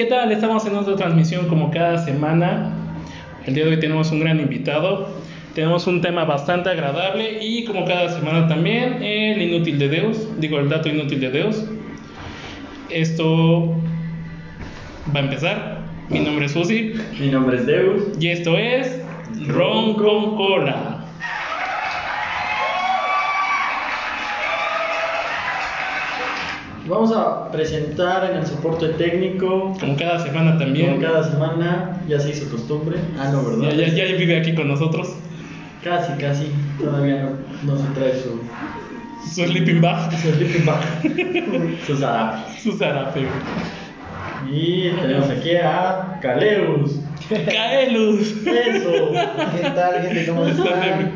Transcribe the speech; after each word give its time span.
¿Qué 0.00 0.06
tal? 0.06 0.32
Estamos 0.32 0.64
en 0.64 0.74
otra 0.76 0.96
transmisión 0.96 1.46
como 1.46 1.70
cada 1.70 1.98
semana. 1.98 2.72
El 3.44 3.52
día 3.52 3.66
de 3.66 3.72
hoy 3.72 3.80
tenemos 3.80 4.10
un 4.10 4.20
gran 4.20 4.40
invitado. 4.40 5.10
Tenemos 5.54 5.86
un 5.86 6.00
tema 6.00 6.24
bastante 6.24 6.70
agradable 6.70 7.44
y 7.44 7.66
como 7.66 7.84
cada 7.84 8.08
semana 8.08 8.48
también 8.48 9.02
el 9.02 9.42
inútil 9.42 9.78
de 9.78 9.90
Deus, 9.90 10.40
digo 10.40 10.58
el 10.58 10.70
dato 10.70 10.88
inútil 10.88 11.20
de 11.20 11.30
Deus. 11.30 11.66
Esto 12.88 13.74
va 15.14 15.20
a 15.20 15.22
empezar. 15.24 15.80
Mi 16.08 16.20
nombre 16.20 16.46
es 16.46 16.52
Susi 16.52 16.94
Mi 17.20 17.28
nombre 17.28 17.58
es 17.58 17.66
Deus. 17.66 18.04
y 18.18 18.28
esto 18.28 18.56
es 18.56 19.02
Ron 19.48 19.96
con 19.96 20.34
Cola. 20.34 20.89
Vamos 26.90 27.12
a 27.12 27.48
presentar 27.52 28.28
en 28.32 28.38
el 28.38 28.46
soporte 28.46 28.88
técnico, 28.88 29.76
Como 29.78 29.96
cada 29.96 30.18
semana 30.18 30.58
también. 30.58 30.90
como 30.96 31.02
cada 31.02 31.22
semana, 31.22 32.02
ya 32.08 32.18
se 32.18 32.30
hizo 32.30 32.50
costumbre. 32.50 32.96
Ah, 33.16 33.30
no, 33.32 33.44
¿verdad? 33.44 33.70
ya, 33.76 33.86
ya 34.08 34.16
vive 34.16 34.36
aquí 34.40 34.56
con 34.56 34.66
nosotros. 34.66 35.14
Casi, 35.84 36.12
casi. 36.14 36.50
Todavía 36.80 37.22
no, 37.62 37.72
no 37.74 37.78
se 37.78 37.86
trae 37.94 38.12
su, 38.14 38.40
Su 39.32 39.46
sleeping 39.46 39.80
bag, 39.80 40.10
su 40.20 40.32
sleeping 40.32 40.66
bag, 40.66 40.82
su 41.86 41.96
zarape. 41.96 42.60
su 42.60 42.72
zarape. 42.76 43.20
Y 44.50 44.90
tenemos 45.00 45.30
aquí 45.30 45.54
a 45.54 46.18
Caleus. 46.20 46.96
Caelus. 47.28 48.32
Eso. 48.44 49.12
¿Qué 49.12 49.70
tal, 49.76 50.02
gente? 50.02 50.26
¿Cómo 50.26 50.40
¿Cómo 50.40 50.50
están? 50.52 51.12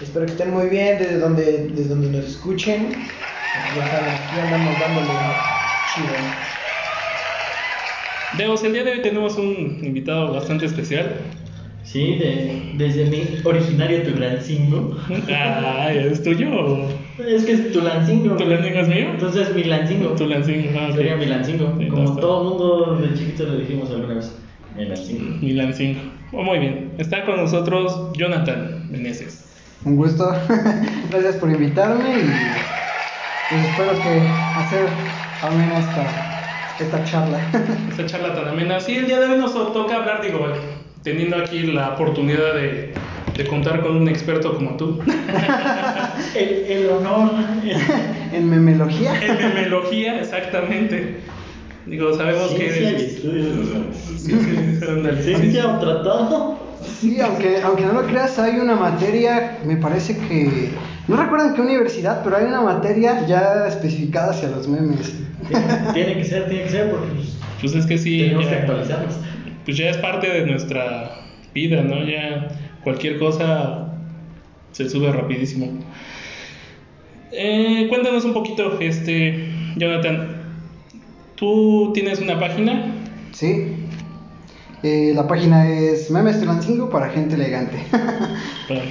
Espero 0.00 0.24
que 0.24 0.32
estén 0.32 0.50
muy 0.54 0.68
bien 0.70 0.98
desde 0.98 1.18
donde, 1.18 1.68
desde 1.74 1.88
donde 1.90 2.08
nos 2.16 2.24
escuchen. 2.30 2.88
Ya 3.74 3.86
saben, 3.90 4.14
aquí 4.14 4.38
andamos 4.38 4.78
dándole 4.78 5.08
chido. 5.94 6.14
Deus, 8.36 8.62
el 8.64 8.72
día 8.72 8.84
de 8.84 8.92
hoy 8.92 9.02
tenemos 9.02 9.36
un 9.36 9.80
invitado 9.82 10.32
bastante 10.32 10.66
especial. 10.66 11.16
Sí, 11.82 12.16
de, 12.16 12.72
desde 12.76 13.06
mi 13.06 13.22
originario 13.44 14.02
Tulancingo. 14.02 14.96
Ah, 15.32 15.92
¿es 15.92 16.22
tuyo? 16.22 16.88
Es 17.24 17.44
que 17.44 17.52
es 17.52 17.72
Tulancingo. 17.72 18.36
¿Tulancingo 18.36 18.80
es 18.80 18.88
mío? 18.88 19.10
Entonces 19.12 19.54
Milancingo. 19.54 20.10
Tulancingo, 20.10 20.68
ah. 20.78 20.90
Sería 20.94 21.16
Milancingo. 21.16 21.74
Sí, 21.78 21.84
no, 21.84 21.94
Como 21.94 22.04
está 22.08 22.20
todo 22.20 22.44
mundo 22.44 22.96
de 22.96 23.14
chiquito 23.14 23.44
le 23.44 23.58
dijimos 23.60 23.90
alguna 23.90 24.14
vez. 24.14 24.36
Milancingo. 24.76 25.36
Milancingo. 25.40 26.00
Oh, 26.32 26.42
muy 26.42 26.58
bien. 26.58 26.92
Está 26.98 27.24
con 27.24 27.36
nosotros 27.36 28.12
Jonathan 28.14 28.90
Meneses. 28.90 29.44
Un 29.84 29.96
gusto. 29.96 30.28
Gracias 31.10 31.36
por 31.36 31.50
invitarme 31.50 32.18
y 32.18 32.75
pues 33.50 33.64
espero 33.64 34.00
que 34.00 34.28
hacer 34.56 34.88
amena 35.42 35.78
esta, 35.78 36.06
esta 36.80 37.04
charla. 37.04 37.38
Esta 37.90 38.06
charla 38.06 38.34
tan 38.34 38.48
amena. 38.48 38.80
Sí, 38.80 38.96
el 38.96 39.06
día 39.06 39.20
de 39.20 39.26
hoy 39.26 39.38
nos 39.38 39.54
toca 39.54 39.96
hablar, 39.96 40.20
digo, 40.22 40.46
teniendo 41.02 41.36
aquí 41.36 41.62
la 41.62 41.90
oportunidad 41.90 42.54
de, 42.54 42.92
de 43.36 43.46
contar 43.46 43.80
con 43.82 43.96
un 43.96 44.08
experto 44.08 44.54
como 44.54 44.76
tú. 44.76 45.00
El, 46.34 46.48
el 46.70 46.90
honor. 46.90 47.30
en 48.32 48.50
memelogía. 48.50 49.14
En 49.22 49.36
memelogía, 49.36 50.20
exactamente. 50.20 51.20
Digo, 51.86 52.14
sabemos 52.16 52.50
que 52.52 52.66
eres. 52.66 53.12
Sí, 53.22 54.32
sí, 54.32 54.84
ándale, 54.88 55.22
sí, 55.22 55.34
sí. 55.34 55.40
Ciencia 55.40 55.76
o 55.76 55.78
tratado. 55.78 56.58
Sí, 57.00 57.20
aunque, 57.20 57.60
aunque 57.62 57.84
no 57.84 57.92
lo 57.94 58.06
creas, 58.06 58.38
hay 58.38 58.58
una 58.58 58.74
materia, 58.74 59.58
me 59.64 59.76
parece 59.76 60.16
que. 60.18 60.70
No 61.08 61.16
recuerdo 61.16 61.48
en 61.48 61.54
qué 61.54 61.60
universidad, 61.60 62.22
pero 62.24 62.36
hay 62.36 62.44
una 62.46 62.60
materia 62.62 63.24
ya 63.26 63.66
especificada 63.68 64.30
hacia 64.32 64.48
los 64.50 64.66
memes. 64.66 65.14
Tiene 65.94 66.14
que 66.16 66.24
ser, 66.24 66.48
tiene 66.48 66.64
que 66.64 66.70
ser 66.70 66.90
porque 66.90 67.06
pues, 67.14 67.36
Pues 67.60 67.74
es 67.76 67.86
que 67.86 67.96
sí. 67.98 68.18
tenemos 68.18 68.46
que 68.46 68.50
ya- 68.52 68.58
actualizarnos. 68.60 69.14
pues 69.64 69.76
ya 69.76 69.90
es 69.90 69.96
parte 69.98 70.28
de 70.28 70.46
nuestra 70.46 71.20
vida, 71.54 71.82
¿no? 71.82 72.04
Ya 72.04 72.48
cualquier 72.82 73.18
cosa 73.18 73.92
se 74.72 74.88
sube 74.90 75.12
rapidísimo. 75.12 75.78
Eh, 77.32 77.86
cuéntanos 77.88 78.24
un 78.24 78.32
poquito, 78.34 78.78
este, 78.80 79.48
Jonathan. 79.76 80.35
¿Tú 81.36 81.90
tienes 81.94 82.20
una 82.20 82.38
página? 82.40 82.94
Sí. 83.32 83.72
Eh, 84.82 85.12
la 85.14 85.26
página 85.26 85.68
es 85.68 86.10
Memes 86.10 86.38
Tulancingo 86.40 86.90
para 86.90 87.08
gente 87.10 87.34
elegante. 87.34 87.78
Para, 88.68 88.82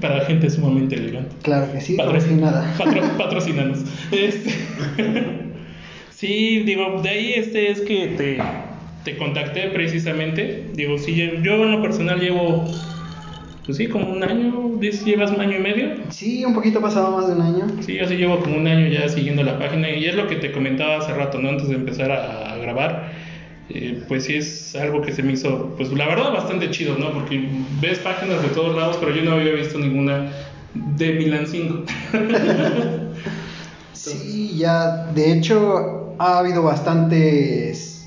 para 0.00 0.24
gente 0.26 0.48
sumamente 0.48 0.94
elegante. 0.94 1.34
claro 1.42 1.72
que 1.72 1.80
sí, 1.80 1.96
Patrocin- 1.96 2.38
patrocinada. 2.40 2.74
patro- 2.78 3.02
patrocínanos. 3.18 3.80
Este, 4.12 4.50
sí, 6.10 6.60
digo, 6.60 7.00
de 7.02 7.08
ahí 7.08 7.32
este 7.34 7.70
es 7.72 7.80
que 7.80 8.06
te, 8.16 8.38
te 9.04 9.16
contacté 9.18 9.68
precisamente. 9.70 10.66
Digo, 10.74 10.98
sí, 10.98 11.16
yo 11.42 11.54
en 11.64 11.72
lo 11.72 11.82
personal 11.82 12.20
llevo, 12.20 12.64
pues 13.64 13.78
sí, 13.78 13.88
como 13.88 14.10
un 14.10 14.22
año, 14.22 14.72
¿dices, 14.78 15.04
llevas 15.04 15.30
un 15.30 15.40
año 15.40 15.58
y 15.58 15.60
medio. 15.60 15.88
Sí, 16.10 16.44
un 16.44 16.54
poquito 16.54 16.80
pasado 16.80 17.16
más 17.16 17.28
de 17.28 17.34
un 17.34 17.42
año. 17.42 17.66
Sí, 17.80 17.94
yo 17.94 18.06
sí 18.06 18.16
llevo 18.16 18.38
como 18.40 18.56
un 18.56 18.66
año 18.66 18.86
ya 18.88 19.08
siguiendo 19.08 19.42
la 19.42 19.58
página 19.58 19.90
y 19.90 20.04
es 20.04 20.14
lo 20.14 20.26
que 20.26 20.36
te 20.36 20.52
comentaba 20.52 20.98
hace 20.98 21.14
rato, 21.14 21.38
¿no? 21.38 21.48
Antes 21.48 21.68
de 21.68 21.76
empezar 21.76 22.10
a, 22.10 22.52
a 22.52 22.58
grabar. 22.58 23.12
Eh, 23.70 24.04
pues 24.08 24.24
sí 24.24 24.36
es 24.36 24.76
algo 24.76 25.00
que 25.00 25.12
se 25.12 25.22
me 25.22 25.32
hizo, 25.32 25.74
pues 25.76 25.90
la 25.92 26.06
verdad 26.06 26.32
bastante 26.32 26.70
chido, 26.70 26.98
¿no? 26.98 27.12
Porque 27.12 27.48
ves 27.80 27.98
páginas 27.98 28.42
de 28.42 28.48
todos 28.48 28.76
lados, 28.76 28.98
pero 29.00 29.14
yo 29.14 29.22
no 29.22 29.32
había 29.32 29.52
visto 29.52 29.78
ninguna 29.78 30.30
de 30.74 31.12
Milancingo. 31.14 31.84
Sí, 33.92 34.58
ya, 34.58 35.06
de 35.14 35.32
hecho, 35.32 36.14
ha 36.18 36.38
habido 36.38 36.62
bastantes. 36.62 38.06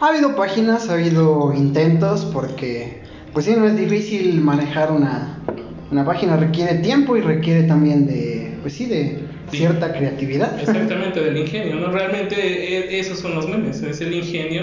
Ha 0.00 0.08
habido 0.08 0.36
páginas, 0.36 0.90
ha 0.90 0.94
habido 0.94 1.54
intentos, 1.54 2.26
porque, 2.26 3.01
pues 3.32 3.46
sí, 3.46 3.54
no 3.56 3.66
es 3.66 3.76
difícil 3.76 4.40
manejar 4.40 4.92
una, 4.92 5.38
una 5.90 6.04
página, 6.04 6.36
requiere 6.36 6.74
tiempo 6.76 7.16
y 7.16 7.20
requiere 7.20 7.64
también 7.64 8.06
de, 8.06 8.58
pues 8.62 8.74
sí, 8.74 8.86
de 8.86 9.32
Sí. 9.50 9.58
cierta 9.58 9.92
creatividad. 9.92 10.58
Exactamente, 10.58 11.20
del 11.20 11.36
ingenio, 11.36 11.76
¿no? 11.76 11.90
Realmente 11.90 12.36
e- 12.36 13.00
esos 13.00 13.18
son 13.18 13.34
los 13.34 13.46
memes, 13.48 13.82
es 13.82 14.00
el 14.00 14.14
ingenio 14.14 14.62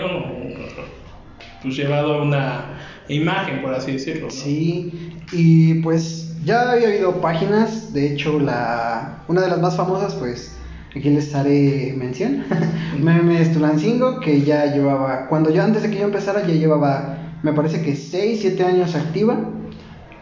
pues 1.62 1.75
llevado 1.75 2.13
a 2.16 2.24
una 2.24 2.80
imagen, 3.07 3.62
por 3.62 3.74
así 3.74 3.91
decirlo. 3.91 4.28
¿no? 4.28 4.31
Sí, 4.31 5.12
y 5.31 5.75
pues 5.81 6.34
ya 6.44 6.72
había 6.72 6.88
habido 6.88 7.19
páginas, 7.22 7.94
de 7.94 8.13
hecho 8.13 8.40
la 8.40 9.24
una 9.28 9.41
de 9.41 9.50
las 9.50 9.59
más 9.59 9.75
famosas 9.75 10.16
pues 10.16 10.57
aquí 10.96 11.09
les 11.09 11.36
haré 11.36 11.94
mención, 11.97 12.44
Memes 13.00 13.51
Tulancingo, 13.53 14.19
que 14.22 14.41
ya 14.41 14.74
llevaba, 14.74 15.28
cuando 15.28 15.51
yo 15.53 15.62
antes 15.63 15.84
de 15.84 15.91
que 15.91 15.97
yo 16.00 16.06
empezara 16.06 16.47
ya 16.47 16.53
llevaba, 16.53 17.28
me 17.44 17.53
parece 17.53 17.81
que 17.81 17.95
6, 17.95 18.39
7 18.41 18.63
años 18.63 18.95
activa, 18.95 19.39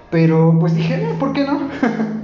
pero 0.09 0.55
pues 0.59 0.75
dije, 0.75 0.95
"Eh, 0.95 1.07
¿por 1.19 1.33
qué 1.33 1.43
no? 1.43 1.67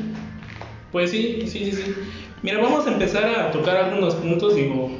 Pues 0.91 1.09
sí, 1.09 1.39
sí, 1.47 1.65
sí, 1.65 1.71
sí. 1.71 1.95
Mira, 2.43 2.61
vamos 2.61 2.85
a 2.85 2.91
empezar 2.93 3.25
a 3.25 3.49
tocar 3.51 3.77
algunos 3.77 4.13
puntos, 4.15 4.55
digo, 4.55 4.91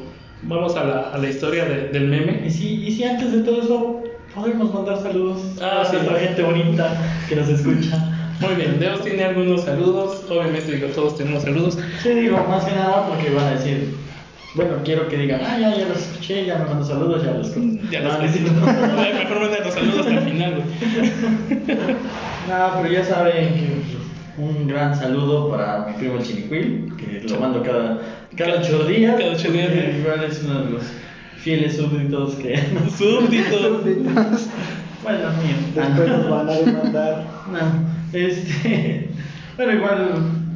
vamos 0.42 0.76
a 0.76 0.84
la, 0.86 1.00
a 1.12 1.18
la 1.20 1.30
historia 1.30 1.66
de- 1.66 1.90
del 1.90 2.08
meme. 2.08 2.42
Y 2.48 2.50
si, 2.50 2.84
y 2.84 2.92
si 2.92 3.04
antes 3.04 3.32
de 3.32 3.42
todo 3.42 3.62
eso 3.62 4.04
podemos 4.34 4.74
mandar 4.74 4.98
saludos 5.04 5.44
Ah, 5.62 5.82
a 5.82 5.86
sí. 5.86 5.98
la 6.12 6.20
gente 6.20 6.42
bonita 6.42 6.98
que 7.30 7.36
nos 7.36 7.48
escucha. 7.48 8.10
Muy 8.40 8.56
bien, 8.56 8.80
Deos 8.80 9.04
tiene 9.04 9.24
algunos 9.24 9.62
saludos, 9.66 10.26
obviamente 10.32 10.72
digo, 10.72 10.88
todos 10.88 11.16
tenemos 11.16 11.44
saludos. 11.44 11.78
Sí, 12.02 12.10
digo, 12.10 12.44
más 12.50 12.66
que 12.66 12.72
nada 12.72 13.08
porque 13.08 13.30
van 13.30 13.46
a 13.46 13.52
decir, 13.52 13.96
bueno, 14.56 14.76
quiero 14.84 15.08
que 15.08 15.18
digan, 15.18 15.42
ah, 15.44 15.58
ya, 15.60 15.76
ya 15.76 15.88
los 15.88 15.98
escuché, 15.98 16.46
ya 16.46 16.60
me 16.60 16.66
mandó 16.66 16.86
saludos, 16.86 17.24
ya 17.24 17.32
los 17.32 17.54
Ya 17.90 18.02
no, 18.02 18.20
los 18.20 18.32
Mejor 18.32 19.40
mandar 19.40 19.66
los 19.66 19.74
saludos 19.74 20.00
hasta 20.00 20.12
el 20.12 20.20
final, 20.20 20.54
güey. 20.56 21.78
No, 22.48 22.82
pero 22.82 22.94
ya 22.94 23.04
saben 23.06 23.54
que 23.54 23.84
un 24.38 24.68
gran 24.68 24.96
saludo 24.96 25.50
para 25.50 25.86
mi 25.88 25.94
primo 25.94 26.18
el 26.18 26.24
Chinicuil, 26.24 26.94
que 26.98 27.28
lo 27.30 27.40
mando 27.40 27.64
cada, 27.64 28.02
cada 28.36 28.60
ocho 28.60 28.86
días. 28.86 29.16
Cada 29.20 29.34
ocho 29.34 29.52
días, 29.52 29.70
¿eh? 29.72 29.96
Igual 30.00 30.24
es 30.24 30.44
uno 30.44 30.64
de 30.66 30.72
los 30.72 30.84
fieles 31.38 31.78
súbditos 31.78 32.36
que 32.36 32.56
nos... 32.74 32.94
Súbdito. 32.94 33.82
Bueno, 35.04 35.30
mío. 35.42 35.56
Después 35.76 36.10
nos 36.10 36.30
van 36.30 36.50
a 36.50 36.54
demandar. 36.54 37.24
No, 37.52 38.18
este. 38.18 39.10
Bueno, 39.58 39.74
igual 39.74 40.14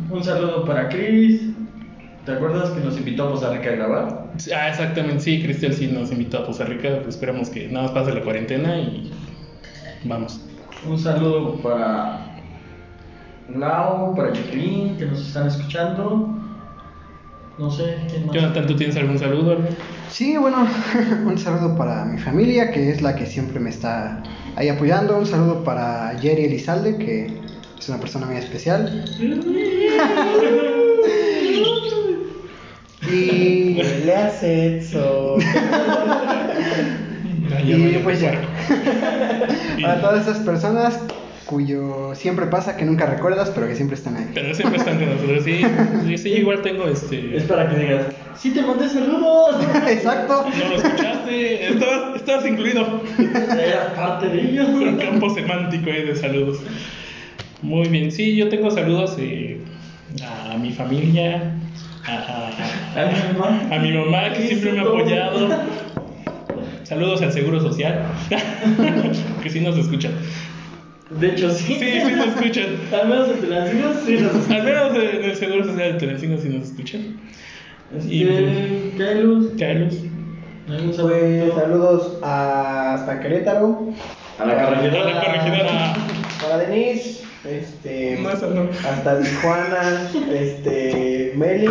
un 0.09 0.23
saludo 0.23 0.65
para 0.65 0.89
Chris. 0.89 1.46
¿Te 2.27 2.33
acuerdas 2.33 2.71
que 2.71 2.81
nos 2.81 2.97
invitó 2.97 3.23
a 3.23 3.31
Costa 3.31 3.53
Rica 3.53 3.69
a 3.69 3.75
grabar? 3.77 4.33
Ah, 4.53 4.67
exactamente, 4.67 5.21
sí, 5.21 5.41
Cristian 5.41 5.71
sí 5.71 5.87
nos 5.87 6.11
invitó 6.11 6.39
a 6.39 6.45
Costa 6.45 6.65
Rica, 6.65 6.99
pues 7.01 7.15
esperamos 7.15 7.49
que 7.49 7.69
nada 7.69 7.83
más 7.83 7.93
pase 7.93 8.13
la 8.13 8.21
cuarentena 8.21 8.77
y 8.77 9.09
vamos. 10.03 10.41
Un 10.85 10.99
saludo 10.99 11.53
para 11.61 12.35
Lau, 13.55 14.13
para 14.13 14.33
Jacqueline, 14.33 14.97
que 14.97 15.05
nos 15.05 15.25
están 15.25 15.47
escuchando. 15.47 16.37
No 17.57 17.71
sé, 17.71 17.95
¿quién 18.09 18.25
más? 18.25 18.35
Jonathan, 18.35 18.67
¿tú 18.67 18.75
tienes 18.75 18.97
algún 18.97 19.17
saludo? 19.17 19.59
Sí, 20.09 20.35
bueno, 20.35 20.67
un 21.25 21.37
saludo 21.37 21.77
para 21.77 22.03
mi 22.03 22.17
familia, 22.17 22.71
que 22.71 22.91
es 22.91 23.01
la 23.01 23.15
que 23.15 23.25
siempre 23.25 23.61
me 23.61 23.69
está 23.69 24.21
ahí 24.57 24.67
apoyando. 24.67 25.17
Un 25.17 25.25
saludo 25.25 25.63
para 25.63 26.09
Jerry 26.19 26.43
Elizalde, 26.43 26.97
que 26.97 27.39
es 27.79 27.87
una 27.87 28.01
persona 28.01 28.25
muy 28.25 28.35
especial. 28.35 29.05
Y 33.11 33.81
Le 34.05 34.15
hace 34.15 34.77
eso. 34.77 35.37
Y 37.65 37.97
pues 38.03 38.21
ya. 38.21 38.31
Para 39.81 40.01
todas 40.01 40.27
esas 40.27 40.39
personas 40.39 40.99
cuyo 41.47 42.13
siempre 42.13 42.45
pasa 42.47 42.75
que 42.75 42.85
nunca 42.85 43.05
recuerdas, 43.05 43.51
pero 43.55 43.67
que 43.67 43.75
siempre 43.75 43.95
están 43.95 44.17
ahí. 44.17 44.29
Pero 44.33 44.53
siempre 44.53 44.77
están 44.77 44.99
con 44.99 45.09
nosotros. 45.09 45.43
Sí, 45.43 45.61
sí, 46.05 46.17
sí, 46.17 46.29
igual 46.33 46.61
tengo 46.61 46.87
este. 46.87 47.35
Es 47.35 47.43
para 47.43 47.69
que 47.69 47.79
digas, 47.79 48.05
sí 48.37 48.51
te 48.51 48.61
mandé 48.61 48.87
saludos. 48.87 49.65
Exacto. 49.89 50.45
No 50.57 50.69
lo 50.69 50.75
escuchaste, 50.75 51.69
estabas, 51.69 52.15
estabas 52.17 52.45
incluido. 52.45 53.01
Eras 53.17 53.93
parte 53.95 54.27
de 54.27 54.41
ellos. 54.41 54.67
Un 54.69 54.97
campo 54.97 55.33
semántico 55.33 55.89
ahí 55.89 56.03
de 56.03 56.15
saludos. 56.15 56.59
Muy 57.61 57.87
bien, 57.87 58.11
sí, 58.11 58.35
yo 58.35 58.49
tengo 58.49 58.69
saludos 58.69 59.15
eh, 59.19 59.59
a 60.21 60.57
mi 60.57 60.71
familia, 60.71 61.53
a, 62.07 62.13
a- 62.95 63.01
A 63.01 63.05
mi 63.05 63.33
mamá. 63.37 63.61
a 63.75 63.79
mi 63.79 63.91
mamá 63.93 64.33
que 64.33 64.47
siempre 64.47 64.71
me 64.73 64.79
ha 64.79 64.83
apoyado. 64.83 65.49
Saludos 66.83 67.21
al 67.21 67.31
Seguro 67.33 67.59
Social, 67.59 68.01
que 69.43 69.49
sí 69.49 69.59
nos 69.59 69.77
escuchan. 69.77 70.13
De 71.09 71.29
hecho, 71.31 71.49
sí. 71.51 71.75
Sí, 71.79 72.01
sí 72.05 72.11
nos 72.15 72.27
escuchan. 72.27 72.65
Al 73.01 73.07
menos 73.09 73.29
en 73.29 73.39
Tulancingo 73.41 73.89
sí 74.05 74.17
nos 74.17 74.49
Al 74.49 74.63
menos 74.63 74.95
en 74.97 75.23
el 75.25 75.35
Seguro 75.35 75.63
Social 75.65 75.93
de 75.93 75.99
Telecinco 75.99 76.37
sí 76.41 76.49
nos 76.49 76.63
escuchan. 76.69 77.17
Y- 78.09 78.23
Este, 78.23 78.93
¿qué 78.97 79.03
hay 79.03 79.23
luz? 79.23 79.51
Carlos. 79.59 79.95
¿Algún 80.69 80.87
Pues 80.87 80.97
saludo? 80.97 81.55
saludos 81.59 82.17
a- 82.23 82.93
hasta 82.95 83.19
Querétaro, 83.21 83.89
A 84.39 84.45
la 84.45 84.55
carretera. 84.57 85.01
A 85.01 85.05
la 85.13 85.23
corregidora. 85.23 85.93
para 86.41 86.57
Denise, 86.59 87.23
este, 87.49 88.19
No, 88.21 88.29
hasta 88.29 89.19
Tijuana, 89.19 90.09
este, 90.31 91.33
Meli, 91.35 91.67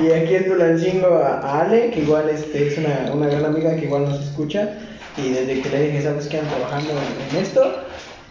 y 0.00 0.12
aquí 0.12 0.34
en 0.34 0.46
Tulancingo 0.46 1.08
a, 1.16 1.40
a 1.40 1.60
Ale, 1.62 1.90
que 1.90 2.00
igual 2.00 2.28
este, 2.28 2.68
es 2.68 2.78
una, 2.78 3.10
una 3.12 3.26
gran 3.26 3.44
amiga 3.44 3.76
que 3.76 3.84
igual 3.86 4.04
nos 4.04 4.20
escucha, 4.20 4.70
y 5.16 5.30
desde 5.30 5.60
que 5.60 5.68
le 5.68 5.82
dije, 5.88 6.02
¿sabes 6.02 6.26
qué? 6.28 6.38
Ando 6.38 6.50
trabajando 6.54 6.90
en, 6.92 7.36
en 7.36 7.42
esto, 7.42 7.84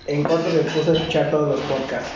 en 0.08 0.24
corto 0.24 0.50
le 0.50 0.60
puse 0.62 0.90
a 0.92 0.94
escuchar 0.94 1.32
todos 1.32 1.60
los 1.60 1.62
podcasts. 1.68 2.10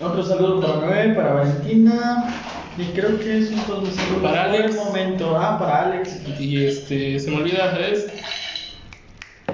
Otro 0.00 0.22
saludo 0.22 0.60
para 0.60 0.86
Noel, 0.86 1.14
para 1.14 1.32
Valentina. 1.34 2.34
Y 2.76 2.84
creo 2.86 3.18
que 3.20 3.38
esos 3.38 3.60
son 3.66 3.84
los 3.84 3.94
saludos 3.94 4.22
Para 4.22 4.44
Alex. 4.44 4.74
momento. 4.74 5.36
Ah, 5.38 5.58
para 5.58 5.82
Alex. 5.82 6.20
Y 6.40 6.64
este, 6.64 7.20
se 7.20 7.30
me 7.30 7.36
olvida, 7.36 7.70
¿sabes? 7.70 8.06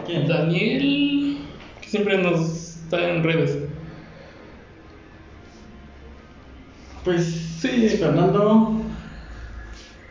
¿Quién? 0.06 0.26
Daniel, 0.26 1.38
que 1.82 1.88
siempre 1.88 2.16
nos 2.18 2.40
está 2.84 3.10
en 3.10 3.22
redes. 3.22 3.58
Pues 7.08 7.24
Sí. 7.24 7.88
Fernando. 7.88 8.82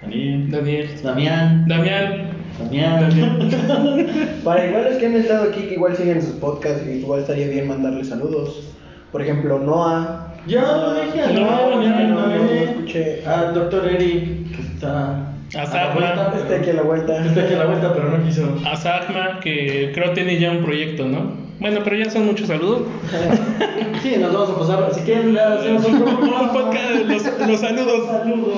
Daniel. 0.02 0.50
Daniel. 0.50 0.90
Damián. 1.04 1.68
Damián. 1.68 2.34
Damián. 2.60 4.40
Para 4.44 4.66
igual 4.66 4.86
los 4.86 4.96
que 4.96 5.06
han 5.06 5.16
estado 5.16 5.50
aquí, 5.50 5.62
que 5.62 5.76
igual 5.76 5.96
siguen 5.96 6.24
sus 6.24 6.32
podcasts, 6.38 6.82
y 6.88 6.94
igual 6.94 7.20
estaría 7.20 7.50
bien 7.50 7.68
mandarles 7.68 8.10
saludos. 8.10 8.74
Por 9.12 9.22
ejemplo, 9.22 9.60
Noah. 9.60 10.34
Ya 10.48 10.62
lo 10.64 10.96
dije. 10.96 11.34
No, 11.36 11.70
no, 11.70 11.84
ya, 11.84 12.00
no, 12.00 12.16
no, 12.16 12.28
no, 12.30 12.44
no 12.44 12.50
escuché. 12.50 13.24
Al 13.28 13.54
doctor 13.54 13.88
Eric, 13.88 14.56
que 14.56 14.62
está. 14.64 15.34
A 15.56 15.94
vuelta, 15.94 16.34
Está 16.36 16.56
aquí 16.56 16.72
a 16.72 16.74
la 16.74 16.82
vuelta. 16.82 17.24
Está 17.24 17.42
aquí 17.42 17.54
a 17.54 17.58
la 17.60 17.66
vuelta, 17.66 17.94
pero 17.94 18.10
no 18.10 18.26
quiso. 18.26 18.58
A 18.66 18.76
Zahma, 18.76 19.40
que 19.40 19.92
creo 19.94 20.14
tiene 20.14 20.40
ya 20.40 20.50
un 20.50 20.64
proyecto, 20.66 21.06
¿no? 21.06 21.47
Bueno, 21.60 21.82
pero 21.84 21.96
ya 21.96 22.10
son 22.10 22.26
muchos 22.26 22.48
saludos. 22.48 22.84
Sí, 24.04 24.16
nos 24.20 24.32
vamos 24.32 24.50
a 24.52 24.60
pasar. 24.60 24.94
Si 24.94 25.02
quieren, 25.02 25.34
le 25.34 25.42
hacemos 25.42 25.86
un 25.86 26.50
podcast, 26.54 27.06
los, 27.08 27.48
los 27.48 27.60
saludos. 27.60 28.08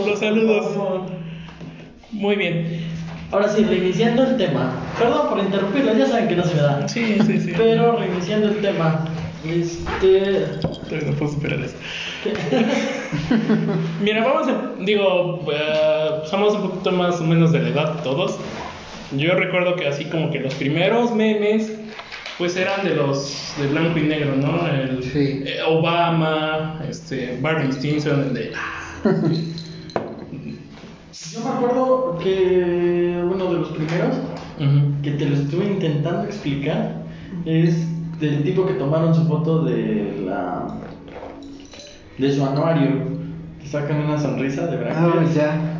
Los 0.05 0.19
saludos. 0.19 0.65
Muy 2.11 2.35
bien. 2.35 2.81
Ahora 3.31 3.47
sí, 3.47 3.63
reiniciando 3.63 4.23
el 4.23 4.37
tema. 4.37 4.73
Perdón 4.97 5.29
por 5.29 5.39
interrumpirlo, 5.39 5.95
ya 5.95 6.07
saben 6.07 6.27
que 6.27 6.35
no 6.35 6.43
se 6.43 6.55
me 6.55 6.61
da. 6.61 6.87
Sí, 6.87 7.17
sí, 7.25 7.39
sí. 7.39 7.53
Pero 7.55 7.95
reiniciando 7.95 8.49
el 8.49 8.57
tema. 8.57 9.05
Este. 9.45 10.47
No 11.05 11.13
puedo 11.13 11.31
superar 11.31 11.59
eso. 11.59 11.75
Mira, 14.01 14.25
vamos 14.25 14.47
a. 14.47 14.83
Digo, 14.83 15.45
somos 16.25 16.55
un 16.55 16.61
poquito 16.63 16.91
más 16.91 17.21
o 17.21 17.23
menos 17.23 17.51
de 17.51 17.59
la 17.59 17.69
edad 17.69 18.03
todos. 18.03 18.37
Yo 19.15 19.35
recuerdo 19.35 19.75
que 19.75 19.87
así 19.87 20.05
como 20.05 20.31
que 20.31 20.39
los 20.39 20.53
primeros 20.55 21.13
memes, 21.15 21.71
pues 22.39 22.55
eran 22.57 22.83
de 22.85 22.95
los 22.95 23.53
de 23.59 23.67
blanco 23.67 23.99
y 23.99 24.03
negro, 24.03 24.35
¿no? 24.37 24.65
El, 24.67 25.03
Sí. 25.03 25.43
eh, 25.45 25.59
Obama, 25.67 26.81
este, 26.89 27.37
Barney 27.41 27.71
Stinson, 27.71 28.21
el 28.29 28.33
de. 28.33 28.51
Yo 31.31 31.39
me 31.43 31.49
acuerdo 31.49 32.17
que 32.23 33.21
uno 33.23 33.45
de 33.53 33.59
los 33.59 33.67
primeros 33.69 34.15
que 35.03 35.11
te 35.11 35.25
lo 35.25 35.35
estuve 35.35 35.65
intentando 35.65 36.23
explicar 36.23 37.03
es 37.45 37.85
del 38.19 38.43
tipo 38.43 38.65
que 38.65 38.73
tomaron 38.73 39.13
su 39.15 39.25
foto 39.27 39.63
de 39.63 40.21
la 40.25 40.67
de 42.17 42.35
su 42.35 42.45
anuario 42.45 43.03
que 43.61 43.67
sacan 43.67 44.01
una 44.01 44.17
sonrisa 44.19 44.65
de 44.67 44.75
Ah, 44.77 45.11
verdad 45.13 45.31
ya. 45.33 45.78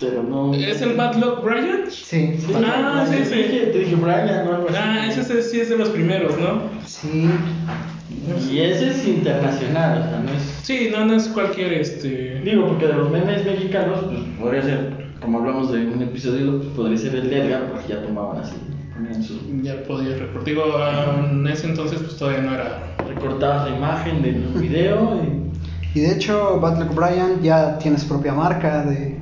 Pero 0.00 0.22
no 0.22 0.54
¿Es 0.54 0.80
el 0.82 0.94
Bad 0.94 1.16
Luck 1.16 1.42
Brian? 1.44 1.82
Sí. 1.90 2.34
Sí, 2.38 2.52
Ah, 2.64 3.04
sí, 3.08 3.16
te 3.18 3.24
sí. 3.24 3.70
te 3.72 3.78
dije 3.78 3.94
Brian 3.96 4.28
así. 4.28 4.74
Ah, 4.76 5.06
ese 5.08 5.38
es- 5.38 5.50
sí 5.50 5.60
es 5.60 5.68
de 5.68 5.76
los 5.78 5.90
primeros, 5.90 6.32
¿no? 6.38 6.62
Sí. 6.86 7.28
y 8.50 8.58
ese 8.58 8.90
es 8.90 9.06
internacional 9.06 9.98
o 9.98 10.02
sea 10.10 10.18
no 10.24 10.30
es 10.32 10.42
Sí, 10.62 10.88
no, 10.92 11.04
no 11.06 11.14
es 11.14 11.28
cualquier 11.28 11.72
este. 11.74 12.40
digo 12.44 12.66
porque 12.66 12.86
de 12.86 12.94
los 12.94 13.10
memes 13.10 13.44
mexicanos 13.44 14.00
pues 14.04 14.20
podría 14.40 14.62
ser 14.62 15.10
como 15.20 15.38
hablamos 15.38 15.70
de 15.72 15.86
un 15.86 16.02
episodio 16.02 16.58
pues, 16.58 16.68
podría 16.70 16.98
ser 16.98 17.14
el 17.16 17.30
de 17.30 17.40
Edgar 17.46 17.62
porque 17.72 17.88
ya 17.92 18.02
tomaban 18.02 18.38
así 18.42 18.56
Ya 19.62 19.82
podía 19.84 20.16
recordar. 20.16 20.44
Digo, 20.44 20.62
ah, 20.76 21.26
en 21.30 21.46
ese 21.46 21.68
entonces 21.68 22.00
pues 22.00 22.16
todavía 22.16 22.42
no 22.42 22.54
era. 22.54 22.82
recortabas 23.08 23.70
la 23.70 23.76
imagen 23.76 24.22
del 24.22 24.42
video 24.60 25.20
y 25.94 25.98
Y 25.98 26.02
de 26.02 26.12
hecho, 26.14 26.58
Luck 26.60 26.94
Brian 26.94 27.40
ya 27.42 27.78
tiene 27.78 27.98
su 27.98 28.06
propia 28.08 28.32
marca 28.34 28.84
de 28.84 29.16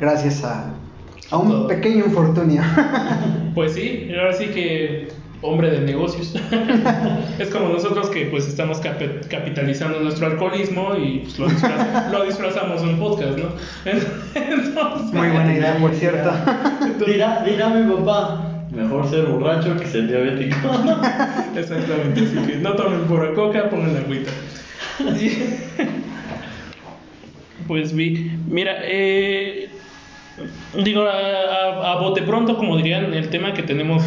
gracias 0.00 0.44
a, 0.44 0.72
a 1.30 1.36
un 1.38 1.48
Todo. 1.48 1.68
pequeño 1.68 2.04
infortunio. 2.06 2.62
Pues 3.54 3.72
sí, 3.72 4.10
ahora 4.14 4.34
sí 4.34 4.48
que 4.48 5.08
hombre 5.40 5.70
de 5.70 5.80
negocios. 5.80 6.34
es 7.38 7.48
como 7.48 7.70
nosotros 7.70 8.10
que 8.10 8.26
pues 8.26 8.46
estamos 8.46 8.82
capi- 8.82 9.26
capitalizando 9.30 9.98
nuestro 10.00 10.26
alcoholismo 10.26 10.94
y 10.94 11.20
pues, 11.20 11.38
lo, 11.38 11.48
disfraz- 11.48 12.10
lo 12.12 12.24
disfrazamos 12.26 12.82
en 12.82 12.98
podcast, 12.98 13.38
¿no? 13.38 13.48
Entonces, 13.86 15.12
Muy 15.14 15.28
buena 15.28 15.54
idea, 15.54 15.78
por 15.78 15.94
cierto. 15.94 16.30
dirá, 17.06 17.42
dirá 17.46 17.70
mi 17.70 17.90
papá 17.94 18.42
mejor 18.72 19.08
ser 19.08 19.24
borracho 19.24 19.74
que 19.78 19.86
ser 19.86 20.06
diabético 20.08 20.56
Exactamente, 21.56 22.20
así 22.20 22.36
que 22.52 22.56
no 22.58 22.72
tomen 22.74 23.00
pura 23.04 23.32
coca, 23.32 23.70
pongan 23.70 23.94
la 23.94 24.00
agüita. 24.00 24.30
Pues 27.66 27.94
vi, 27.94 28.30
mira, 28.48 28.72
eh, 28.82 29.68
digo, 30.84 31.02
a, 31.02 31.10
a- 31.10 31.92
a 31.92 32.00
bote 32.00 32.22
pronto, 32.22 32.56
como 32.56 32.76
dirían, 32.76 33.14
el 33.14 33.28
tema 33.30 33.52
que 33.54 33.62
tenemos 33.62 34.02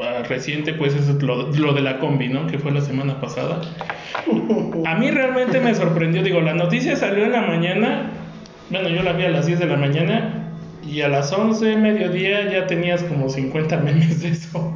ah, 0.00 0.22
reciente, 0.28 0.74
pues 0.74 0.94
es 0.94 1.08
lo, 1.22 1.50
lo 1.52 1.72
de 1.72 1.80
la 1.80 1.98
combi, 1.98 2.28
¿no? 2.28 2.46
Que 2.46 2.58
fue 2.58 2.70
la 2.72 2.80
semana 2.80 3.20
pasada. 3.20 3.60
A 4.86 4.94
mí 4.96 5.10
realmente 5.10 5.60
me 5.60 5.74
sorprendió, 5.74 6.22
digo, 6.22 6.40
la 6.40 6.54
noticia 6.54 6.96
salió 6.96 7.24
en 7.24 7.32
la 7.32 7.42
mañana, 7.42 8.10
bueno, 8.70 8.88
yo 8.88 9.02
la 9.02 9.12
vi 9.12 9.24
a 9.24 9.30
las 9.30 9.46
10 9.46 9.58
de 9.58 9.66
la 9.66 9.76
mañana 9.76 10.48
y 10.86 11.00
a 11.02 11.08
las 11.08 11.32
11, 11.32 11.76
mediodía, 11.76 12.50
ya 12.50 12.66
tenías 12.66 13.02
como 13.02 13.28
50 13.28 13.76
memes 13.78 14.22
de 14.22 14.28
eso. 14.30 14.72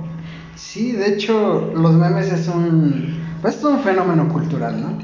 Sí, 0.57 0.93
de 0.93 1.15
hecho, 1.15 1.73
los 1.75 1.95
memes 1.95 2.31
es 2.33 2.49
un, 2.49 3.19
pues, 3.41 3.57
es 3.57 3.65
un 3.65 3.81
fenómeno 3.81 4.29
cultural, 4.29 4.81
¿no? 4.81 4.99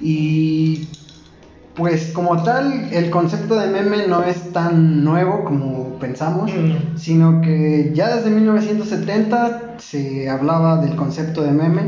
Y 0.00 0.88
pues 1.74 2.12
como 2.12 2.42
tal, 2.42 2.88
el 2.92 3.08
concepto 3.10 3.58
de 3.58 3.68
meme 3.68 4.06
no 4.06 4.22
es 4.22 4.52
tan 4.52 5.02
nuevo 5.04 5.44
como 5.44 5.94
pensamos, 5.98 6.50
Mm. 6.52 6.96
sino 6.98 7.40
que 7.40 7.92
ya 7.94 8.14
desde 8.14 8.30
1970 8.30 9.76
se 9.78 10.28
hablaba 10.28 10.78
del 10.84 10.96
concepto 10.96 11.42
de 11.42 11.50
meme. 11.52 11.82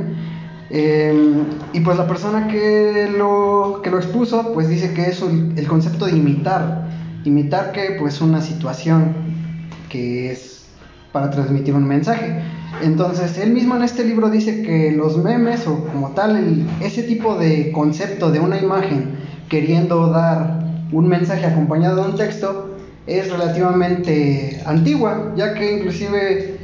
eh, 0.71 1.45
y 1.75 1.81
pues 1.81 1.97
la 1.99 2.07
persona 2.09 2.49
que 2.49 3.09
lo, 3.17 3.81
que 3.85 3.91
lo 3.91 3.99
expuso, 3.99 4.53
pues 4.55 4.69
dice 4.69 4.93
que 4.95 5.03
es 5.07 5.23
el 5.23 5.69
concepto 5.69 6.07
de 6.07 6.13
imitar. 6.17 6.89
Imitar 7.25 7.71
que 7.71 7.97
pues 7.99 8.21
una 8.23 8.41
situación 8.41 9.15
que 9.91 10.33
es 10.33 10.65
para 11.13 11.31
transmitir 11.31 11.75
un 11.75 11.87
mensaje. 11.87 12.41
Entonces, 12.83 13.39
él 13.39 13.53
mismo 13.53 13.77
en 13.77 13.83
este 13.85 14.05
libro 14.05 14.31
dice 14.31 14.63
que 14.63 14.91
los 14.91 15.17
memes 15.23 15.67
o 15.69 15.85
como 15.93 16.09
tal, 16.11 16.37
el- 16.39 16.67
ese 16.81 17.03
tipo 17.05 17.37
de 17.37 17.71
concepto 17.71 18.33
de 18.33 18.41
una 18.41 18.59
imagen 18.59 19.11
queriendo 19.49 20.09
dar 20.09 20.61
un 20.93 21.09
mensaje 21.09 21.47
acompañado 21.47 22.03
de 22.03 22.11
un 22.11 22.17
texto 22.17 22.71
es 23.07 23.31
relativamente 23.31 24.63
antigua, 24.67 25.33
ya 25.37 25.55
que 25.55 25.79
inclusive 25.79 26.59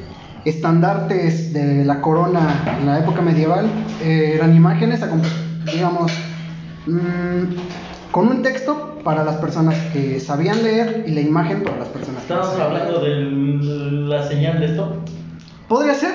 estandartes 0.45 1.53
de 1.53 1.85
la 1.85 2.01
corona 2.01 2.77
en 2.81 2.87
la 2.87 2.99
época 2.99 3.21
medieval 3.21 3.67
eh, 4.03 4.33
eran 4.37 4.55
imágenes, 4.57 5.01
digamos, 5.73 6.13
mm, 6.87 8.11
con 8.11 8.29
un 8.29 8.43
texto 8.43 8.99
para 9.05 9.25
las 9.25 9.37
personas 9.37 9.75
que 9.93 10.19
sabían 10.21 10.63
leer 10.63 11.05
y 11.07 11.13
la 11.13 11.21
imagen 11.21 11.63
para 11.63 11.79
las 11.79 11.89
personas 11.89 12.23
que 12.25 12.33
Estamos 12.33 12.59
hablando 12.59 13.01
de 13.01 13.21
la 14.09 14.27
señal 14.27 14.61
de 14.61 14.67
esto? 14.67 14.97
Podría 15.69 15.95
ser, 15.95 16.13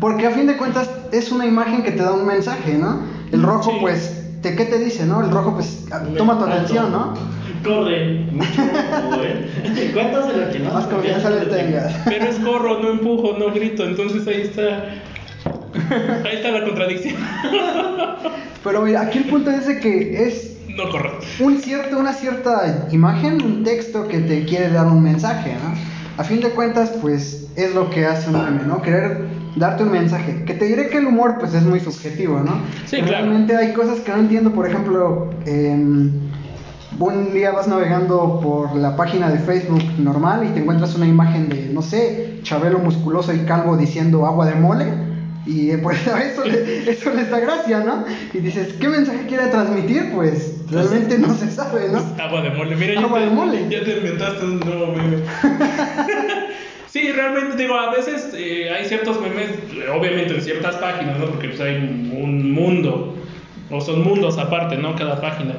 porque 0.00 0.26
a 0.26 0.30
fin 0.30 0.46
de 0.46 0.56
cuentas 0.56 0.90
es 1.12 1.30
una 1.30 1.46
imagen 1.46 1.82
que 1.82 1.92
te 1.92 2.02
da 2.02 2.12
un 2.12 2.26
mensaje, 2.26 2.74
¿no? 2.74 3.02
El 3.30 3.42
rojo, 3.42 3.70
Sí. 3.70 3.76
pues, 3.80 4.17
¿te, 4.42 4.54
¿qué 4.56 4.64
te 4.64 4.78
dice, 4.78 5.06
no? 5.06 5.22
El 5.22 5.30
rojo, 5.30 5.54
pues, 5.54 5.84
toma 6.16 6.38
tu 6.38 6.44
atención, 6.44 6.92
¿no? 6.92 7.14
Corre, 7.64 8.20
mucho, 8.30 8.62
¿eh? 9.24 9.90
¿Cuántos 9.92 10.28
de 10.28 10.36
los 10.36 10.48
que 10.50 10.58
no? 10.60 10.72
Más 10.72 10.86
confianza 10.86 11.30
le 11.30 11.46
tengas. 11.46 11.92
Pero 12.04 12.24
es 12.26 12.36
corro, 12.36 12.80
no 12.80 12.90
empujo, 12.90 13.36
no 13.36 13.52
grito, 13.52 13.84
entonces 13.84 14.26
ahí 14.28 14.42
está. 14.42 14.84
Ahí 16.24 16.36
está 16.36 16.50
la 16.50 16.64
contradicción. 16.64 17.16
Pero 18.64 18.82
mira, 18.82 19.02
aquí 19.02 19.18
el 19.18 19.24
punto 19.24 19.50
es 19.50 19.66
de 19.66 19.80
que 19.80 20.24
es 20.26 20.56
No 20.76 20.88
corro. 20.90 21.18
un 21.40 21.58
cierto, 21.58 21.98
una 21.98 22.12
cierta 22.12 22.88
imagen, 22.92 23.42
un 23.42 23.64
texto 23.64 24.06
que 24.08 24.18
te 24.18 24.44
quiere 24.44 24.70
dar 24.70 24.86
un 24.86 25.02
mensaje, 25.02 25.54
¿no? 25.54 25.74
A 26.20 26.24
fin 26.24 26.40
de 26.40 26.50
cuentas, 26.50 26.90
pues 27.00 27.46
es 27.56 27.74
lo 27.74 27.90
que 27.90 28.06
hace 28.06 28.30
un 28.30 28.44
meme, 28.44 28.62
¿no? 28.66 28.82
Querer 28.82 29.24
darte 29.56 29.82
un 29.82 29.90
mensaje. 29.92 30.44
Que 30.44 30.54
te 30.54 30.64
diré 30.66 30.88
que 30.88 30.98
el 30.98 31.06
humor, 31.06 31.36
pues 31.40 31.54
es 31.54 31.62
muy 31.64 31.80
subjetivo, 31.80 32.40
¿no? 32.40 32.60
Sí, 32.86 32.96
claro. 33.02 33.08
Realmente 33.26 33.56
hay 33.56 33.72
cosas 33.72 34.00
que 34.00 34.12
no 34.12 34.18
entiendo, 34.18 34.52
por 34.52 34.66
ejemplo, 34.68 35.30
em, 35.46 36.10
un 36.98 37.32
día 37.32 37.52
vas 37.52 37.68
navegando 37.68 38.40
por 38.42 38.74
la 38.74 38.96
página 38.96 39.28
de 39.30 39.38
Facebook 39.38 39.82
normal 39.98 40.44
y 40.44 40.48
te 40.48 40.60
encuentras 40.60 40.94
una 40.96 41.06
imagen 41.06 41.48
de, 41.48 41.70
no 41.72 41.82
sé, 41.82 42.40
Chabelo 42.42 42.78
musculoso 42.78 43.32
y 43.34 43.40
calvo 43.40 43.76
diciendo 43.76 44.24
agua 44.26 44.46
de 44.46 44.54
mole. 44.54 44.86
Y 45.46 45.70
eh, 45.70 45.78
pues 45.82 46.06
a 46.08 46.22
eso, 46.22 46.44
le- 46.44 46.90
eso 46.90 47.12
les 47.14 47.30
da 47.30 47.38
gracia, 47.40 47.80
¿no? 47.80 48.04
Y 48.34 48.38
dices, 48.38 48.74
¿qué 48.74 48.88
mensaje 48.88 49.26
quiere 49.28 49.46
transmitir? 49.46 50.12
Pues 50.14 50.54
realmente 50.70 51.18
no 51.18 51.32
se 51.34 51.50
sabe, 51.50 51.88
¿no? 51.90 51.98
Agua 52.22 52.42
de 52.42 52.50
mole, 52.50 52.76
mira, 52.76 52.94
ya 52.94 53.00
Agua 53.00 53.18
te- 53.20 53.24
de 53.26 53.30
mole. 53.30 53.66
Ya 53.70 53.82
te 53.84 53.96
inventaste 53.98 54.44
un 54.44 54.60
nuevo 54.60 54.92
meme. 54.94 55.22
sí, 56.90 57.12
realmente 57.12 57.56
digo, 57.56 57.74
a 57.74 57.92
veces 57.94 58.32
eh, 58.36 58.70
hay 58.70 58.84
ciertos 58.84 59.20
memes, 59.20 59.50
obviamente 59.94 60.34
en 60.34 60.42
ciertas 60.42 60.76
páginas, 60.76 61.18
¿no? 61.18 61.26
Porque 61.26 61.48
pues 61.48 61.60
hay 61.60 61.76
un 61.76 62.52
mundo, 62.52 63.14
o 63.70 63.80
son 63.80 64.02
mundos 64.02 64.38
aparte, 64.38 64.76
¿no? 64.76 64.94
Cada 64.96 65.20
página. 65.20 65.54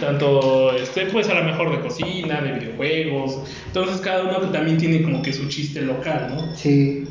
Tanto, 0.00 0.72
este, 0.74 1.06
pues 1.06 1.28
a 1.28 1.34
lo 1.34 1.44
mejor 1.44 1.70
de 1.70 1.80
cocina, 1.80 2.40
de 2.40 2.52
videojuegos. 2.52 3.40
Entonces 3.66 4.00
cada 4.00 4.24
uno 4.24 4.50
también 4.50 4.78
tiene 4.78 5.02
como 5.02 5.22
que 5.22 5.32
su 5.32 5.48
chiste 5.48 5.82
local, 5.82 6.34
¿no? 6.34 6.56
Sí. 6.56 7.04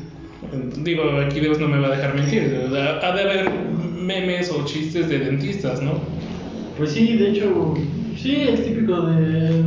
Digo, 0.78 1.02
aquí 1.24 1.40
Dios 1.40 1.58
no 1.58 1.68
me 1.68 1.78
va 1.78 1.88
a 1.88 1.90
dejar 1.96 2.14
mentir. 2.14 2.68
Ha 2.72 3.06
ha 3.06 3.12
de 3.12 3.22
haber 3.22 3.50
memes 3.50 4.50
o 4.50 4.64
chistes 4.64 5.08
de 5.08 5.18
dentistas, 5.18 5.80
¿no? 5.82 6.00
Pues 6.76 6.92
sí, 6.92 7.16
de 7.16 7.30
hecho, 7.30 7.74
sí, 8.16 8.36
es 8.48 8.64
típico 8.64 9.00
de, 9.00 9.64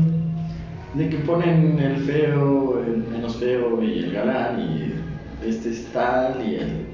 de 0.93 1.09
que 1.09 1.17
ponen 1.19 1.79
el 1.79 1.97
feo, 1.97 2.79
el 2.83 2.97
menos 3.11 3.37
feo 3.37 3.81
y 3.83 3.99
el 3.99 4.11
galán 4.13 4.59
y 4.59 4.93
este 5.45 5.69
es 5.69 5.91
tal 5.93 6.41
y 6.45 6.55
el, 6.55 6.87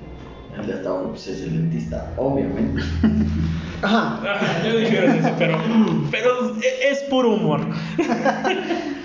el 0.60 0.68
de 0.68 0.74
hasta 0.74 0.90
abajo 0.90 1.10
pues 1.12 1.28
es 1.28 1.42
el 1.44 1.54
dentista, 1.54 2.14
obviamente. 2.18 2.82
Ajá. 3.82 4.22
Ajá, 4.24 4.64
ya 4.64 4.76
dijeron 4.76 5.12
eso, 5.18 5.30
pero, 5.38 5.58
pero 6.12 6.56
e- 6.62 6.92
es 6.92 7.00
puro 7.10 7.34
humor. 7.36 7.62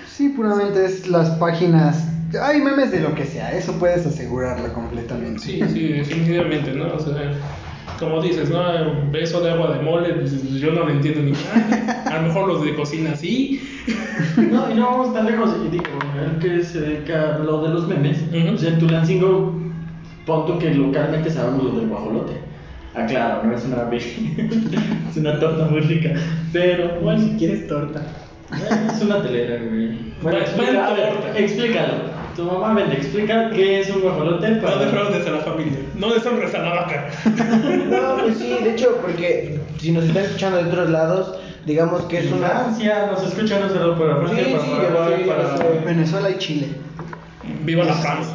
Sí, 0.07 0.29
puramente 0.29 0.85
es 0.85 1.07
las 1.07 1.31
páginas. 1.31 2.07
Hay 2.43 2.61
memes 2.61 2.91
de 2.91 2.99
lo 2.99 3.15
que 3.15 3.25
sea, 3.25 3.51
eso 3.57 3.79
puedes 3.79 4.05
asegurarlo 4.05 4.71
completamente. 4.73 5.39
Sí, 5.39 5.59
sí, 5.73 5.87
definitivamente, 5.93 6.73
¿no? 6.73 6.93
O 6.93 6.99
sea, 6.99 7.31
como 8.01 8.21
dices, 8.21 8.49
¿no? 8.49 8.61
Eso 9.13 9.39
de 9.41 9.51
agua 9.51 9.77
de 9.77 9.83
mole, 9.83 10.13
pues, 10.15 10.53
yo 10.59 10.71
no 10.71 10.81
lo 10.85 10.89
entiendo 10.89 11.21
ni 11.21 11.31
nada. 11.31 12.03
A 12.07 12.15
lo 12.21 12.27
mejor 12.27 12.47
los 12.47 12.65
de 12.65 12.75
cocina 12.75 13.15
sí. 13.15 13.61
No, 14.37 14.69
y 14.69 14.73
no 14.73 14.85
vamos 14.89 15.13
tan 15.13 15.25
lejos, 15.27 15.55
y 15.65 15.69
digo, 15.69 15.85
el 16.19 16.39
que 16.39 16.63
se 16.63 16.81
dedica 16.81 17.35
a 17.35 17.39
lo 17.39 17.61
de 17.61 17.69
los 17.69 17.87
memes, 17.87 18.21
Ujú. 18.33 18.47
pues 18.49 18.63
en 18.63 18.79
Tulancingo, 18.79 19.59
pon 20.25 20.45
tú 20.47 20.59
que 20.59 20.73
localmente 20.73 21.29
sabemos 21.29 21.63
lo 21.63 21.79
del 21.79 21.87
guajolote. 21.87 22.33
Ah, 22.93 23.05
claro, 23.05 23.43
no 23.43 23.55
es 23.55 23.63
una 23.65 23.89
es 25.09 25.17
una 25.17 25.39
torta 25.39 25.65
muy 25.65 25.79
rica, 25.81 26.11
pero 26.51 26.99
bueno, 27.01 27.21
Si 27.21 27.37
quieres 27.37 27.67
torta. 27.67 28.01
Es 28.93 29.01
una 29.01 29.21
telera, 29.21 29.63
güey. 29.63 29.97
Bueno, 30.21 30.39
torta. 30.39 31.39
explícalo. 31.39 32.20
Tu 32.35 32.43
mamá 32.43 32.73
vende, 32.73 32.95
explica 32.95 33.49
qué 33.51 33.81
es 33.81 33.89
un 33.89 34.01
guajolote 34.01 34.49
No 34.49 34.61
para... 34.61 34.77
defraudes 34.77 35.27
a 35.27 35.31
la 35.31 35.39
familia. 35.39 35.79
No 35.95 36.13
deshonres 36.13 36.53
a 36.55 36.59
la 36.59 36.69
vaca. 36.69 37.09
No, 37.91 38.17
pues 38.21 38.37
sí, 38.37 38.57
de 38.63 38.71
hecho, 38.71 38.97
porque 39.01 39.59
si 39.79 39.91
nos 39.91 40.05
están 40.05 40.23
escuchando 40.23 40.57
de 40.57 40.69
otros 40.69 40.89
lados, 40.89 41.35
digamos 41.65 42.03
que 42.03 42.19
es 42.19 42.31
una. 42.31 42.47
Francia, 42.47 43.09
nos 43.11 43.23
escuchan 43.23 43.63
un 43.63 43.69
saludo 43.69 43.99
para 43.99 44.15
Francia, 44.17 44.45
Sí, 44.45 44.51
para 44.51 44.63
sí, 44.63 44.71
Paraguay, 44.71 45.25
para... 45.25 45.85
Venezuela 45.85 46.29
y 46.29 46.37
Chile. 46.37 46.67
Viva 47.63 47.83
la 47.83 47.93
France. 47.93 48.29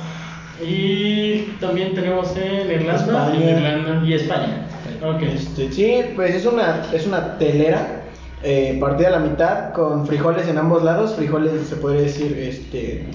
Y 0.65 1.43
también 1.61 1.95
tenemos 1.95 2.37
en 2.37 2.71
Irlanda 2.71 2.97
España. 2.97 3.35
y 3.39 3.49
Irlanda 3.51 4.03
y 4.07 4.13
España. 4.15 4.67
Ok. 5.03 5.23
Este, 5.23 5.73
sí, 5.73 6.01
pues 6.15 6.35
es 6.35 6.47
una, 6.47 6.83
es 6.93 7.07
una 7.07 7.39
telera 7.39 8.03
eh, 8.43 8.77
partida 8.81 9.09
a 9.09 9.13
la 9.13 9.19
mitad 9.21 9.73
con 9.73 10.07
frijoles 10.07 10.47
en 10.49 10.59
ambos 10.59 10.83
lados, 10.83 11.15
frijoles 11.15 11.67
se 11.67 11.77
podría 11.77 12.03
decir 12.03 12.37
este 12.39 13.07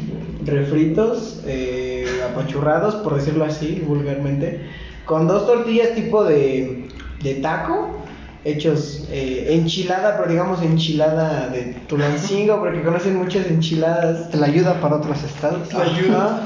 refritos, 0.46 1.42
eh, 1.46 2.06
apachurrados, 2.30 2.96
por 2.96 3.16
decirlo 3.16 3.46
así, 3.46 3.84
vulgarmente, 3.86 4.62
con 5.06 5.28
dos 5.28 5.46
tortillas 5.46 5.94
tipo 5.94 6.24
de, 6.24 6.88
de 7.22 7.36
taco, 7.36 8.02
hechos 8.44 9.08
eh, 9.12 9.48
enchilada, 9.50 10.18
pero 10.18 10.30
digamos 10.30 10.62
enchilada 10.62 11.50
de 11.50 11.76
Tulancingo, 11.88 12.60
porque 12.60 12.82
conocen 12.82 13.18
muchas 13.18 13.48
enchiladas. 13.48 14.30
Te 14.32 14.38
la 14.38 14.48
ayuda 14.48 14.82
para 14.82 14.96
otros 14.96 15.24
estados. 15.24 15.72
La 15.74 15.84
ayuda. 15.84 16.42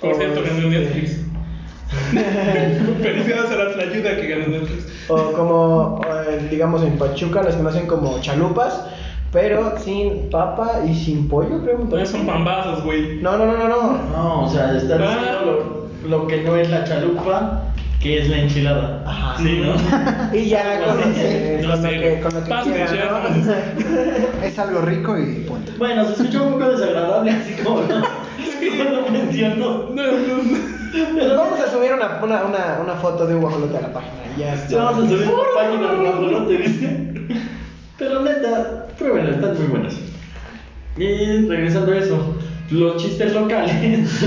Por 0.00 0.14
cierto, 0.14 0.40
este, 0.44 0.68
Netflix. 0.68 1.25
Felicidades 3.02 3.50
a 3.50 3.76
la 3.76 3.82
ayuda 3.82 4.16
que 4.16 4.26
ganó 4.28 4.46
Netflix. 4.48 4.86
O 5.08 5.32
como, 5.32 6.00
eh, 6.28 6.48
digamos, 6.50 6.82
en 6.82 6.98
Pachuca 6.98 7.42
las 7.42 7.54
conocen 7.56 7.86
como 7.86 8.20
chalupas, 8.20 8.86
pero 9.32 9.78
sin 9.78 10.30
papa 10.30 10.80
y 10.88 10.94
sin 10.94 11.28
pollo, 11.28 11.62
creo. 11.62 11.78
parece. 11.88 12.12
son 12.12 12.26
pambazos, 12.26 12.84
güey. 12.84 13.20
No, 13.20 13.36
no, 13.36 13.46
no, 13.46 13.56
no, 13.56 13.68
no. 13.68 13.98
No, 14.12 14.44
o 14.44 14.48
sea, 14.50 14.76
está 14.76 14.96
Ah. 14.96 14.98
diciendo 15.18 15.88
lo, 16.04 16.08
lo 16.18 16.26
que 16.26 16.42
no 16.42 16.56
es 16.56 16.70
la 16.70 16.84
chalupa, 16.84 17.62
que 18.06 18.18
es 18.20 18.28
la 18.28 18.38
enchilada. 18.38 19.02
Ajá. 19.04 19.36
Sí, 19.38 19.60
¿no? 19.60 20.36
Y 20.36 20.48
ya 20.48 20.80
con, 20.84 20.96
No 21.08 21.14
sé, 21.14 21.60
con 21.62 21.68
lo 21.68 21.76
no 21.76 21.82
sé. 21.82 21.90
que, 21.90 22.20
con 22.20 22.34
lo 22.34 22.44
que 22.44 22.48
Paste, 22.50 22.70
quieran, 22.72 23.42
chef. 23.42 23.46
¿no? 24.40 24.42
Es 24.46 24.58
algo 24.58 24.80
rico 24.82 25.18
y 25.18 25.40
punto. 25.40 25.72
Bueno, 25.78 26.04
se 26.04 26.12
escucha 26.12 26.42
un 26.42 26.52
poco 26.52 26.70
desagradable, 26.70 27.30
así 27.32 27.54
como 27.62 27.82
no. 27.82 28.00
No, 29.56 29.90
no, 29.90 29.94
no. 29.94 30.66
Pero 31.14 31.36
vamos 31.36 31.60
a 31.60 31.70
subir 31.70 31.92
una, 31.92 32.20
una, 32.22 32.44
una, 32.44 32.78
una 32.82 32.94
foto 32.94 33.26
de 33.26 33.34
un 33.34 33.40
guajolote 33.42 33.76
a 33.76 33.80
la 33.82 33.92
página. 33.92 34.12
Ya 34.38 34.54
está. 34.54 34.84
vamos 34.84 35.04
a 35.04 35.08
subir 35.08 35.28
una 35.28 35.42
página 35.54 35.92
de 35.92 35.96
guajolote, 35.98 36.56
¿viste? 36.56 37.14
Pero 37.98 38.22
neta, 38.22 38.86
pruébenlo, 38.98 39.30
están 39.32 39.54
muy 39.58 39.66
buenas. 39.66 39.94
Y 40.96 41.46
regresando 41.48 41.92
a 41.92 41.96
eso, 41.98 42.36
los 42.70 43.02
chistes 43.02 43.34
locales. 43.34 44.24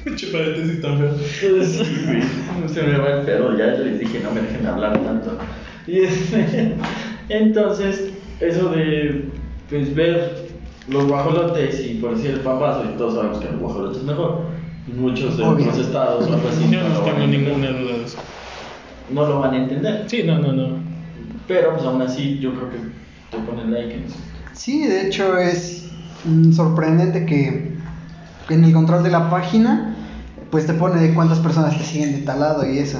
Pinche 0.04 0.26
paréntesis 0.28 0.80
tan 0.80 0.98
feo. 0.98 1.14
Sí, 1.18 2.04
güey. 2.06 2.68
Se 2.68 2.82
me 2.82 2.98
va 2.98 3.20
el 3.20 3.26
pedo, 3.26 3.56
ya 3.56 3.66
les 3.66 3.98
dije, 3.98 4.20
no 4.20 4.30
me 4.32 4.40
dejen 4.42 4.66
hablar 4.66 4.98
tanto. 5.02 5.38
Y 5.86 6.00
este, 6.00 6.74
entonces, 7.28 8.10
eso 8.40 8.70
de 8.70 9.24
pues, 9.68 9.94
ver 9.94 10.48
los 10.88 11.06
guajolotes 11.06 11.80
y 11.86 11.94
por 11.94 12.16
decir 12.16 12.32
el 12.32 12.40
papazo, 12.40 12.84
y 12.84 12.96
todos 12.96 13.14
sabemos 13.14 13.38
que 13.40 13.48
el 13.48 13.56
guajolote 13.56 13.98
es 13.98 14.04
mejor. 14.04 14.42
Muchos 14.86 15.36
de 15.36 15.44
Obvio. 15.44 15.66
otros 15.66 15.86
estados 15.86 16.28
o 16.28 16.34
algo 16.34 16.48
así 16.48 16.68
Yo 16.70 16.82
no, 16.82 16.88
no 16.88 17.00
tengo 17.00 17.26
ninguna 17.26 17.68
duda 17.68 17.98
de 17.98 18.04
eso. 18.04 18.18
no 19.10 19.26
lo 19.26 19.40
van 19.40 19.54
a 19.54 19.56
entender. 19.58 20.04
Sí, 20.08 20.22
no, 20.24 20.38
no, 20.38 20.52
no. 20.52 20.78
Pero 21.46 21.74
pues 21.74 21.84
aún 21.84 22.02
así, 22.02 22.38
yo 22.38 22.54
creo 22.54 22.70
que 22.70 22.76
te 23.30 23.38
ponen 23.44 23.72
like 23.72 23.94
en 23.94 24.04
eso. 24.04 24.16
Sí, 24.54 24.86
de 24.86 25.06
hecho 25.06 25.36
es 25.36 25.90
mm, 26.24 26.52
sorprendente 26.52 27.24
que 27.26 27.70
en 28.50 28.64
el 28.64 28.72
control 28.72 29.02
de 29.02 29.10
la 29.10 29.30
página 29.30 29.96
pues 30.50 30.66
te 30.66 30.74
pone 30.74 31.00
de 31.00 31.14
cuántas 31.14 31.38
personas 31.38 31.78
te 31.78 31.84
siguen 31.84 32.12
de 32.12 32.18
tal 32.18 32.40
lado 32.40 32.68
y 32.68 32.78
eso. 32.78 32.98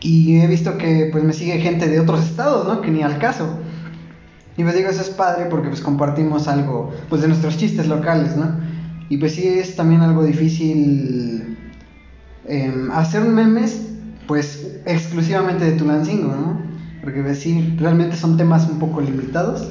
Y 0.00 0.40
he 0.40 0.46
visto 0.46 0.76
que 0.76 1.08
pues 1.10 1.24
me 1.24 1.32
sigue 1.32 1.58
gente 1.60 1.88
de 1.88 2.00
otros 2.00 2.22
estados, 2.24 2.66
¿no? 2.66 2.80
Que 2.80 2.90
ni 2.90 3.02
al 3.02 3.18
caso. 3.18 3.58
Y 4.56 4.62
pues 4.62 4.74
digo, 4.76 4.90
eso 4.90 5.00
es 5.00 5.10
padre 5.10 5.46
porque 5.46 5.68
pues 5.68 5.80
compartimos 5.80 6.46
algo 6.48 6.92
pues 7.08 7.22
de 7.22 7.28
nuestros 7.28 7.56
chistes 7.56 7.88
locales, 7.88 8.36
¿no? 8.36 8.60
Y 9.08 9.16
pues 9.16 9.34
sí 9.34 9.46
es 9.46 9.76
también 9.76 10.02
algo 10.02 10.24
difícil 10.24 11.56
em, 12.46 12.90
hacer 12.90 13.24
memes 13.24 13.88
pues 14.26 14.80
exclusivamente 14.84 15.64
de 15.64 15.72
Tulancingo, 15.72 16.34
¿no? 16.34 16.60
Porque 17.02 17.22
pues 17.22 17.38
sí, 17.38 17.74
realmente 17.78 18.16
son 18.16 18.36
temas 18.36 18.68
un 18.68 18.78
poco 18.78 19.00
limitados 19.00 19.68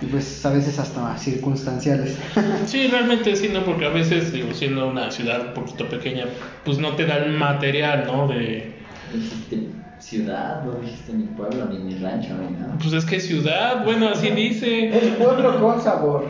y 0.00 0.06
pues 0.06 0.44
a 0.44 0.50
veces 0.50 0.78
hasta 0.78 1.16
circunstanciales. 1.18 2.16
Sí, 2.66 2.88
realmente 2.88 3.34
sí, 3.36 3.48
¿no? 3.52 3.64
Porque 3.64 3.86
a 3.86 3.90
veces, 3.90 4.32
digo, 4.32 4.52
siendo 4.52 4.88
una 4.88 5.10
ciudad 5.10 5.48
un 5.48 5.54
poquito 5.54 5.88
pequeña, 5.88 6.24
pues 6.64 6.78
no 6.78 6.94
te 6.96 7.06
da 7.06 7.18
el 7.18 7.32
material, 7.32 8.04
¿no? 8.06 8.28
De... 8.28 8.74
Dijiste 9.12 9.68
ciudad, 9.98 10.62
no 10.64 10.72
dijiste 10.74 11.12
ni 11.12 11.24
pueblo, 11.24 11.66
ni 11.70 11.78
mi 11.78 11.98
rancho, 11.98 12.28
ni 12.38 12.56
nada. 12.56 12.76
Pues 12.80 12.92
es 12.92 13.04
que 13.04 13.18
ciudad, 13.18 13.84
bueno, 13.84 14.08
así 14.08 14.30
dice. 14.30 14.96
El 14.96 15.14
pueblo 15.14 15.60
con 15.60 15.80
sabor. 15.80 16.26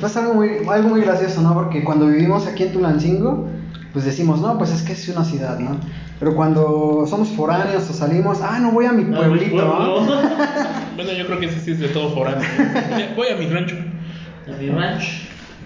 pasa 0.00 0.20
algo 0.20 0.34
muy, 0.34 0.50
algo 0.68 0.90
muy 0.90 1.00
gracioso, 1.00 1.42
¿no? 1.42 1.54
Porque 1.54 1.82
cuando 1.82 2.06
vivimos 2.06 2.46
aquí 2.46 2.64
en 2.64 2.72
Tulancingo, 2.72 3.48
pues 3.92 4.04
decimos, 4.04 4.40
no, 4.40 4.58
pues 4.58 4.70
es 4.70 4.82
que 4.82 4.92
es 4.92 5.08
una 5.08 5.24
ciudad, 5.24 5.58
¿no? 5.58 5.80
Pero 6.18 6.34
cuando 6.34 7.06
somos 7.08 7.28
foráneos 7.28 7.88
o 7.88 7.92
salimos, 7.92 8.40
ah, 8.42 8.58
no 8.60 8.72
voy 8.72 8.86
a 8.86 8.92
mi 8.92 9.02
A 9.02 9.06
mi 9.06 9.14
pueblito. 9.14 10.06
Bueno, 10.96 11.12
yo 11.12 11.26
creo 11.26 11.38
que 11.38 11.46
ese 11.46 11.60
sí 11.60 11.70
es 11.70 11.78
de 11.78 11.88
todo 11.88 12.10
foráneo. 12.10 12.44
Voy 13.14 13.28
a 13.28 13.36
mi 13.36 13.46
rancho. 13.46 13.76
A 14.48 14.60
mi 14.60 14.68
rancho. 14.68 15.06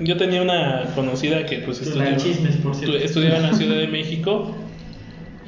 Yo 0.01 0.19
tenía 0.19 0.43
una 0.43 0.83
conocida 0.95 1.47
que 1.47 1.59
pues 1.61 1.81
estudiaba, 1.81 2.17
chismes, 2.17 2.57
por 2.57 2.75
estudiaba 2.75 3.39
en 3.39 3.43
la 3.45 3.55
Ciudad 3.55 3.77
de 3.77 3.87
México 3.89 4.55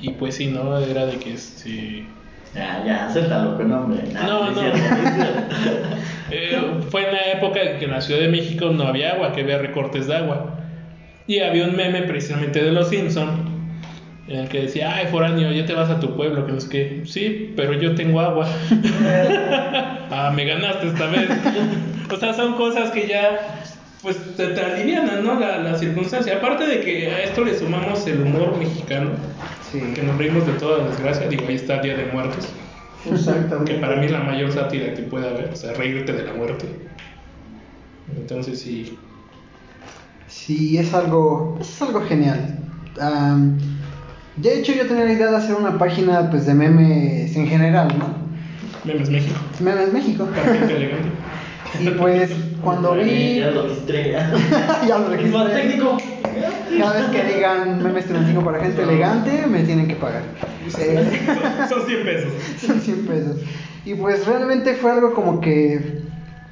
y 0.01 0.11
pues 0.13 0.37
sí, 0.37 0.47
¿no? 0.47 0.79
Era 0.79 1.05
de 1.05 1.19
que 1.19 1.35
este... 1.35 2.07
Ya, 2.55 2.83
ya, 2.87 3.07
acéptalo 3.09 3.57
con 3.57 3.69
nombre. 3.69 4.05
Nah, 4.13 4.27
No, 4.27 4.51
no. 4.51 4.61
cierto. 4.61 4.79
Eh, 6.31 6.59
fue 6.89 7.07
en 7.07 7.13
la 7.13 7.33
época 7.33 7.61
en 7.61 7.79
que 7.79 7.85
en 7.85 7.91
la 7.91 8.01
Ciudad 8.01 8.21
de 8.21 8.29
México 8.29 8.71
no 8.71 8.85
había 8.85 9.13
agua, 9.13 9.33
que 9.33 9.43
había 9.43 9.59
recortes 9.59 10.07
de 10.07 10.17
agua. 10.17 10.59
Y 11.27 11.41
había 11.41 11.67
un 11.67 11.77
meme 11.77 12.03
precisamente 12.05 12.65
de 12.65 12.73
los 12.73 12.89
Simpson 12.89 13.54
en 14.29 14.41
el 14.41 14.49
que 14.49 14.63
decía, 14.63 14.95
ay, 14.95 15.09
foráneo, 15.09 15.53
ya 15.53 15.67
te 15.67 15.75
vas 15.75 15.91
a 15.91 16.01
tu 16.01 16.17
pueblo, 16.17 16.47
que 16.47 16.53
no 16.53 16.59
es 16.59 16.65
que, 16.65 17.03
sí, 17.05 17.53
pero 17.57 17.75
yo 17.75 17.95
tengo 17.95 18.21
agua. 18.21 18.49
ah, 20.11 20.33
me 20.35 20.45
ganaste 20.45 20.89
esta 20.89 21.07
vez. 21.07 21.29
o 22.11 22.17
sea, 22.17 22.33
son 22.33 22.55
cosas 22.55 22.91
que 22.91 23.07
ya, 23.07 23.65
pues, 24.03 24.17
te, 24.37 24.49
te 24.49 24.61
alivianan, 24.61 25.25
¿no? 25.25 25.39
La, 25.39 25.59
la 25.59 25.77
circunstancia. 25.77 26.37
Aparte 26.37 26.67
de 26.67 26.81
que 26.81 27.11
a 27.11 27.23
esto 27.23 27.45
le 27.45 27.59
sumamos 27.59 28.07
el 28.07 28.23
humor 28.23 28.57
mexicano, 28.57 29.11
Sí, 29.75 29.81
que 29.93 30.03
nos 30.05 30.17
reímos 30.17 30.47
de 30.47 30.53
toda 30.53 30.87
desgracia. 30.89 31.27
Digo, 31.27 31.47
ahí 31.49 31.57
está 31.57 31.81
Día 31.81 31.97
de 31.97 32.07
Muertos, 32.13 32.49
exactamente. 33.11 33.75
que 33.75 33.81
para 33.81 33.97
mí 33.97 34.07
es 34.07 34.13
la 34.13 34.21
mayor 34.21 34.53
sátira 34.53 34.95
que 34.95 35.03
puede 35.03 35.29
haber, 35.29 35.51
o 35.53 35.57
sea, 35.57 35.73
reírte 35.73 36.13
de 36.13 36.23
la 36.23 36.33
muerte. 36.33 36.67
Entonces, 38.17 38.61
sí. 38.61 38.97
Sí, 40.29 40.79
es 40.79 40.95
algo, 40.95 41.59
es 41.61 41.83
algo 41.83 42.03
genial. 42.03 42.57
Am, 43.01 43.59
de 44.37 44.59
hecho, 44.59 44.73
yo 44.73 44.87
tenía 44.87 45.05
la 45.05 45.13
idea 45.13 45.31
de 45.31 45.37
hacer 45.37 45.55
una 45.55 45.79
página 45.79 46.31
pues, 46.31 46.47
de 46.47 46.55
memes 46.55 47.37
en 47.37 47.47
general, 47.47 47.89
¿no? 47.99 48.07
Memes 48.85 49.09
México, 49.11 49.39
Memes 49.61 49.93
México. 49.93 50.27
para 50.27 50.55
gente 50.59 50.77
elegante. 50.77 51.09
Y 51.81 51.89
pues 51.91 52.31
cuando 52.63 52.95
vi... 52.95 53.39
Ya 53.41 53.51
lo 53.51 53.63
registré. 53.65 54.13
ya. 54.13 54.31
lo 54.31 54.37
Es 55.13 55.33
más 55.33 55.47
registré. 55.47 55.63
técnico. 55.63 55.97
Cada 56.79 56.93
vez 56.93 57.05
que 57.07 57.35
digan 57.35 57.83
memes 57.83 58.07
Tulancingo 58.07 58.45
para 58.45 58.61
gente 58.61 58.83
elegante, 58.83 59.45
me 59.49 59.63
tienen 59.65 59.89
que 59.89 59.97
pagar. 59.97 60.23
Eh, 60.79 61.21
Son, 61.69 61.69
son 61.81 61.87
100 61.89 62.05
pesos. 62.05 62.33
son 62.65 62.81
100 62.81 63.07
pesos. 63.07 63.37
Y 63.85 63.95
pues 63.95 64.25
realmente 64.27 64.75
fue 64.75 64.93
algo 64.93 65.15
como 65.15 65.41
que. 65.41 66.03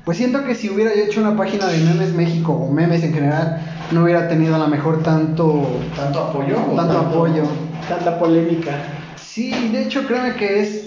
Pues 0.04 0.18
siento 0.18 0.44
que 0.44 0.56
si 0.56 0.68
hubiera 0.70 0.92
yo 0.94 1.02
hecho 1.04 1.20
una 1.20 1.36
página 1.36 1.66
de 1.68 1.78
memes 1.78 2.12
México 2.14 2.52
o 2.52 2.72
memes 2.72 3.04
en 3.04 3.14
general, 3.14 3.60
no 3.92 4.02
hubiera 4.02 4.28
tenido 4.28 4.56
a 4.56 4.58
lo 4.58 4.66
mejor 4.68 5.02
tanto. 5.04 5.80
¿Tanto 5.96 6.18
apoyo? 6.20 6.56
Tanto 6.74 6.98
apoyo. 6.98 7.44
Tanta 7.92 8.18
polémica. 8.18 8.72
Sí, 9.16 9.50
de 9.70 9.82
hecho 9.82 10.06
créeme 10.06 10.34
que 10.36 10.62
es. 10.62 10.86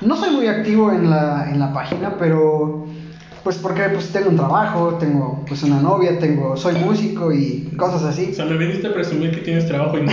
No 0.00 0.14
soy 0.16 0.30
muy 0.30 0.46
activo 0.46 0.92
en 0.92 1.10
la, 1.10 1.48
en 1.50 1.58
la 1.58 1.72
página, 1.72 2.14
pero. 2.18 2.86
Pues 3.42 3.58
porque 3.58 3.82
pues 3.90 4.10
tengo 4.10 4.30
un 4.30 4.36
trabajo, 4.36 4.94
tengo 4.98 5.44
pues 5.46 5.62
una 5.62 5.80
novia, 5.80 6.18
tengo 6.18 6.56
soy 6.56 6.74
músico 6.76 7.32
y 7.32 7.68
cosas 7.76 8.02
así. 8.02 8.30
O 8.32 8.34
sea, 8.34 8.44
me 8.44 8.56
viniste 8.56 8.88
a 8.88 8.92
presumir 8.94 9.32
que 9.32 9.40
tienes 9.40 9.66
trabajo 9.66 9.98
y 9.98 10.02
no 10.02 10.12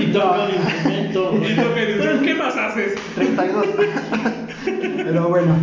Y 0.00 0.06
toco 0.12 0.34
el 0.34 0.54
instrumento. 0.54 1.34
Y 1.34 1.92
dices, 1.92 2.20
¿qué 2.24 2.34
más 2.34 2.56
haces? 2.56 2.94
32. 3.14 3.66
Pero 5.04 5.28
bueno, 5.28 5.54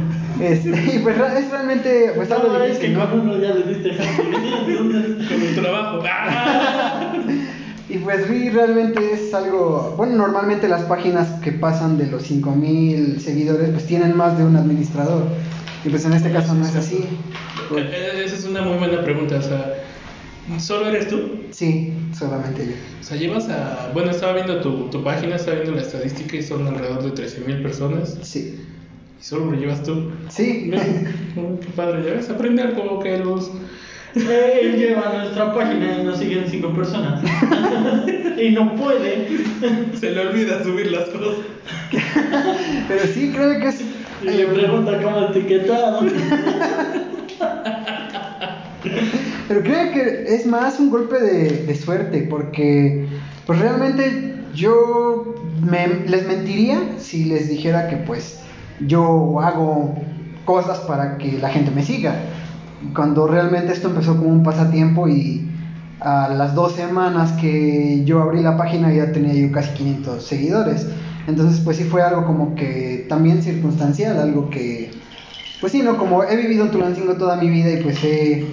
este, 0.41 0.69
y 0.69 0.99
pues 0.99 1.17
es 1.17 1.51
realmente 1.51 2.13
pues 2.15 2.31
algo 2.31 2.47
No, 2.47 2.63
es 2.63 2.79
difícil, 2.79 2.93
que 2.93 2.97
¿no? 2.97 3.09
con 3.09 3.19
uno 3.21 3.37
ya 3.37 3.53
le 3.53 3.63
diste. 3.63 3.97
Con 3.97 5.41
un 5.41 5.55
trabajo. 5.55 6.03
¡Ah! 6.05 7.13
Y 7.93 7.97
pues 7.97 8.25
sí, 8.27 8.49
realmente 8.49 9.11
es 9.13 9.33
algo, 9.33 9.95
bueno, 9.97 10.15
normalmente 10.15 10.67
las 10.69 10.83
páginas 10.83 11.39
que 11.41 11.51
pasan 11.51 11.97
de 11.97 12.07
los 12.07 12.23
5000 12.23 13.19
seguidores 13.19 13.69
pues 13.71 13.85
tienen 13.85 14.15
más 14.15 14.37
de 14.37 14.45
un 14.45 14.55
administrador. 14.55 15.23
Y 15.83 15.89
pues 15.89 16.05
en 16.05 16.13
este 16.13 16.31
caso 16.31 16.53
no 16.53 16.65
es 16.65 16.75
así. 16.75 17.03
Pues, 17.69 17.85
Eh, 17.85 18.23
Esa 18.25 18.35
es 18.35 18.45
una 18.45 18.61
muy 18.61 18.77
buena 18.77 19.03
pregunta. 19.03 19.35
O 19.37 19.41
sea, 19.41 19.73
¿solo 20.59 20.87
eres 20.87 21.07
tú? 21.09 21.41
sí, 21.51 21.93
solamente 22.17 22.65
yo. 22.65 22.71
O 22.99 23.03
sea, 23.03 23.17
llevas 23.17 23.49
a. 23.49 23.89
Bueno, 23.93 24.11
estaba 24.11 24.33
viendo 24.33 24.61
tu, 24.61 24.89
tu 24.89 25.03
página, 25.03 25.35
estaba 25.35 25.57
viendo 25.57 25.75
la 25.75 25.81
estadística 25.81 26.37
y 26.37 26.43
son 26.43 26.67
alrededor 26.67 27.03
de 27.03 27.23
13.000 27.23 27.61
personas. 27.61 28.17
Sí. 28.21 28.57
Y 29.19 29.23
solo 29.23 29.51
lo 29.51 29.57
llevas 29.59 29.83
tú. 29.83 30.11
Sí. 30.29 30.71
Qué 31.35 31.67
padre, 31.75 32.03
ya 32.05 32.13
ves, 32.13 32.29
aprende 32.29 32.61
algo 32.61 32.99
que 32.99 33.17
los. 33.17 33.51
Él 34.15 34.75
lleva 34.77 35.13
nuestra 35.17 35.53
página 35.53 35.97
y 35.99 36.03
nos 36.03 36.17
siguen 36.19 36.45
cinco 36.49 36.73
personas. 36.73 37.21
y 38.37 38.49
no 38.51 38.75
puede. 38.75 39.27
Se 39.99 40.11
le 40.11 40.27
olvida 40.27 40.63
subir 40.63 40.91
las 40.91 41.05
cosas. 41.09 41.35
Pero 42.87 43.03
sí, 43.13 43.31
creo 43.33 43.59
que 43.59 43.67
es... 43.69 43.81
Y 44.21 44.29
le 44.29 44.45
pregunta 44.47 45.01
cómo 45.01 45.27
etiquetado. 45.27 46.01
Pero 49.47 49.61
creo 49.63 49.91
que 49.91 50.23
es 50.35 50.45
más 50.45 50.79
un 50.79 50.89
golpe 50.89 51.19
de, 51.19 51.65
de 51.65 51.75
suerte, 51.75 52.27
porque 52.29 53.05
pues 53.45 53.59
realmente 53.59 54.35
yo 54.53 55.35
me- 55.61 56.05
les 56.07 56.27
mentiría 56.27 56.79
si 56.97 57.25
les 57.25 57.49
dijera 57.49 57.87
que 57.89 57.97
pues 57.97 58.39
yo 58.79 59.39
hago 59.41 59.95
cosas 60.45 60.79
para 60.79 61.17
que 61.17 61.33
la 61.33 61.49
gente 61.49 61.71
me 61.71 61.83
siga. 61.83 62.15
Cuando 62.95 63.27
realmente 63.27 63.73
esto 63.73 63.89
empezó 63.89 64.17
como 64.17 64.29
un 64.29 64.43
pasatiempo 64.43 65.07
y 65.07 65.47
a 65.99 66.29
las 66.29 66.55
dos 66.55 66.73
semanas 66.73 67.31
que 67.33 68.03
yo 68.05 68.21
abrí 68.21 68.41
la 68.41 68.57
página 68.57 68.91
ya 68.91 69.11
tenía 69.11 69.33
yo 69.33 69.51
casi 69.51 69.73
500 69.75 70.23
seguidores. 70.23 70.87
Entonces 71.27 71.59
pues 71.59 71.77
sí 71.77 71.83
fue 71.83 72.01
algo 72.01 72.25
como 72.25 72.55
que 72.55 73.05
también 73.07 73.43
circunstancial, 73.43 74.19
algo 74.19 74.49
que 74.49 74.91
pues 75.59 75.71
sí, 75.71 75.83
¿no? 75.83 75.95
Como 75.97 76.23
he 76.23 76.35
vivido 76.35 76.65
en 76.65 76.71
Tulancingo 76.71 77.13
toda 77.13 77.35
mi 77.35 77.47
vida 77.49 77.71
y 77.71 77.83
pues 77.83 77.99
sé 77.99 78.47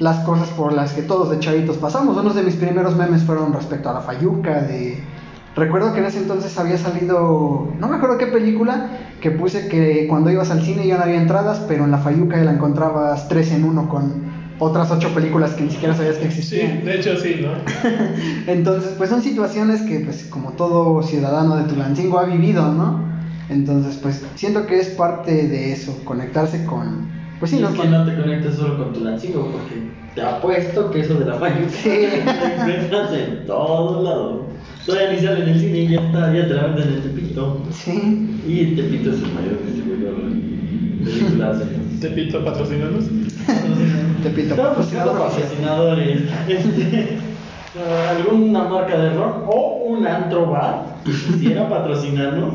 las 0.00 0.18
cosas 0.24 0.48
por 0.50 0.72
las 0.72 0.92
que 0.92 1.02
todos 1.02 1.30
de 1.30 1.38
chavitos 1.38 1.76
pasamos. 1.76 2.16
Unos 2.16 2.34
de 2.34 2.42
mis 2.42 2.56
primeros 2.56 2.96
memes 2.96 3.22
fueron 3.22 3.52
respecto 3.52 3.88
a 3.88 3.94
la 3.94 4.00
Fayuca, 4.00 4.62
de... 4.62 5.13
Recuerdo 5.56 5.92
que 5.92 6.00
en 6.00 6.06
ese 6.06 6.18
entonces 6.18 6.58
había 6.58 6.76
salido, 6.78 7.68
no 7.78 7.88
me 7.88 7.96
acuerdo 7.96 8.18
qué 8.18 8.26
película, 8.26 8.88
que 9.20 9.30
puse 9.30 9.68
que 9.68 10.06
cuando 10.08 10.30
ibas 10.30 10.50
al 10.50 10.62
cine 10.62 10.86
ya 10.86 10.96
no 10.96 11.04
había 11.04 11.20
entradas, 11.20 11.64
pero 11.68 11.84
en 11.84 11.92
la 11.92 11.98
Fayuca 11.98 12.36
ya 12.38 12.44
la 12.44 12.52
encontrabas 12.52 13.28
tres 13.28 13.52
en 13.52 13.62
uno 13.64 13.88
con 13.88 14.24
otras 14.58 14.90
ocho 14.90 15.14
películas 15.14 15.52
que 15.52 15.62
ni 15.64 15.70
siquiera 15.70 15.94
sabías 15.94 16.16
que 16.16 16.22
Sí, 16.30 16.38
existían. 16.38 16.84
de 16.84 16.96
hecho 16.96 17.16
sí, 17.16 17.40
¿no? 17.40 17.50
Entonces, 18.52 18.94
pues 18.98 19.10
son 19.10 19.22
situaciones 19.22 19.82
que, 19.82 20.00
pues, 20.00 20.24
como 20.24 20.52
todo 20.52 21.02
ciudadano 21.02 21.56
de 21.56 21.64
Tulancingo 21.64 22.18
ha 22.18 22.24
vivido, 22.24 22.72
¿no? 22.72 23.04
Entonces, 23.48 23.96
pues, 24.02 24.24
siento 24.34 24.66
que 24.66 24.80
es 24.80 24.88
parte 24.88 25.46
de 25.48 25.72
eso, 25.72 25.96
conectarse 26.04 26.64
con, 26.64 27.08
pues 27.38 27.50
sí, 27.52 27.58
y 27.58 27.60
¿no? 27.62 27.68
es 27.68 27.74
que 27.80 27.86
no 27.88 28.04
te 28.04 28.16
conectas 28.16 28.54
solo 28.54 28.78
con 28.78 28.92
tu 28.92 29.00
Lancingo, 29.04 29.46
porque 29.52 29.88
te 30.14 30.22
apuesto 30.22 30.90
que 30.90 31.00
eso 31.00 31.14
de 31.14 31.26
la 31.26 31.34
falla 31.34 31.68
Sí. 31.68 31.88
te 31.90 32.20
encuentras 32.22 33.12
en 33.12 33.46
todos 33.46 34.02
lados. 34.04 34.40
Todavía 34.86 35.12
ni 35.12 35.18
sale 35.18 35.42
en 35.44 35.48
el 35.48 35.60
cine 35.60 35.78
y 35.80 35.88
ya 35.88 36.00
está, 36.00 36.32
ya 36.34 36.46
te 36.46 36.54
la 36.54 36.66
venden 36.66 36.94
en 36.94 37.02
Tepito. 37.02 37.62
Sí, 37.70 38.40
Y 38.46 38.60
el 38.60 38.76
Tepito 38.76 39.10
es 39.10 39.16
el 39.22 39.32
mayor 39.32 39.64
distribuidor 39.64 40.30
de 40.30 41.04
películas. 41.10 41.62
Tepito, 42.00 42.44
patrocinador 42.44 42.94
oficial. 42.96 45.06
patrocinadores. 45.06 46.20
Este, 46.48 47.18
alguna 48.08 48.64
marca 48.64 48.98
de 48.98 49.10
ron 49.14 49.44
o 49.46 49.84
un 49.86 50.06
antro 50.06 50.46
bar 50.50 50.96
que 51.04 51.12
quisiera 51.12 51.68
patrocinarnos. 51.68 52.54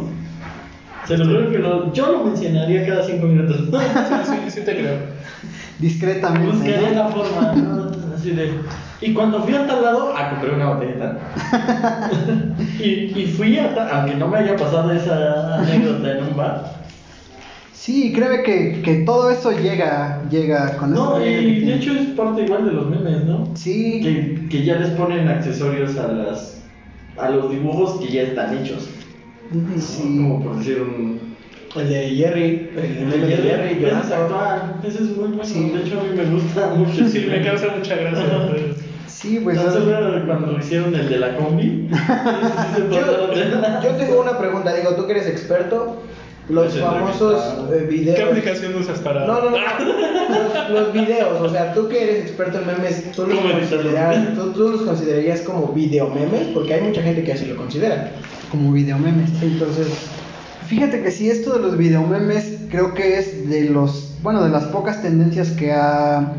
Se 1.07 1.17
lo 1.17 1.25
juro 1.25 1.49
que 1.51 1.57
lo- 1.57 1.91
yo 1.93 2.11
lo 2.11 2.25
mencionaría 2.25 2.85
cada 2.85 3.03
cinco 3.03 3.25
minutos. 3.25 3.57
Sí, 3.71 4.33
sí, 4.45 4.51
sí 4.59 4.65
te 4.65 4.73
creo. 4.77 4.97
Discretamente. 5.79 6.51
Buscaría 6.51 6.89
¿no? 6.91 6.95
la 6.95 7.07
forma, 7.09 7.53
¿no? 7.55 7.91
Así 8.15 8.31
de. 8.31 8.51
Y 9.01 9.13
cuando 9.13 9.41
fui 9.43 9.53
a 9.55 9.65
tal 9.65 9.81
lado, 9.81 10.13
ah, 10.15 10.29
compré 10.31 10.55
una 10.55 10.73
botellita. 10.73 11.17
y, 12.79 12.89
y 13.21 13.27
fui 13.27 13.57
a 13.57 13.73
tal, 13.73 13.89
aunque 13.91 14.15
no 14.15 14.27
me 14.27 14.39
haya 14.39 14.55
pasado 14.57 14.91
esa 14.91 15.59
anécdota 15.59 16.17
en 16.17 16.23
un 16.25 16.35
bar. 16.35 16.79
Sí, 17.73 18.11
créeme 18.13 18.43
que, 18.43 18.81
que 18.83 18.95
todo 19.05 19.31
eso 19.31 19.51
llega, 19.51 20.21
llega 20.29 20.75
con 20.77 20.93
No, 20.93 21.25
y 21.25 21.61
de 21.61 21.75
hecho 21.75 21.93
es 21.93 22.07
parte 22.07 22.43
igual 22.43 22.65
de 22.65 22.73
los 22.73 22.89
memes, 22.89 23.23
¿no? 23.23 23.47
Sí, 23.55 24.01
Que, 24.03 24.47
que 24.49 24.63
ya 24.65 24.75
les 24.75 24.89
ponen 24.91 25.27
accesorios 25.29 25.97
a 25.97 26.07
las 26.11 26.61
a 27.17 27.29
los 27.29 27.49
dibujos 27.51 27.99
que 28.01 28.07
ya 28.11 28.21
están 28.23 28.57
hechos. 28.57 28.89
sí. 29.79 30.03
Como 30.03 30.43
por 30.43 30.57
decir 30.57 30.81
un. 30.81 31.29
El 31.75 31.87
de 31.89 32.09
Jerry, 32.09 32.69
el 32.75 33.11
de 33.11 33.27
Jerry, 33.37 33.71
Ese 33.71 33.71
es 33.71 33.79
llorando. 33.81 34.15
actual, 34.15 34.75
ese 34.83 34.97
es 35.03 35.17
muy 35.17 35.27
bueno. 35.29 35.43
Sí. 35.43 35.69
De 35.69 35.81
hecho, 35.81 35.99
a 35.99 36.03
mí 36.03 36.09
me 36.17 36.25
gusta 36.25 36.73
mucho. 36.75 37.07
Sí, 37.07 37.27
me 37.29 37.41
causa 37.43 37.67
mucha 37.77 37.95
gracia. 37.95 38.25
pues. 39.09 39.13
Sí, 39.13 39.39
pues. 39.43 39.55
¿No 39.57 39.71
se 39.71 39.79
cuando 40.25 40.57
hicieron 40.57 40.95
el 40.95 41.09
de 41.09 41.17
la 41.17 41.35
combi? 41.35 41.89
Yo, 42.91 43.33
yo 43.83 43.89
tengo 43.97 44.21
una 44.21 44.37
pregunta, 44.37 44.73
digo, 44.73 44.95
tú 44.95 45.05
que 45.05 45.11
eres 45.13 45.27
experto, 45.27 46.01
los 46.49 46.67
Ese 46.67 46.79
famosos 46.79 47.71
eh, 47.71 47.85
videos. 47.89 48.17
¿Qué 48.17 48.23
aplicación 48.23 48.75
usas 48.75 48.99
para.? 48.99 49.25
No, 49.25 49.41
no, 49.43 49.49
no. 49.51 49.57
los, 50.69 50.69
los 50.69 50.93
videos, 50.93 51.41
o 51.41 51.49
sea, 51.49 51.73
tú 51.73 51.87
que 51.89 52.03
eres 52.03 52.21
experto 52.21 52.59
en 52.59 52.67
memes, 52.67 53.11
¿tú 53.11 53.27
los, 53.27 53.39
considerar- 53.39 54.33
tú, 54.35 54.51
tú 54.51 54.69
los 54.69 54.81
considerarías 54.81 55.41
como 55.41 55.67
video 55.73 56.09
memes? 56.09 56.47
Porque 56.53 56.73
hay 56.75 56.81
mucha 56.81 57.01
gente 57.01 57.23
que 57.23 57.33
así 57.33 57.45
lo 57.45 57.55
considera. 57.55 58.11
Como 58.51 58.71
videomemes. 58.71 59.29
Entonces, 59.41 59.87
Fíjate 60.67 61.01
que 61.01 61.09
sí, 61.09 61.31
esto 61.31 61.53
de 61.53 61.61
los 61.61 61.77
videomemes 61.77 62.59
creo 62.69 62.93
que 62.93 63.17
es 63.17 63.49
de 63.49 63.71
los, 63.71 64.13
bueno, 64.21 64.43
de 64.43 64.51
las 64.51 64.65
pocas 64.65 65.01
tendencias 65.01 65.49
que 65.49 65.71
ha 65.71 66.33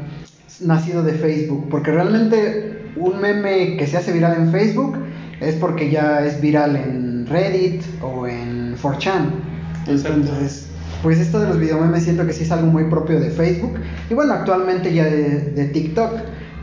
nacido 0.62 1.03
de 1.03 1.12
Facebook, 1.12 1.68
porque 1.70 1.90
realmente 1.90 2.92
un 2.96 3.20
meme 3.20 3.77
que 3.77 3.87
se 3.87 3.96
hace 3.96 4.12
viral 4.12 4.37
en 4.37 4.53
Facebook 4.53 4.99
es 5.40 5.55
porque 5.55 5.90
ya 5.90 6.25
es 6.25 6.40
viral 6.40 6.77
en 6.77 7.27
Reddit 7.27 7.83
o 8.03 8.27
en 8.27 8.77
4chan. 8.77 9.31
Exacto. 9.87 10.20
Entonces, 10.20 10.68
pues 11.03 11.18
esto 11.18 11.40
de 11.40 11.49
los 11.49 11.59
videomemes 11.59 12.05
siento 12.05 12.27
que 12.27 12.33
sí 12.33 12.42
es 12.42 12.51
algo 12.51 12.66
muy 12.66 12.85
propio 12.85 13.20
de 13.20 13.31
Facebook 13.31 13.79
y 14.11 14.14
bueno, 14.14 14.35
actualmente 14.35 14.92
ya 14.92 15.05
de, 15.05 15.40
de 15.53 15.64
TikTok 15.66 16.12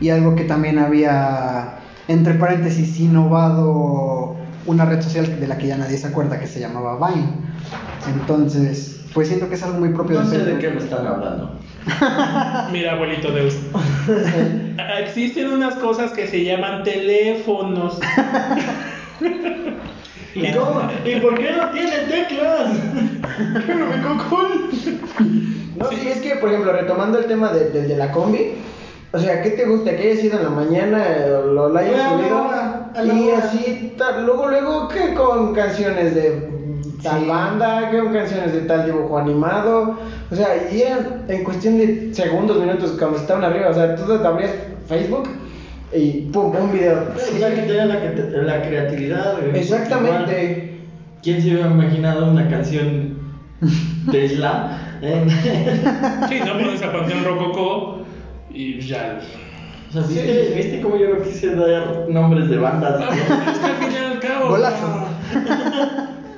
y 0.00 0.10
algo 0.10 0.36
que 0.36 0.44
también 0.44 0.78
había 0.78 1.78
entre 2.06 2.34
paréntesis 2.34 3.00
innovado 3.00 4.36
una 4.68 4.84
red 4.84 5.00
social 5.00 5.40
de 5.40 5.46
la 5.46 5.56
que 5.56 5.66
ya 5.66 5.78
nadie 5.78 5.96
se 5.96 6.06
acuerda 6.06 6.38
que 6.38 6.46
se 6.46 6.60
llamaba 6.60 7.08
Vine. 7.08 7.26
Entonces, 8.06 9.00
pues 9.14 9.28
siento 9.28 9.48
que 9.48 9.54
es 9.54 9.62
algo 9.62 9.80
muy 9.80 9.88
propio 9.90 10.20
No 10.20 10.28
de 10.28 10.38
sé 10.38 10.44
de 10.44 10.58
qué 10.58 10.70
me 10.70 10.78
están 10.78 11.06
hablando. 11.06 11.58
Mira, 12.72 12.92
abuelito 12.92 13.32
Deus. 13.32 13.56
Existen 15.00 15.48
unas 15.48 15.74
cosas 15.76 16.12
que 16.12 16.26
se 16.26 16.44
llaman 16.44 16.82
teléfonos. 16.84 17.98
¿Y 20.34 20.52
cómo? 20.52 20.82
¿Y 21.04 21.20
por 21.20 21.38
qué 21.38 21.52
no 21.52 21.70
tiene 21.70 21.96
teclas? 22.10 22.76
Pero 23.66 23.86
me 23.86 24.02
cocón. 24.02 24.48
no, 25.76 25.88
sí, 25.88 26.08
es 26.08 26.18
que, 26.18 26.36
por 26.36 26.50
ejemplo, 26.50 26.72
retomando 26.72 27.18
el 27.18 27.24
tema 27.24 27.52
de, 27.52 27.70
del 27.70 27.88
de 27.88 27.96
la 27.96 28.12
combi, 28.12 28.52
o 29.12 29.18
sea, 29.18 29.42
¿qué 29.42 29.50
te 29.50 29.64
gusta? 29.64 29.96
Que 29.96 30.10
haya 30.10 30.20
sido 30.20 30.38
en 30.38 30.44
la 30.44 30.50
mañana, 30.50 31.02
eh, 31.08 31.28
lo, 31.28 31.70
lo 31.70 31.78
hayas 31.78 32.10
subido, 32.12 32.44
hora, 32.44 32.77
y 33.04 33.30
así, 33.30 33.92
tal, 33.96 34.26
luego, 34.26 34.48
luego, 34.48 34.88
que 34.88 35.14
con 35.14 35.54
canciones 35.54 36.14
de 36.14 36.48
tal 37.02 37.20
Sí. 37.20 37.26
banda, 37.28 37.90
que 37.90 37.98
con 37.98 38.12
canciones 38.12 38.52
de 38.52 38.60
tal 38.62 38.86
dibujo 38.86 39.18
animado, 39.18 39.96
o 40.30 40.34
sea, 40.34 40.48
y 40.72 40.82
en 41.32 41.44
cuestión 41.44 41.78
de 41.78 42.12
segundos, 42.12 42.58
minutos, 42.58 42.96
cuando 42.98 43.18
estaban 43.18 43.44
arriba, 43.44 43.68
o 43.70 43.74
sea, 43.74 43.94
tú 43.94 44.02
te 44.04 44.26
abrías 44.26 44.50
Facebook 44.88 45.28
y 45.94 46.22
pum, 46.32 46.52
un 46.56 46.72
video. 46.72 47.04
O 47.14 47.38
sea, 47.38 47.54
que 47.54 47.62
tenía 47.62 47.86
la, 47.86 47.94
cre- 48.02 48.42
la 48.42 48.62
creatividad. 48.62 49.38
güey. 49.40 49.60
Exactamente. 49.60 50.42
Igual, 50.42 50.68
¿Quién 51.22 51.42
se 51.42 51.48
hubiera 51.50 51.70
imaginado 51.70 52.30
una 52.30 52.48
canción 52.48 53.18
Tesla? 54.10 54.98
Eh, 55.02 55.24
Sí, 56.28 56.40
no 56.44 56.52
pones 56.54 56.82
a 56.82 56.92
Panteón 56.92 57.24
Rococó 57.24 57.98
y 58.50 58.80
ya. 58.80 59.20
O 59.88 59.92
sea, 59.92 60.02
¿viste, 60.02 60.52
¿viste 60.54 60.80
cómo 60.80 60.96
yo 60.96 61.08
no 61.14 61.22
quise 61.22 61.54
dar 61.54 62.08
nombres 62.08 62.48
de 62.48 62.58
bandas? 62.58 63.00
Ah, 63.00 63.50
Es 63.52 63.58
que 63.58 63.66
al 63.66 63.76
fin 63.76 63.92
y 63.92 63.96
al 63.96 64.20
cabo. 64.20 64.48
Golazo. 64.50 65.08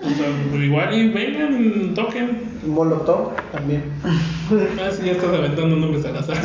O 0.03 0.09
sea, 0.09 0.65
igual 0.65 0.95
y 0.95 1.09
vengan, 1.11 1.95
toquen. 1.95 2.51
Molotov 2.67 3.33
también. 3.53 3.83
Ah, 4.05 4.91
sí, 4.93 5.07
ya 5.07 5.13
estás 5.13 5.33
aventando 5.33 5.77
nombres 5.77 6.05
al 6.05 6.17
azar. 6.19 6.37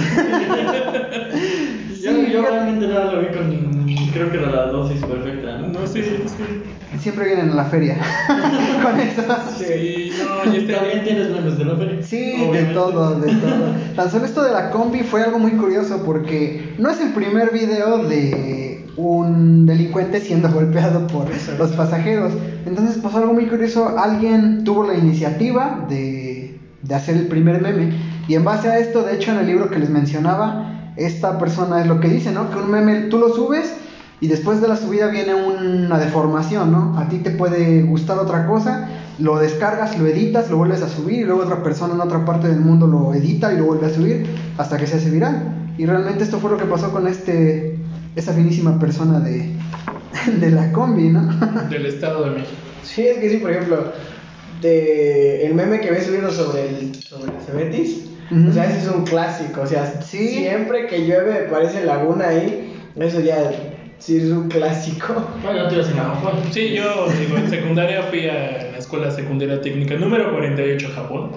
Yo, 2.01 2.11
yo 2.27 2.41
realmente 2.43 2.87
nada 2.87 3.13
lo 3.13 3.21
vi 3.21 3.27
con. 3.35 3.85
Creo 4.13 4.31
que 4.31 4.37
era 4.37 4.51
la 4.51 4.67
dosis 4.67 5.01
perfecta, 5.03 5.57
¿no? 5.57 5.67
No, 5.69 5.87
sí, 5.87 6.03
sí. 6.03 6.17
Siempre 6.99 7.25
vienen 7.25 7.49
a 7.49 7.55
la 7.55 7.65
feria 7.65 7.97
con 8.83 8.99
eso. 8.99 9.23
Sí, 9.57 10.11
no, 10.23 10.53
y 10.53 10.57
este 10.57 10.73
También 10.73 11.03
tienes 11.03 11.31
memes 11.31 11.57
de 11.57 11.65
la 11.65 11.75
feria. 11.75 12.03
Sí, 12.03 12.47
de 12.51 12.63
todo, 12.73 13.19
de 13.19 13.27
todo. 13.27 13.75
Tan 13.95 14.11
solo 14.11 14.25
esto 14.25 14.43
de 14.43 14.51
la 14.51 14.69
combi 14.69 14.99
fue 14.99 15.23
algo 15.23 15.39
muy 15.39 15.51
curioso 15.53 16.03
porque 16.05 16.75
no 16.77 16.89
es 16.91 17.01
el 17.01 17.11
primer 17.13 17.51
video 17.51 18.07
de 18.07 18.84
un 18.97 19.65
delincuente 19.65 20.19
siendo 20.21 20.49
golpeado 20.49 21.07
por 21.07 21.27
los 21.57 21.71
pasajeros. 21.71 22.33
Entonces 22.65 22.97
pasó 22.97 23.17
algo 23.17 23.33
muy 23.33 23.47
curioso. 23.47 23.97
Alguien 23.97 24.63
tuvo 24.63 24.85
la 24.85 24.95
iniciativa 24.95 25.85
de, 25.89 26.59
de 26.81 26.95
hacer 26.95 27.17
el 27.17 27.27
primer 27.27 27.61
meme. 27.61 27.93
Y 28.27 28.35
en 28.35 28.43
base 28.43 28.69
a 28.69 28.79
esto, 28.79 29.03
de 29.03 29.15
hecho, 29.15 29.31
en 29.31 29.39
el 29.39 29.47
libro 29.47 29.69
que 29.69 29.79
les 29.79 29.89
mencionaba, 29.89 30.93
esta 30.95 31.37
persona 31.37 31.81
es 31.81 31.87
lo 31.87 31.99
que 31.99 32.07
dice, 32.07 32.31
¿no? 32.31 32.49
Que 32.49 32.57
un 32.57 32.71
meme 32.71 33.07
tú 33.09 33.17
lo 33.17 33.29
subes 33.29 33.73
y 34.21 34.27
después 34.27 34.61
de 34.61 34.67
la 34.67 34.77
subida 34.77 35.07
viene 35.07 35.35
una 35.35 35.99
deformación, 35.99 36.71
¿no? 36.71 36.97
A 36.97 37.09
ti 37.09 37.17
te 37.17 37.31
puede 37.31 37.83
gustar 37.83 38.17
otra 38.17 38.47
cosa, 38.47 38.87
lo 39.19 39.37
descargas, 39.37 39.99
lo 39.99 40.07
editas, 40.07 40.49
lo 40.49 40.57
vuelves 40.57 40.81
a 40.81 40.89
subir 40.89 41.19
y 41.19 41.23
luego 41.25 41.41
otra 41.41 41.61
persona 41.61 41.93
en 41.95 42.01
otra 42.01 42.23
parte 42.23 42.47
del 42.47 42.61
mundo 42.61 42.87
lo 42.87 43.13
edita 43.13 43.53
y 43.53 43.57
lo 43.57 43.65
vuelve 43.65 43.87
a 43.87 43.93
subir 43.93 44.25
hasta 44.57 44.77
que 44.77 44.87
se 44.87 44.97
hace 44.97 45.09
viral. 45.09 45.73
Y 45.77 45.85
realmente 45.85 46.23
esto 46.23 46.39
fue 46.39 46.49
lo 46.49 46.57
que 46.57 46.65
pasó 46.65 46.91
con 46.91 47.07
este 47.07 47.74
esa 48.15 48.33
finísima 48.33 48.79
persona 48.79 49.19
de, 49.19 49.49
de 50.39 50.51
la 50.51 50.71
combi, 50.71 51.09
¿no? 51.09 51.27
Del 51.69 51.85
Estado 51.85 52.25
de 52.25 52.31
México. 52.31 52.51
Sí, 52.83 53.07
es 53.07 53.17
que 53.17 53.29
sí, 53.29 53.37
por 53.37 53.51
ejemplo, 53.51 53.91
de 54.61 55.45
el 55.45 55.53
meme 55.53 55.79
que 55.81 55.91
ves 55.91 56.05
subido 56.05 56.31
sobre 56.31 56.69
el, 56.69 56.95
sobre 56.95 57.33
el 57.35 57.41
Cebetis, 57.41 58.05
o 58.49 58.51
sea, 58.53 58.65
ese 58.65 58.79
es 58.79 58.87
un 58.87 59.03
clásico, 59.05 59.61
o 59.61 59.67
sea, 59.67 60.01
Sí. 60.01 60.27
siempre 60.29 60.87
que 60.87 61.05
llueve 61.05 61.47
parece 61.51 61.85
laguna 61.85 62.29
ahí, 62.29 62.73
eso 62.95 63.19
ya 63.19 63.51
sí 63.99 64.17
es 64.17 64.31
un 64.31 64.49
clásico. 64.49 65.13
Bueno, 65.43 65.63
no 65.63 65.67
te 65.69 65.75
ibas 65.75 65.89
en 65.89 65.97
Japón. 65.97 66.33
Sí, 66.51 66.73
yo 66.73 67.07
digo, 67.19 67.37
en 67.37 67.49
secundaria 67.49 68.03
fui 68.03 68.27
a 68.27 68.69
la 68.71 68.77
escuela 68.77 69.11
secundaria 69.11 69.61
técnica 69.61 69.95
número 69.95 70.31
48 70.31 70.89
Japón. 70.95 71.31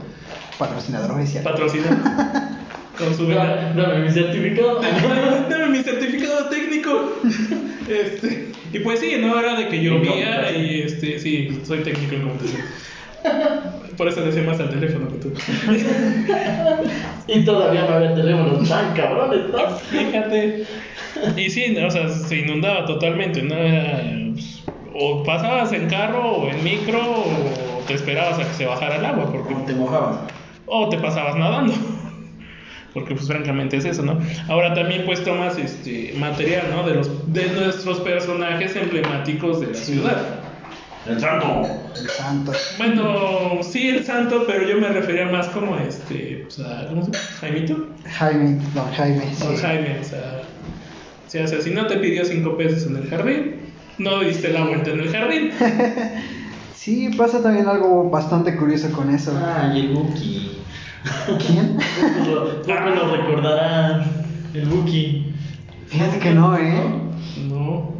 Patrocinador 0.59 1.11
oficial. 1.13 1.45
Patrocinado. 1.45 1.97
Con 2.99 3.15
su. 3.17 3.27
Dame 3.27 3.73
dame 3.75 3.99
mi 4.01 4.11
certificado. 4.11 4.81
Dame 5.51 5.69
mi 5.69 5.83
certificado 5.83 6.49
técnico. 6.49 7.13
Este, 7.89 8.51
y 8.71 8.81
pues 8.81 9.01
sí, 9.01 9.15
no 9.19 9.41
era 9.41 9.55
de 9.55 9.69
que 9.69 9.83
llovía 9.83 10.55
y 10.55 10.83
este, 10.83 11.19
sí, 11.19 11.59
soy 11.65 11.79
técnico 11.79 12.17
en 12.17 12.21
computación. 12.29 12.61
Por 13.97 14.09
eso 14.09 14.31
sé 14.31 14.43
más 14.43 14.61
al 14.61 14.69
teléfono 14.69 15.09
que 15.09 15.17
tú. 15.17 15.33
Y 17.27 17.45
todavía 17.47 17.87
no 17.89 17.95
había 17.95 18.15
teléfonos 18.15 18.69
tan 18.69 18.95
cabrones, 18.95 19.41
¿no? 19.51 19.71
Fíjate. 19.71 20.67
Y 21.37 21.49
sí, 21.49 21.75
o 21.79 21.91
sea, 21.91 22.11
se 22.11 22.37
inundaba 22.37 22.85
totalmente, 22.85 23.43
¿no? 23.43 23.55
Pues, 24.35 24.63
o 24.95 25.23
pasabas 25.25 25.73
en 25.73 25.89
carro 25.89 26.31
o 26.31 26.51
en 26.51 26.63
micro 26.63 27.01
o 27.01 27.83
te 27.87 27.95
esperabas 27.95 28.39
a 28.39 28.49
que 28.49 28.55
se 28.55 28.67
bajara 28.67 28.97
el 28.97 29.05
agua 29.07 29.33
porque 29.33 29.55
Como 29.55 29.65
te 29.65 29.73
mojabas. 29.73 30.19
o 30.67 30.89
te 30.89 30.99
pasabas 30.99 31.37
nadando. 31.37 31.73
Porque 32.99 33.15
pues 33.15 33.29
francamente 33.29 33.77
es 33.77 33.85
eso, 33.85 34.03
¿no? 34.03 34.19
Ahora 34.49 34.75
también 34.75 35.05
pues 35.07 35.23
tomas 35.23 35.57
este 35.57 36.15
material, 36.19 36.67
¿no? 36.71 36.87
De 36.87 36.95
los 36.95 37.33
de 37.33 37.47
nuestros 37.53 38.01
personajes 38.01 38.75
emblemáticos 38.75 39.61
de 39.61 39.69
la 39.69 39.75
ciudad. 39.75 40.41
El 41.07 41.21
santo. 41.21 41.67
El 41.97 42.09
santo. 42.09 42.53
Bueno, 42.77 43.63
sí 43.63 43.89
el 43.89 44.05
santo, 44.05 44.45
pero 44.47 44.69
yo 44.69 44.79
me 44.79 44.89
refería 44.89 45.27
más 45.27 45.47
como 45.49 45.77
este, 45.79 46.45
o 46.47 46.51
sea, 46.51 46.87
¿cómo 46.89 47.05
se 47.05 47.13
llama? 47.13 47.25
Jaimito. 47.41 47.87
Jaime, 48.05 48.59
don 48.75 48.93
Jaime. 48.93 49.23
Don 49.39 49.57
sí. 49.57 49.63
Jaime, 49.63 49.99
o 50.01 50.05
sea, 50.05 50.43
sí, 51.29 51.39
o 51.39 51.47
sea, 51.47 51.61
si 51.61 51.71
no 51.71 51.87
te 51.87 51.97
pidió 51.99 52.25
cinco 52.25 52.57
pesos 52.57 52.91
en 52.91 52.97
el 52.97 53.09
jardín, 53.09 53.61
no 53.99 54.21
diste 54.21 54.49
la 54.49 54.65
vuelta 54.65 54.91
en 54.91 55.01
el 55.01 55.09
jardín. 55.11 55.51
Sí, 56.75 57.11
pasa 57.19 57.43
también 57.43 57.67
algo 57.67 58.09
bastante 58.09 58.57
curioso 58.57 58.91
con 58.93 59.13
eso. 59.13 59.37
Ah, 59.37 59.71
y 59.75 59.81
el 59.81 59.89
Buki. 59.89 60.58
¿Quién? 61.47 61.79
Lo- 62.27 62.63
Poco 62.63 62.91
lo 62.95 63.17
recordarán. 63.17 64.05
El 64.55 64.67
Buki. 64.67 65.33
Fíjate 65.87 66.19
que 66.19 66.31
no, 66.35 66.57
¿eh? 66.57 66.73
No. 67.49 67.93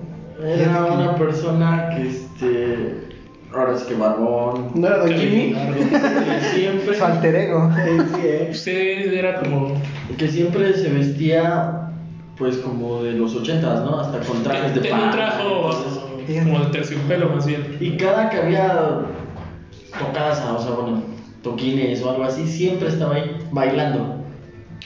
Era 0.45 0.85
una 0.85 1.17
persona 1.17 1.91
que 1.95 2.09
este. 2.09 3.09
Ahora 3.55 3.75
es 3.75 3.83
que 3.85 3.95
barbón. 3.95 4.71
¿No 4.75 4.87
era 4.87 4.99
Don 4.99 5.09
Jimmy? 5.13 5.55
Que 5.55 6.41
siempre. 6.55 6.95
Su 6.99 7.05
alter 7.05 7.35
ego. 7.35 7.71
Eh. 8.23 8.51
Sí, 8.53 8.71
era 8.71 9.41
como 9.41 9.75
Que 10.17 10.29
siempre 10.29 10.73
se 10.75 10.89
vestía. 10.91 11.75
Pues 12.37 12.59
como 12.59 13.03
de 13.03 13.13
los 13.15 13.35
ochentas, 13.35 13.83
¿no? 13.85 13.99
Hasta 13.99 14.21
con 14.21 14.43
trajes 14.45 14.75
de 14.75 14.81
Tenía 14.83 15.05
un 15.07 15.11
trajo 15.11 15.71
entonces- 15.73 16.43
como 16.45 16.61
de 16.61 16.67
terciopelo 16.71 17.31
más 17.31 17.47
bien. 17.47 17.77
Y 17.81 17.97
cada 17.97 18.29
que 18.31 18.37
había 18.37 19.01
tocadas, 19.99 20.41
o 20.41 20.63
sea, 20.63 20.71
bueno, 20.73 21.03
toquines 21.43 22.03
o 22.03 22.11
algo 22.11 22.25
así, 22.25 22.47
siempre 22.47 22.89
estaba 22.89 23.15
ahí 23.17 23.37
bailando. 23.53 24.17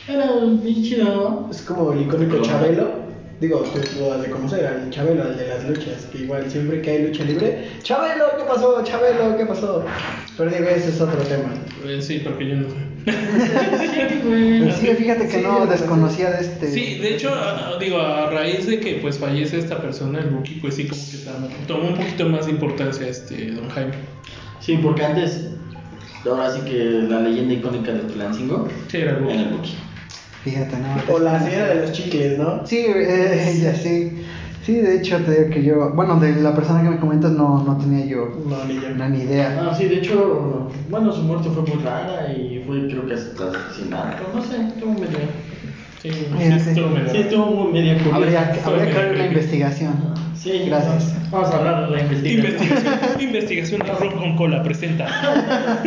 Era 0.08 0.30
bien 0.62 0.82
chido, 0.82 1.04
¿no? 1.04 1.48
Es 1.50 1.62
como 1.62 1.92
el 1.92 2.02
icónico 2.02 2.40
Chabelo. 2.42 3.02
Digo, 3.40 3.58
tú 3.58 3.80
lo 4.00 4.12
has 4.12 4.22
de 4.22 4.30
conocer, 4.30 4.64
al 4.64 4.88
Chabelo, 4.90 5.24
al 5.24 5.36
de 5.36 5.48
las 5.48 5.64
luchas, 5.68 6.06
que 6.12 6.18
igual 6.18 6.48
siempre 6.48 6.80
que 6.80 6.90
hay 6.90 7.02
lucha 7.06 7.24
libre, 7.24 7.70
Chabelo, 7.82 8.26
¿qué 8.38 8.44
pasó? 8.44 8.84
Chabelo, 8.84 9.36
¿qué 9.36 9.44
pasó? 9.46 9.84
Pero 10.36 10.48
digo, 10.50 10.68
ese 10.68 10.90
es 10.90 11.00
otro 11.00 11.20
tema. 11.22 11.52
Eh, 11.84 12.00
sí, 12.00 12.20
porque 12.22 12.48
yo 12.48 12.54
no 12.56 12.68
sé. 12.68 12.76
Sí, 14.80 14.86
fíjate 14.96 15.26
que 15.26 15.38
Sí, 15.38 15.42
no 15.42 15.66
desconocía 15.66 16.30
de 16.30 16.40
este. 16.42 16.70
Sí, 16.70 16.98
de 16.98 17.14
hecho, 17.16 17.34
a- 17.34 17.70
a- 17.74 17.78
digo, 17.78 17.98
a 18.00 18.30
raíz 18.30 18.64
de 18.68 18.78
que 18.78 18.94
pues 19.02 19.18
fallece 19.18 19.58
esta 19.58 19.80
persona, 19.82 20.20
el 20.20 20.30
Buki, 20.30 20.54
pues 20.60 20.76
sí, 20.76 20.86
como 20.86 21.48
que 21.48 21.54
tomó 21.66 21.88
un 21.88 21.94
poquito 21.96 22.28
más 22.28 22.46
de 22.46 22.52
importancia 22.52 23.08
este 23.08 23.50
Don 23.50 23.68
Jaime. 23.70 23.92
Sí, 24.60 24.78
porque 24.80 25.04
antes 25.04 25.48
ahora 26.30 26.50
sí 26.50 26.60
que 26.62 26.78
la 27.08 27.20
leyenda 27.20 27.54
icónica 27.54 27.92
de 27.92 28.00
Tulancingo 28.00 28.68
Sí, 28.88 28.98
era 28.98 29.18
en 29.18 29.26
el. 29.30 29.48
Buki. 29.56 29.76
Fíjate, 30.44 30.76
¿no? 30.78 31.14
O 31.14 31.18
la 31.20 31.38
señora 31.40 31.68
de 31.68 31.74
los 31.82 31.92
chicles, 31.92 32.38
¿no? 32.38 32.66
Sí, 32.66 32.78
eh, 32.78 33.54
ella 33.56 33.74
sí. 33.74 34.24
Sí, 34.64 34.74
de 34.76 34.98
hecho, 34.98 35.16
te 35.24 35.32
digo 35.40 35.50
que 35.50 35.64
yo, 35.64 35.90
bueno, 35.92 36.20
de 36.20 36.40
la 36.40 36.54
persona 36.54 36.82
que 36.84 36.90
me 36.90 36.98
comentas 37.00 37.32
no, 37.32 37.64
no 37.64 37.76
tenía 37.78 38.06
yo 38.06 38.28
No, 38.48 38.64
ni 38.64 38.74
yo. 38.80 38.90
ni 39.08 39.18
idea. 39.22 39.60
Ah, 39.60 39.74
sí, 39.74 39.86
de 39.86 39.96
hecho, 39.96 40.70
bueno, 40.88 41.12
su 41.12 41.22
muerte 41.22 41.48
fue 41.50 41.62
muy 41.62 41.82
rara 41.82 42.32
y 42.32 42.62
fue 42.64 42.86
creo 42.86 43.04
que 43.06 43.14
hasta 43.14 43.50
asesinato, 43.50 44.22
no 44.32 44.40
sé, 44.40 44.68
estuvo 44.68 44.92
medio... 44.92 45.18
Sí, 46.02 46.10
sí, 46.10 46.70
estuvo 46.70 46.88
medio- 46.90 47.10
Sí, 47.12 47.18
estuvo 47.18 47.46
muy 47.46 47.72
medio 47.72 47.94
curioso. 47.98 48.16
Habría, 48.16 48.60
habría 48.64 48.86
que 48.90 48.98
ver 48.98 49.14
una 49.14 49.26
investigación. 49.26 49.92
Sí, 50.36 50.64
Gracias. 50.66 51.14
Vamos 51.30 51.48
a 51.50 51.58
hablar 51.58 51.88
de 51.88 51.96
la 51.96 52.02
investigación. 52.02 52.62
Investigación, 52.68 53.20
investigación 53.22 53.80
rock 53.80 54.18
con 54.18 54.36
cola 54.36 54.62
presenta. 54.64 55.06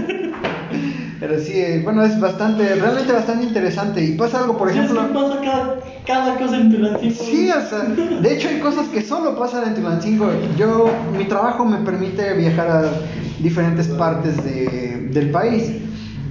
Pero 1.20 1.40
sí, 1.40 1.54
eh, 1.56 1.82
bueno, 1.84 2.04
es 2.04 2.20
bastante, 2.20 2.76
realmente 2.76 3.12
bastante 3.14 3.46
interesante. 3.46 4.04
Y 4.04 4.12
pasa 4.16 4.40
algo, 4.40 4.58
por 4.58 4.72
Sí, 4.72 4.80
es 4.80 4.92
que 4.92 4.98
ejemplo. 4.98 5.22
pasa 5.28 5.42
cada, 5.42 5.76
cada 6.06 6.36
cosa 6.38 6.58
en 6.58 6.72
Tulancingo. 6.72 7.16
Sí, 7.16 7.50
o 7.52 7.70
sea, 7.70 7.84
de 8.22 8.34
hecho 8.34 8.50
hay 8.50 8.60
cosas 8.60 8.88
que 8.90 9.02
solo 9.02 9.38
pasan 9.38 9.70
en 9.70 9.76
Tulancingo. 9.76 10.30
Yo, 10.58 10.90
mi 11.18 11.26
trabajo 11.26 11.66
me 11.66 11.78
permite 11.80 12.34
viajar 12.34 12.68
a 12.70 12.84
diferentes 13.40 13.88
partes 13.90 14.44
de- 14.44 15.08
del 15.12 15.32
país. 15.32 15.72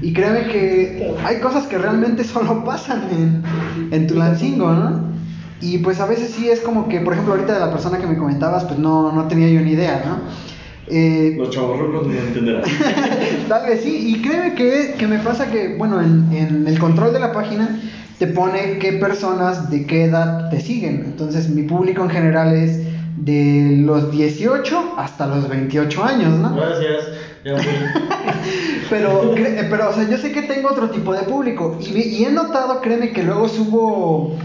Y 0.04 0.12
créeme 0.12 0.48
que 0.48 1.14
hay 1.24 1.40
cosas 1.40 1.66
que 1.66 1.78
realmente 1.78 2.24
solo 2.34 2.62
pasan 2.62 3.08
en, 3.10 3.42
en 3.90 4.06
Tulancingo, 4.06 4.70
¿no? 4.70 5.00
Y 5.62 5.78
pues 5.78 5.98
a 6.00 6.06
veces 6.06 6.30
sí 6.30 6.50
es 6.50 6.60
como 6.60 6.88
que, 6.88 7.00
por 7.00 7.14
ejemplo, 7.14 7.32
ahorita 7.34 7.54
de 7.54 7.60
la 7.60 7.72
persona 7.72 7.96
que 7.98 8.06
me 8.06 8.18
comentabas, 8.18 8.64
pues 8.64 8.78
no, 8.78 9.12
no 9.12 9.26
tenía 9.28 9.48
yo 9.48 9.62
ni 9.62 9.72
idea, 9.72 10.02
¿no? 10.04 10.18
Eh, 10.88 11.36
Los 11.38 11.48
chavorrucos 11.48 12.06
no 12.06 12.12
entenderán. 12.12 12.62
Tal 13.48 13.66
vez 13.66 13.80
sí, 13.82 14.14
y 14.14 14.20
créeme 14.20 14.54
que, 14.54 14.94
que 14.98 15.06
me 15.06 15.18
pasa 15.20 15.50
que, 15.50 15.74
bueno, 15.78 16.02
en, 16.02 16.30
en 16.32 16.68
el 16.68 16.78
control 16.78 17.14
de 17.14 17.20
la 17.20 17.32
página 17.32 17.80
te 18.18 18.26
pone 18.26 18.78
qué 18.78 18.92
personas 18.92 19.70
de 19.70 19.86
qué 19.86 20.04
edad 20.04 20.50
te 20.50 20.60
siguen. 20.60 21.04
Entonces, 21.06 21.48
mi 21.48 21.62
público 21.62 22.02
en 22.02 22.10
general 22.10 22.54
es 22.54 22.80
de 23.24 23.78
los 23.80 24.10
18 24.10 24.94
hasta 24.98 25.26
los 25.26 25.48
28 25.48 26.04
años, 26.04 26.38
¿no? 26.38 26.54
Gracias. 26.54 27.08
Pero, 28.90 29.34
pero, 29.34 29.90
o 29.90 29.92
sea, 29.92 30.08
yo 30.08 30.18
sé 30.18 30.30
que 30.30 30.42
tengo 30.42 30.68
otro 30.70 30.90
tipo 30.90 31.14
de 31.14 31.22
público 31.22 31.78
y, 31.80 32.22
he 32.24 32.30
notado, 32.30 32.80
créeme, 32.80 33.12
que 33.12 33.22
luego 33.22 33.48
subo 33.48 34.36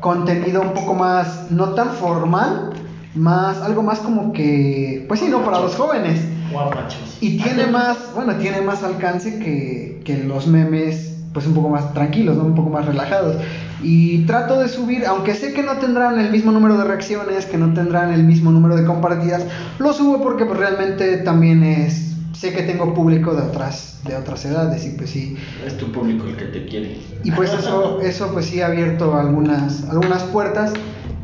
contenido 0.00 0.62
un 0.62 0.72
poco 0.72 0.94
más, 0.94 1.50
no 1.50 1.70
tan 1.74 1.90
formal, 1.90 2.70
más, 3.14 3.60
algo 3.60 3.82
más 3.82 3.98
como 3.98 4.32
que, 4.32 5.04
pues 5.08 5.20
sí, 5.20 5.28
no, 5.28 5.44
para 5.44 5.60
los 5.60 5.74
jóvenes. 5.74 6.20
Guapachos. 6.52 7.18
Y 7.20 7.38
tiene 7.38 7.66
más, 7.66 7.98
bueno, 8.14 8.36
tiene 8.36 8.60
más 8.60 8.82
alcance 8.84 9.40
que, 9.40 10.00
que 10.04 10.18
los 10.18 10.46
memes, 10.46 11.18
pues 11.34 11.46
un 11.46 11.54
poco 11.54 11.68
más 11.68 11.92
tranquilos, 11.92 12.36
¿no? 12.36 12.44
Un 12.44 12.54
poco 12.54 12.70
más 12.70 12.86
relajados. 12.86 13.36
Y 13.82 14.24
trato 14.26 14.58
de 14.60 14.68
subir, 14.68 15.06
aunque 15.06 15.34
sé 15.34 15.52
que 15.52 15.62
no 15.62 15.78
tendrán 15.78 16.18
el 16.18 16.30
mismo 16.30 16.50
número 16.50 16.76
de 16.76 16.84
reacciones, 16.84 17.46
que 17.46 17.58
no 17.58 17.72
tendrán 17.74 18.12
el 18.12 18.24
mismo 18.24 18.50
número 18.50 18.76
de 18.76 18.84
compartidas, 18.84 19.44
lo 19.78 19.92
subo 19.92 20.20
porque 20.22 20.44
pues 20.44 20.58
realmente 20.58 21.18
también 21.18 21.62
es, 21.62 22.16
sé 22.32 22.52
que 22.52 22.62
tengo 22.62 22.94
público 22.94 23.34
de 23.34 23.42
otras, 23.42 24.00
de 24.04 24.16
otras 24.16 24.44
edades 24.44 24.84
y 24.84 24.90
pues 24.90 25.10
sí. 25.10 25.36
Es 25.64 25.76
tu 25.76 25.92
público 25.92 26.26
el 26.26 26.36
que 26.36 26.46
te 26.46 26.66
quiere. 26.66 26.98
Y 27.22 27.30
pues 27.30 27.52
eso, 27.52 28.00
eso 28.00 28.32
pues 28.32 28.46
sí 28.46 28.60
ha 28.60 28.66
abierto 28.66 29.16
algunas, 29.16 29.84
algunas 29.88 30.24
puertas. 30.24 30.72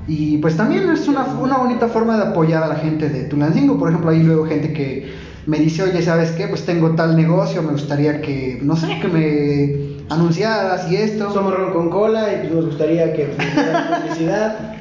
Y 0.06 0.36
pues 0.38 0.56
también 0.56 0.88
es 0.90 1.08
una, 1.08 1.24
una 1.24 1.56
bonita 1.56 1.88
forma 1.88 2.16
de 2.16 2.24
apoyar 2.24 2.62
a 2.62 2.68
la 2.68 2.76
gente 2.76 3.08
de 3.08 3.24
Tulancingo. 3.24 3.78
Por 3.78 3.88
ejemplo, 3.88 4.10
hay 4.10 4.22
luego 4.22 4.46
gente 4.46 4.72
que 4.72 5.12
me 5.46 5.58
dice, 5.58 5.82
oye, 5.82 6.02
¿sabes 6.02 6.30
qué? 6.32 6.46
Pues 6.46 6.64
tengo 6.64 6.90
tal 6.90 7.16
negocio, 7.16 7.62
me 7.62 7.72
gustaría 7.72 8.20
que, 8.20 8.60
no 8.62 8.76
sé, 8.76 8.98
que 9.00 9.08
me 9.08 9.93
anunciaras 10.10 10.90
y 10.90 10.96
esto. 10.96 11.32
Somos 11.32 11.54
ron 11.54 11.72
con 11.72 11.90
cola 11.90 12.32
y 12.32 12.36
pues 12.42 12.52
nos 12.52 12.66
gustaría 12.66 13.12
que 13.12 13.24
publicidad. 14.02 14.74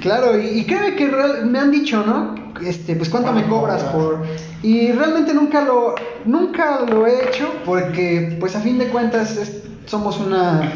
Claro, 0.00 0.38
y, 0.40 0.46
y 0.60 0.64
créeme 0.66 0.96
que 0.96 1.08
real- 1.08 1.46
me 1.46 1.58
han 1.58 1.70
dicho, 1.70 2.02
¿no? 2.06 2.34
Este, 2.66 2.94
pues 2.96 3.08
cuánto 3.08 3.32
me 3.32 3.44
cobras 3.46 3.82
por... 3.84 4.22
Y 4.62 4.92
realmente 4.92 5.34
nunca 5.34 5.64
lo, 5.64 5.94
nunca 6.24 6.80
lo 6.88 7.06
he 7.06 7.28
hecho 7.28 7.48
porque, 7.64 8.36
pues 8.38 8.54
a 8.56 8.60
fin 8.60 8.78
de 8.78 8.86
cuentas, 8.88 9.36
es- 9.36 9.62
somos 9.86 10.18
una... 10.20 10.72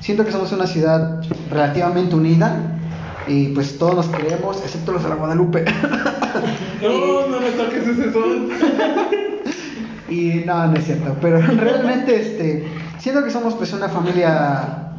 Siento 0.00 0.24
que 0.24 0.32
somos 0.32 0.50
una 0.52 0.66
ciudad 0.66 1.22
relativamente 1.50 2.14
unida 2.14 2.78
y 3.28 3.48
pues 3.48 3.78
todos 3.78 3.94
nos 3.94 4.06
queremos, 4.08 4.58
excepto 4.62 4.92
los 4.92 5.02
de 5.02 5.08
la 5.10 5.14
Guadalupe. 5.16 5.64
No, 6.82 7.26
no 7.26 7.40
me 7.40 7.50
toques 7.50 7.86
ese 7.86 8.10
son. 8.12 8.48
y 10.08 10.42
no, 10.46 10.66
no 10.68 10.74
es 10.76 10.84
cierto, 10.86 11.14
pero 11.20 11.38
realmente 11.38 12.20
este, 12.20 12.64
siento 13.00 13.24
que 13.24 13.30
somos 13.30 13.54
pues 13.54 13.72
una 13.72 13.88
familia 13.88 14.92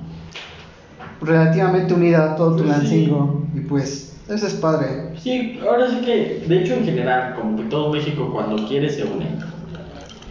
relativamente 1.22 1.94
unida, 1.94 2.36
todo 2.36 2.56
Pues 2.56 2.64
Tulancingo, 2.64 3.46
y 3.56 3.60
pues 3.62 4.18
eso 4.28 4.48
es 4.48 4.54
padre. 4.56 5.18
Sí, 5.22 5.60
ahora 5.68 5.90
sí 5.90 6.02
que, 6.06 6.44
de 6.48 6.62
hecho, 6.62 6.74
en 6.74 6.86
general, 6.86 7.36
como 7.36 7.58
que 7.58 7.64
todo 7.64 7.94
México 7.94 8.30
cuando 8.32 8.68
quiere 8.68 8.90
se 8.90 9.04
une. 9.04 9.28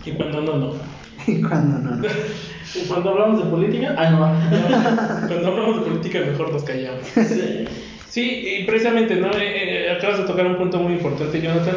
Y 0.04 0.12
cuando 0.12 0.40
no, 0.40 0.56
no. 0.56 0.72
Y 1.26 1.40
cuando 1.42 1.78
no, 1.78 1.96
no. 1.96 2.08
Y 2.74 2.86
cuando 2.86 3.10
hablamos 3.10 3.44
de 3.44 3.50
política, 3.50 3.94
ah, 3.98 4.10
no. 4.10 5.28
Cuando 5.28 5.48
hablamos 5.48 5.80
de 5.80 5.90
política 5.90 6.20
mejor 6.20 6.52
nos 6.52 6.62
callamos. 6.62 7.04
Sí. 7.04 7.64
Sí, 8.08 8.58
y 8.60 8.64
precisamente, 8.64 9.16
¿no? 9.16 9.28
Eh, 9.30 9.86
eh, 9.86 9.90
acabas 9.96 10.18
de 10.18 10.24
tocar 10.24 10.46
un 10.46 10.56
punto 10.56 10.78
muy 10.78 10.94
importante, 10.94 11.40
Jonathan. 11.40 11.76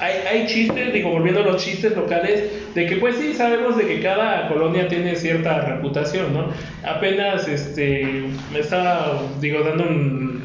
Hay, 0.00 0.14
hay 0.30 0.46
chistes, 0.46 0.92
digo, 0.92 1.10
volviendo 1.10 1.40
a 1.40 1.44
los 1.44 1.64
chistes 1.64 1.96
locales, 1.96 2.44
de 2.74 2.86
que 2.86 2.96
pues 2.96 3.16
sí, 3.16 3.32
sabemos 3.34 3.76
de 3.78 3.86
que 3.86 4.00
cada 4.00 4.46
colonia 4.48 4.88
tiene 4.88 5.16
cierta 5.16 5.60
reputación, 5.62 6.34
¿no? 6.34 6.48
Apenas, 6.86 7.48
este, 7.48 8.24
me 8.52 8.58
estaba, 8.60 9.22
digo, 9.40 9.60
dando 9.60 9.84
un- 9.84 10.44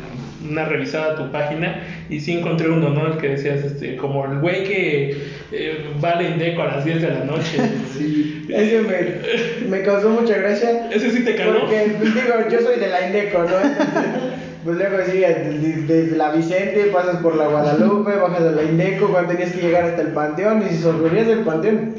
una 0.50 0.66
revisada 0.66 1.14
a 1.14 1.16
tu 1.18 1.32
página 1.32 1.84
y 2.10 2.20
sí 2.20 2.34
encontré 2.38 2.68
uno, 2.70 2.90
¿no? 2.90 3.08
El 3.14 3.18
que 3.20 3.30
decías, 3.30 3.64
este, 3.64 3.96
como 3.96 4.26
el 4.26 4.40
güey 4.40 4.64
que 4.64 5.18
eh, 5.52 5.86
va 6.04 6.12
al 6.12 6.26
Indeco 6.26 6.64
a 6.64 6.68
las 6.68 6.84
10 6.86 7.02
de 7.02 7.10
la 7.10 7.24
noche. 7.26 7.58
Sí. 7.98 8.46
Ese 8.50 8.82
me, 8.82 9.68
me 9.70 9.84
causó 9.84 10.10
mucha 10.10 10.36
gracia. 10.36 10.90
Ese 10.92 11.12
sí 11.12 11.24
te 11.24 11.36
caló. 11.36 11.60
Porque, 11.62 11.90
digo, 12.02 12.34
yo 12.52 12.60
soy 12.62 12.80
de 12.80 12.88
la 12.88 13.06
Indeco, 13.08 13.44
¿no? 13.44 13.50
Pues 14.64 14.78
luego 14.78 14.98
sí, 15.10 15.18
desde, 15.20 15.82
desde 15.88 16.16
la 16.18 16.32
Vicente, 16.32 16.92
pasas 16.94 17.18
por 17.18 17.36
la 17.36 17.48
Guadalupe, 17.48 18.16
bajas 18.22 18.42
a 18.42 18.52
la 18.52 18.64
Indeco, 18.64 19.08
cuando 19.08 19.32
tenías 19.32 19.52
que 19.52 19.62
llegar 19.62 19.86
hasta 19.86 20.02
el 20.04 20.10
Panteón, 20.10 20.64
y 20.66 20.70
si 20.76 20.82
sorprendías 20.84 21.28
del 21.28 21.40
Panteón, 21.40 21.96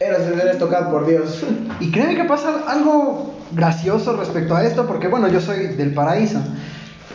eras, 0.00 0.20
eras 0.22 0.58
tocado 0.58 0.90
por 0.90 1.06
Dios. 1.06 1.44
Y 1.80 1.90
créeme 1.90 2.14
que 2.16 2.24
pasa 2.24 2.62
algo 2.66 3.34
gracioso 3.52 4.16
respecto 4.16 4.54
a 4.56 4.64
esto, 4.64 4.86
porque 4.86 5.08
bueno, 5.08 5.28
yo 5.28 5.40
soy 5.40 5.66
del 5.68 5.92
paraíso. 5.92 6.40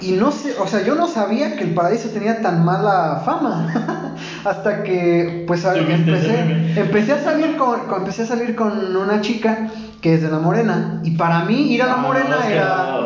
Y 0.02 0.12
no 0.14 0.32
sé, 0.32 0.54
o 0.60 0.68
sea, 0.68 0.84
yo 0.84 0.96
no 0.96 1.08
sabía 1.08 1.56
que 1.56 1.64
el 1.64 1.74
paraíso 1.74 2.10
tenía 2.10 2.42
tan 2.42 2.66
mala 2.66 3.22
fama. 3.26 4.16
Hasta 4.44 4.84
que, 4.84 5.46
pues, 5.48 5.64
empecé, 5.64 6.40
empecé 6.76 7.14
a 7.14 7.24
salir 7.24 7.56
con, 7.56 7.82
con- 7.88 8.00
empecé 8.00 8.24
a 8.24 8.26
salir 8.26 8.54
con 8.56 8.96
una 8.98 9.22
chica 9.22 9.70
que 10.02 10.16
es 10.16 10.22
de 10.22 10.30
la 10.30 10.40
Morena. 10.40 11.00
Y 11.04 11.12
para 11.16 11.46
mí 11.46 11.74
ir 11.74 11.82
a 11.84 11.88
la 11.88 11.96
Morena 11.98 12.38
Ah, 12.44 12.52
era. 12.52 13.00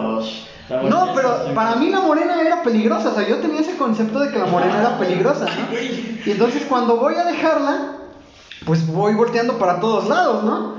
La 0.69 0.83
No, 0.83 1.13
pero 1.15 1.53
para 1.53 1.75
mí 1.75 1.89
la 1.89 2.01
morena 2.01 2.41
era 2.41 2.61
peligrosa, 2.63 3.09
o 3.09 3.15
sea, 3.15 3.27
yo 3.27 3.37
tenía 3.37 3.61
ese 3.61 3.77
concepto 3.77 4.19
de 4.19 4.31
que 4.31 4.37
la 4.37 4.45
morena 4.45 4.79
era 4.79 4.97
peligrosa, 4.97 5.45
¿no? 5.45 5.77
Y 6.25 6.31
entonces 6.31 6.63
cuando 6.67 6.97
voy 6.97 7.15
a 7.15 7.23
dejarla, 7.23 7.93
pues 8.65 8.85
voy 8.87 9.13
volteando 9.13 9.57
para 9.57 9.79
todos 9.79 10.09
lados, 10.09 10.43
¿no? 10.43 10.75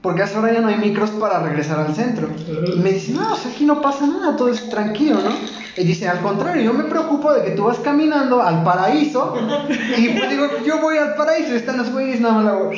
Porque 0.00 0.22
a 0.22 0.24
esa 0.24 0.40
hora 0.40 0.52
ya 0.52 0.60
no 0.60 0.68
hay 0.68 0.76
micros 0.76 1.10
para 1.10 1.40
regresar 1.40 1.78
al 1.78 1.94
centro. 1.94 2.28
Y 2.74 2.78
me 2.80 2.92
dice, 2.92 3.12
no, 3.12 3.32
o 3.32 3.36
sea, 3.36 3.52
aquí 3.52 3.64
no 3.64 3.80
pasa 3.80 4.06
nada, 4.06 4.36
todo 4.36 4.48
es 4.48 4.68
tranquilo, 4.68 5.18
¿no? 5.22 5.30
Y 5.76 5.84
dice, 5.84 6.08
al 6.08 6.20
contrario, 6.20 6.62
yo 6.62 6.72
me 6.74 6.84
preocupo 6.84 7.32
de 7.32 7.44
que 7.44 7.50
tú 7.52 7.64
vas 7.64 7.78
caminando 7.78 8.42
al 8.42 8.62
paraíso 8.62 9.34
y 9.96 10.08
pues 10.10 10.30
digo, 10.30 10.46
yo 10.66 10.80
voy 10.80 10.98
al 10.98 11.14
paraíso 11.14 11.52
y 11.52 11.56
están 11.56 11.78
los 11.78 11.90
güeyes, 11.90 12.20
nada 12.20 12.34
más 12.34 12.44
le 12.44 12.50
hago, 12.50 12.70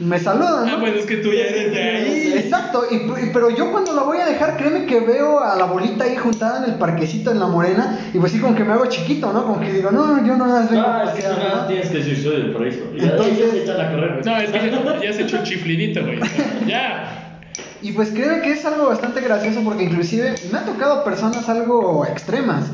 me 0.00 0.18
saludan, 0.18 0.68
Ah, 0.68 0.72
¿no? 0.72 0.80
bueno, 0.80 0.96
es 0.96 1.06
que 1.06 1.16
tú 1.16 1.32
ya 1.32 1.44
eres 1.46 1.72
de 1.72 1.82
ahí. 1.82 2.32
Exacto, 2.36 2.84
y, 2.90 2.94
y- 2.96 3.30
pero 3.32 3.50
yo 3.50 3.72
cuando 3.72 3.92
la 3.94 4.02
voy 4.02 4.18
a 4.18 4.26
dejar, 4.26 4.56
créeme 4.56 4.86
que 4.86 5.00
veo 5.00 5.40
a 5.40 5.56
la 5.56 5.64
bolita 5.64 6.04
ahí 6.04 6.16
juntada 6.16 6.64
en 6.64 6.72
el 6.72 6.78
parquecito 6.78 7.30
en 7.32 7.40
la 7.40 7.46
morena, 7.46 7.98
y 8.14 8.18
pues 8.18 8.30
sí, 8.32 8.38
como 8.38 8.54
que 8.54 8.62
me 8.64 8.74
hago 8.74 8.86
chiquito, 8.86 9.32
¿no? 9.32 9.44
Como 9.44 9.60
que 9.60 9.72
digo, 9.72 9.90
no, 9.90 10.24
yo 10.24 10.36
no 10.36 10.46
las 10.46 10.70
vengo 10.70 10.84
Ah, 10.86 11.00
a 11.00 11.04
es 11.04 11.10
que 11.10 11.22
pasear, 11.22 11.34
tú 11.34 11.40
nada 11.48 11.62
¿no? 11.62 11.66
tienes 11.68 11.88
que 11.88 11.96
decir 11.98 12.22
soy 12.22 12.36
del 12.42 12.52
paraíso. 12.52 12.78
Y 12.96 13.00
Entonces- 13.02 13.38
ya 13.38 13.50
se 13.50 13.62
echan 13.64 13.80
a 13.80 13.90
correr. 13.90 14.12
güey. 14.12 14.24
No, 14.24 14.36
es 14.40 14.50
que 14.50 14.70
ya, 14.70 15.00
ya 15.02 15.12
se 15.12 15.22
echó 15.22 15.36
el 15.38 15.42
chiflidito, 15.42 16.00
güey. 16.02 16.20
Ya. 16.66 17.40
Y 17.82 17.92
pues 17.92 18.10
créeme 18.10 18.40
que 18.42 18.52
es 18.52 18.64
algo 18.64 18.88
bastante 18.88 19.20
gracioso 19.20 19.60
porque 19.64 19.84
inclusive 19.84 20.34
me 20.52 20.58
ha 20.58 20.64
tocado 20.64 21.04
personas 21.04 21.48
algo 21.48 22.04
extremas. 22.06 22.64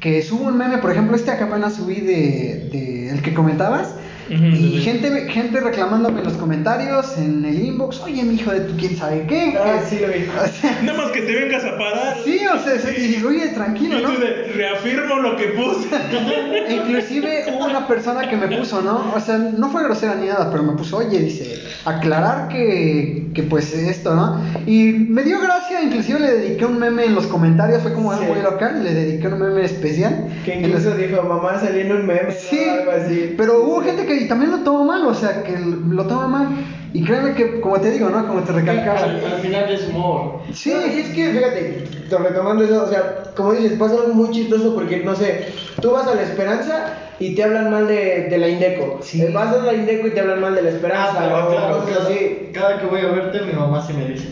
Que 0.00 0.20
subo 0.22 0.44
un 0.46 0.56
meme, 0.56 0.78
por 0.78 0.90
ejemplo, 0.90 1.14
este 1.16 1.36
que 1.36 1.44
apenas 1.44 1.74
subí 1.74 2.00
de, 2.00 2.68
de 2.72 3.10
el 3.10 3.22
que 3.22 3.34
comentabas. 3.34 3.94
Y 4.30 4.36
sí. 4.36 4.80
gente, 4.82 5.10
gente 5.28 5.60
reclamándome 5.60 6.20
en 6.20 6.24
los 6.24 6.34
comentarios, 6.34 7.16
en 7.18 7.44
el 7.44 7.58
inbox, 7.66 8.00
oye, 8.00 8.22
mi 8.22 8.34
hijo 8.34 8.50
de 8.52 8.60
tu 8.60 8.76
quién 8.76 8.96
sabe 8.96 9.26
qué. 9.28 9.56
Ah, 9.58 9.80
sí, 9.88 9.98
lo 10.00 10.08
vi. 10.08 10.24
O 10.42 10.46
sea, 10.48 10.80
Nada 10.82 10.98
más 11.02 11.10
que 11.12 11.22
te 11.22 11.34
vengas 11.34 11.64
a 11.64 11.76
parar. 11.76 12.16
sí, 12.24 12.38
o 12.46 12.58
sea, 12.62 12.78
se- 12.78 13.00
y 13.06 13.22
oye, 13.24 13.48
tranquilo, 13.48 14.00
¿no? 14.00 14.14
tú 14.14 14.20
de, 14.20 14.52
reafirmo 14.54 15.16
lo 15.18 15.36
que 15.36 15.46
puse. 15.48 15.88
Inclusive 16.70 17.44
hubo 17.52 17.64
una 17.66 17.86
persona 17.86 18.28
que 18.28 18.36
me 18.36 18.56
puso, 18.56 18.80
¿no? 18.82 19.12
O 19.14 19.20
sea, 19.20 19.38
no 19.38 19.70
fue 19.70 19.82
grosera 19.84 20.14
ni 20.14 20.26
nada, 20.28 20.50
pero 20.50 20.62
me 20.62 20.72
puso, 20.72 20.98
oye, 20.98 21.18
dice, 21.18 21.62
aclarar 21.84 22.48
que, 22.48 23.26
que 23.34 23.42
pues 23.42 23.72
esto, 23.74 24.14
¿no? 24.14 24.40
Y 24.66 24.92
me 24.92 25.22
dio 25.22 25.40
gracia, 25.40 25.82
inclusive 25.82 26.20
le 26.20 26.32
dediqué 26.32 26.64
un 26.66 26.78
meme 26.78 27.04
en 27.04 27.14
los 27.14 27.26
comentarios, 27.26 27.82
fue 27.82 27.92
como 27.92 28.12
algo 28.12 28.24
Sí. 28.24 28.30
muy 28.32 28.42
local, 28.42 28.84
le 28.84 28.94
dediqué 28.94 29.26
un 29.28 29.38
meme 29.40 29.64
especial. 29.64 30.28
Que 30.44 30.54
En 30.54 30.62
los- 30.70 30.80
incluso 30.82 30.96
dijo, 30.96 31.22
mamá 31.22 31.58
salí 31.60 31.80
en 31.80 31.92
un 31.92 32.06
meme. 32.06 32.30
Sí, 32.32 32.60
algo 32.68 32.92
así. 32.92 33.34
pero 33.36 33.62
hubo 33.62 33.80
gente 33.82 34.06
que 34.06 34.11
también 34.28 34.50
lo 34.50 34.58
tomó 34.58 34.84
mal, 34.84 35.04
o 35.06 35.14
sea, 35.14 35.42
que 35.42 35.56
lo 35.58 36.06
toma 36.06 36.26
mal. 36.28 36.48
Y 36.94 37.02
créeme 37.04 37.32
que, 37.34 37.60
como 37.60 37.80
te 37.80 37.90
digo, 37.90 38.10
¿no? 38.10 38.26
Como 38.26 38.40
te 38.42 38.52
recalcaba. 38.52 39.00
Al, 39.04 39.24
al 39.24 39.40
final 39.40 39.70
es 39.70 39.88
humor. 39.88 40.40
Sí, 40.52 40.70
No, 40.74 40.86
y 40.86 41.00
es 41.00 41.08
que, 41.08 41.30
fíjate, 41.32 41.84
to- 42.10 42.18
retomando 42.18 42.64
eso, 42.64 42.84
o 42.84 42.86
sea, 42.86 43.22
como 43.34 43.52
dices, 43.54 43.78
pasa 43.78 43.94
algo 43.94 44.12
muy 44.14 44.30
chistoso 44.30 44.74
porque, 44.74 44.98
no 44.98 45.14
sé, 45.14 45.46
tú 45.80 45.90
vas 45.92 46.06
a 46.06 46.14
la 46.14 46.22
Esperanza 46.22 46.92
y 47.18 47.34
te 47.34 47.44
hablan 47.44 47.70
mal 47.70 47.88
de, 47.88 48.26
de 48.28 48.36
la 48.38 48.48
Indeco. 48.48 48.98
Sí. 49.02 49.22
Eh, 49.22 49.30
Vas 49.32 49.54
a 49.54 49.62
la 49.62 49.72
Indeco 49.72 50.06
y 50.08 50.10
te 50.10 50.20
hablan 50.20 50.40
mal 50.42 50.54
de 50.54 50.62
la 50.62 50.68
Ah, 50.68 50.72
Esperanza. 50.72 51.18
pero 51.18 51.46
o 51.46 51.50
claro, 51.50 51.78
cosas 51.78 51.96
cada, 51.96 52.08
así. 52.10 52.50
cada 52.52 52.78
que 52.80 52.86
voy 52.86 53.00
a 53.00 53.06
verte, 53.08 53.40
mi 53.40 53.52
mamá 53.54 53.82
sí 53.86 53.94
me 53.94 54.04
dice, 54.06 54.28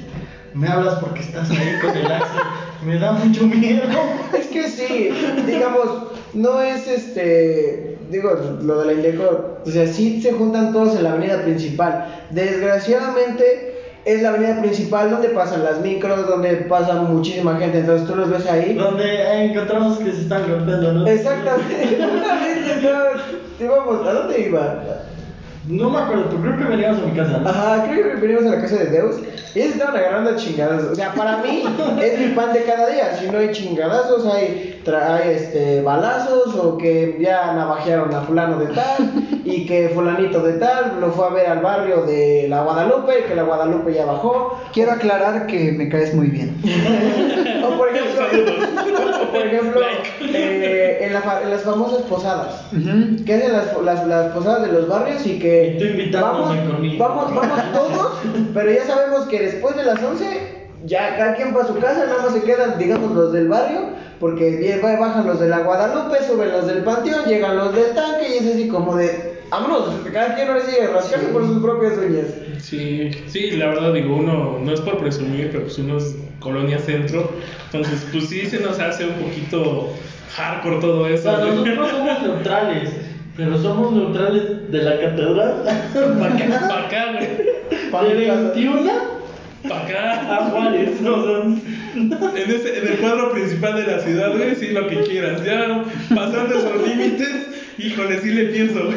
me 0.53 0.69
hablas 0.69 0.95
porque 0.97 1.21
estás 1.21 1.51
ahí 1.51 1.79
con 1.81 1.97
el 1.97 2.13
Axel. 2.13 2.41
Me 2.85 2.99
da 2.99 3.13
mucho 3.13 3.45
miedo. 3.47 3.85
Es 4.39 4.47
que 4.49 4.69
sí, 4.69 5.11
digamos, 5.47 5.87
no 6.35 6.61
es 6.61 6.87
este, 6.89 7.90
digo, 8.11 8.31
lo 8.63 8.81
de 8.81 8.87
la 8.87 8.93
Indeco, 8.93 9.59
o 9.65 9.71
sea, 9.71 9.87
sí 9.87 10.21
se 10.21 10.33
juntan 10.33 10.73
todos 10.73 10.97
en 10.97 11.05
la 11.05 11.13
avenida 11.13 11.43
principal. 11.43 12.07
Desgraciadamente 12.31 13.75
es 14.05 14.23
la 14.23 14.31
avenida 14.31 14.61
principal 14.61 15.11
donde 15.11 15.29
pasan 15.29 15.63
las 15.65 15.81
micros, 15.81 16.27
donde 16.27 16.57
pasa 16.69 16.95
muchísima 17.03 17.57
gente, 17.57 17.81
entonces 17.81 18.07
tú 18.07 18.17
los 18.17 18.31
ves 18.31 18.47
ahí. 18.47 18.75
Donde 18.75 19.45
encontramos 19.45 19.99
que 19.99 20.13
se 20.13 20.23
están 20.23 20.49
golpeando, 20.51 20.93
¿no? 20.93 21.07
Exactamente, 21.07 21.99
una 22.01 22.41
vez 22.41 22.67
estaba- 22.77 23.13
íbamos, 23.61 24.07
¿a 24.07 24.13
dónde 24.13 24.41
iba? 24.41 24.83
No 25.71 25.89
me 25.91 25.99
acuerdo, 25.99 26.25
pero 26.31 26.43
creo 26.43 26.59
que 26.59 26.65
veníamos 26.65 27.03
a 27.03 27.07
mi 27.07 27.13
casa. 27.17 27.43
Ajá, 27.45 27.87
creo 27.89 28.09
que 28.11 28.15
venimos 28.17 28.45
a 28.47 28.57
la 28.57 28.61
casa 28.63 28.77
de 28.77 28.87
Deus 28.87 29.17
y 29.55 29.59
ellos 29.61 29.75
estaban 29.75 29.97
agarrando 29.97 30.31
a 30.31 30.37
chingadas. 30.37 30.83
O 30.85 30.95
sea, 30.95 31.13
para 31.15 31.39
mí 31.39 31.63
es 32.03 32.19
mi 32.19 32.35
pan 32.35 32.53
de 32.53 32.63
cada 32.65 32.89
día. 32.89 33.17
Si 33.19 33.29
no 33.29 33.39
hay 33.39 33.53
chingadazos, 33.53 34.27
hay, 34.27 34.81
tra- 34.85 35.15
hay 35.17 35.31
este, 35.35 35.83
balazos 35.83 36.55
o 36.57 36.77
que 36.77 37.19
ya 37.21 37.53
navajearon 37.55 38.13
a 38.15 38.23
fulano 38.23 38.59
de 38.59 38.67
tal 38.69 39.13
y 39.45 39.67
que 39.67 39.89
fulanito 39.91 40.41
de 40.43 40.55
tal 40.55 40.99
lo 41.01 41.11
fue 41.13 41.27
a 41.27 41.31
ver 41.31 41.47
al 41.47 41.61
barrio 41.61 42.03
de 42.03 42.47
la 42.49 42.63
Guadalupe 42.63 43.21
y 43.21 43.29
que 43.29 43.35
la 43.37 43.43
Guadalupe 43.45 43.93
ya 43.95 44.05
bajó. 44.07 44.59
quiero 44.73 44.93
aclarar 44.93 45.47
que 45.47 45.73
me 45.73 45.89
caes 45.89 46.15
muy 46.15 46.29
bien. 46.29 46.57
O 47.63 47.77
por 47.77 47.89
ejemplo, 47.89 48.25
por 49.31 49.47
ejemplo 49.47 49.81
eh, 50.35 50.99
en, 51.03 51.13
la 51.13 51.21
fa- 51.23 51.43
en 51.43 51.51
las 51.51 51.63
famosas 51.63 52.03
posadas. 52.03 52.65
Que 53.25 53.35
hacen 53.35 53.53
las, 53.53 53.67
las, 53.83 54.07
las 54.07 54.33
posadas 54.33 54.63
de 54.67 54.73
los 54.73 54.89
barrios 54.89 55.27
y 55.27 55.39
que 55.39 55.75
Y 55.75 55.79
tú 55.79 55.85
invitándome 55.85 56.97
vamos, 56.99 56.99
vamos, 56.99 57.35
vamos 57.35 57.73
todos, 57.73 58.13
pero 58.55 58.71
ya 58.73 58.85
sabemos 58.85 59.27
que 59.27 59.41
después 59.41 59.77
de 59.77 59.85
las 59.85 60.03
11 60.03 60.61
ya 60.87 61.17
cada 61.17 61.35
quien 61.37 61.55
va 61.55 61.63
a 61.63 61.67
su 61.67 61.75
casa, 61.79 62.07
nada 62.07 62.23
más 62.23 62.33
se 62.33 62.43
quedan, 62.43 62.79
digamos, 62.79 63.13
los 63.13 63.33
del 63.35 63.49
barrio, 63.49 63.81
porque 64.19 64.79
bajan 64.83 65.27
los 65.27 65.39
de 65.39 65.49
la 65.49 65.59
Guadalupe, 65.59 66.17
suben 66.27 66.51
los 66.53 66.67
del 66.67 66.85
Panteón, 66.85 67.27
llegan 67.27 67.57
los 67.59 67.75
del 67.75 67.95
tanque 67.95 68.29
y 68.31 68.39
es 68.39 68.55
así 68.55 68.67
como 68.69 68.97
de, 68.97 69.41
vámonos, 69.51 69.91
cada 70.11 70.35
quien 70.35 70.49
ahora 70.49 70.63
sigue 70.63 70.87
rascarse 70.87 71.27
por 71.29 71.45
sus 71.47 71.63
propias 71.63 71.93
uñas. 71.99 72.27
Sí, 72.63 73.11
sí, 73.27 73.51
la 73.53 73.67
verdad 73.67 73.93
digo, 73.93 74.17
uno 74.17 74.59
no 74.63 74.73
es 74.73 74.81
por 74.81 74.97
presumir, 74.99 75.51
pero 75.51 75.65
pues 75.65 75.79
uno 75.79 75.99
es 75.99 76.17
colonia 76.41 76.79
centro, 76.79 77.33
entonces 77.67 78.07
pues 78.13 78.29
sí 78.29 78.47
se 78.47 78.59
nos 78.61 78.79
hace 78.81 79.05
un 79.07 79.15
poquito 79.15 79.93
hardcore 80.35 80.81
todo 80.81 81.03
O 81.03 81.07
eso. 81.07 81.23
sea, 81.23 81.45
nosotros 81.45 81.91
somos 81.91 82.23
neutrales, 82.23 82.91
pero 83.37 83.63
somos 83.63 83.93
neutrales 83.93 84.71
de 84.71 84.83
la 84.83 84.99
catedral 85.01 85.63
para 86.19 86.35
acá. 86.35 86.69
Pa' 86.69 86.87
acá, 86.87 87.13
güey, 87.13 87.91
Pa' 87.91 88.05
De 88.05 88.15
mi 88.15 88.27
casa. 88.27 88.41
21 88.55 88.91
pa' 89.69 89.81
acá. 89.83 90.37
a 90.37 90.51
Juárez, 90.51 91.01
¿no? 91.01 91.15
O 91.15 91.25
sea, 91.25 91.43
En, 91.95 92.51
ese, 92.51 92.79
en 92.79 92.87
el 92.89 92.99
cuadro 92.99 93.33
principal 93.33 93.75
de 93.77 93.83
la 93.93 93.99
ciudad, 94.01 94.33
güey, 94.37 94.55
sí, 94.55 94.69
lo 94.69 94.87
que 94.89 95.01
quieras. 95.01 95.45
Ya 95.45 95.85
pasando 96.15 96.55
esos 96.57 96.87
límites, 96.89 97.29
híjole, 97.79 98.21
sí 98.21 98.31
le 98.31 98.45
pienso, 98.47 98.85
güey. 98.87 98.97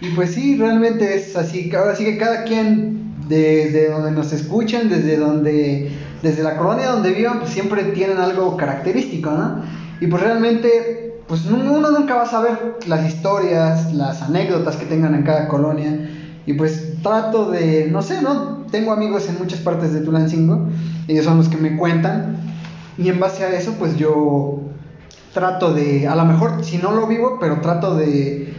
Y 0.00 0.08
pues 0.14 0.34
sí, 0.34 0.56
realmente 0.56 1.14
es 1.16 1.36
así. 1.36 1.70
Ahora 1.74 1.94
sí 1.96 2.04
que 2.04 2.16
cada 2.16 2.44
quien, 2.44 3.01
desde 3.28 3.90
donde 3.90 4.10
nos 4.10 4.32
escuchan, 4.32 4.88
desde 4.88 5.16
donde, 5.16 5.90
desde 6.22 6.42
la 6.42 6.56
colonia 6.56 6.88
donde 6.88 7.12
vivan, 7.12 7.40
pues 7.40 7.50
siempre 7.50 7.84
tienen 7.84 8.18
algo 8.18 8.56
característico, 8.56 9.30
¿no? 9.30 9.62
Y 10.00 10.06
pues 10.06 10.22
realmente, 10.22 11.20
pues 11.28 11.46
uno 11.46 11.90
nunca 11.90 12.14
va 12.14 12.22
a 12.22 12.26
saber 12.26 12.76
las 12.86 13.06
historias, 13.06 13.94
las 13.94 14.22
anécdotas 14.22 14.76
que 14.76 14.86
tengan 14.86 15.14
en 15.14 15.22
cada 15.22 15.48
colonia. 15.48 16.10
Y 16.44 16.54
pues 16.54 16.94
trato 17.02 17.50
de, 17.50 17.88
no 17.90 18.02
sé, 18.02 18.20
¿no? 18.20 18.64
Tengo 18.70 18.92
amigos 18.92 19.28
en 19.28 19.38
muchas 19.38 19.60
partes 19.60 19.92
de 19.92 20.00
Tulancingo, 20.00 20.68
ellos 21.06 21.24
son 21.24 21.38
los 21.38 21.48
que 21.48 21.56
me 21.56 21.76
cuentan. 21.76 22.36
Y 22.98 23.08
en 23.08 23.20
base 23.20 23.44
a 23.44 23.50
eso, 23.56 23.74
pues 23.78 23.96
yo 23.96 24.60
trato 25.32 25.72
de, 25.72 26.08
a 26.08 26.16
lo 26.16 26.24
mejor 26.24 26.64
si 26.64 26.78
no 26.78 26.92
lo 26.92 27.06
vivo, 27.06 27.38
pero 27.40 27.60
trato 27.60 27.94
de, 27.96 28.52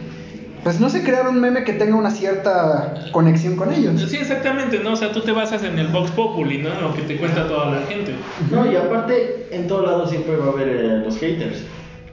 pues 0.64 0.80
no 0.80 0.90
sé, 0.90 1.04
crear 1.04 1.28
un 1.28 1.40
meme 1.42 1.64
que 1.64 1.74
tenga 1.74 1.96
una 1.96 2.10
cierta 2.12 2.94
conexión 3.12 3.56
con 3.56 3.74
ellos. 3.74 4.02
Sí, 4.10 4.18
exactamente, 4.18 4.80
¿no? 4.80 4.94
O 4.94 4.96
sea, 4.96 5.12
tú 5.12 5.20
te 5.22 5.32
basas 5.32 5.64
en 5.64 5.78
el 5.78 5.88
Vox 5.88 6.12
Populi, 6.12 6.60
¿no? 6.60 6.70
Lo 6.82 6.94
que 6.94 7.02
te 7.04 7.18
cuenta 7.18 7.48
toda 7.48 7.72
la 7.72 7.82
gente. 7.88 8.14
No, 8.50 8.72
y 8.72 8.76
aparte, 8.76 9.48
en 9.52 9.68
todos 9.68 9.86
lados 9.86 10.10
siempre 10.10 10.36
va 10.38 10.46
a 10.46 10.50
haber 10.50 10.68
eh, 10.70 10.98
los 11.04 11.18
haters. 11.18 11.64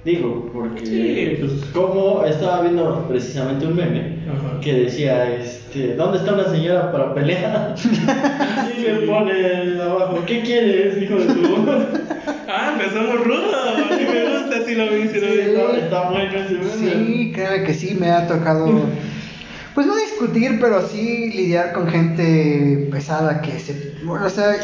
Digo, 0.04 0.50
porque 0.52 0.86
Sí, 0.86 1.36
pues. 1.40 1.52
como 1.74 2.24
estaba 2.24 2.62
viendo 2.62 3.06
precisamente 3.06 3.66
un 3.66 3.76
meme 3.76 4.18
Ajá. 4.30 4.58
que 4.62 4.72
decía, 4.72 5.30
este, 5.36 5.94
¿dónde 5.94 6.16
está 6.18 6.32
una 6.32 6.48
señora 6.48 6.90
para 6.90 7.14
pelear? 7.14 7.74
y 8.76 8.80
le 8.80 8.94
pone 9.06 9.78
abajo, 9.82 10.18
¿qué 10.26 10.40
quieres, 10.40 11.02
hijo 11.02 11.16
de 11.16 11.26
tu? 11.26 11.66
Ah, 12.48 12.70
empezamos 12.72 13.24
rudo. 13.24 13.50
Así 14.70 14.78
lo 14.78 14.84
vi, 14.94 15.08
sí 15.08 15.20
lo 15.20 15.26
vi. 15.26 15.38
está, 15.40 15.78
está 15.78 16.10
bueno. 16.10 16.30
Sí, 16.78 17.32
créeme 17.34 17.64
que 17.64 17.74
sí, 17.74 17.96
me 17.98 18.10
ha 18.10 18.28
tocado, 18.28 18.84
pues 19.74 19.84
no 19.84 19.96
discutir, 19.96 20.58
pero 20.60 20.86
sí 20.86 21.32
lidiar 21.34 21.72
con 21.72 21.88
gente 21.88 22.88
pesada 22.92 23.40
que 23.40 23.58
se, 23.58 23.96
bueno, 24.04 24.26
o 24.26 24.30
sea, 24.30 24.54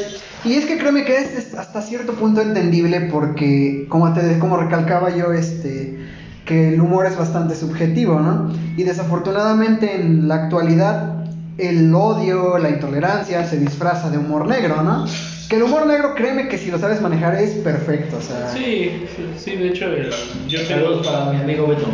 y 0.45 0.55
es 0.55 0.65
que 0.65 0.79
créeme 0.79 1.05
que 1.05 1.17
es, 1.17 1.37
es 1.37 1.55
hasta 1.55 1.83
cierto 1.83 2.13
punto 2.13 2.41
entendible 2.41 3.09
porque, 3.13 3.87
como 3.89 4.13
te, 4.13 4.39
como 4.39 4.57
recalcaba 4.57 5.11
yo, 5.11 5.33
este, 5.33 5.99
que 6.45 6.69
el 6.69 6.81
humor 6.81 7.07
es 7.07 7.19
bastante 7.19 7.57
subjetivo, 7.57 8.21
¿no? 8.21 8.53
Y 8.77 8.85
desafortunadamente 8.85 9.97
en 9.97 10.29
la 10.29 10.45
actualidad 10.45 11.16
el 11.59 11.95
odio, 11.95 12.59
la 12.59 12.71
intolerancia 12.71 13.45
se 13.45 13.59
disfraza 13.59 14.11
de 14.11 14.19
humor 14.19 14.47
negro, 14.47 14.83
¿no? 14.83 15.07
Que 15.49 15.57
el 15.57 15.63
humor 15.63 15.87
negro, 15.87 16.15
créeme 16.15 16.49
que 16.49 16.59
si 16.59 16.71
lo 16.71 16.79
sabes 16.79 17.01
manejar 17.01 17.35
es 17.37 17.51
perfecto, 17.53 18.17
o 18.17 18.21
sea. 18.21 18.49
Sí, 18.49 19.07
sí, 19.15 19.25
sí, 19.37 19.57
de 19.57 19.69
hecho, 19.69 19.87
el- 19.87 20.11
yo 20.49 20.59
tengo. 20.67 20.81
Saludos 20.87 21.07
para 21.07 21.33
mi 21.33 21.41
amigo 21.41 21.67
Beto. 21.69 21.87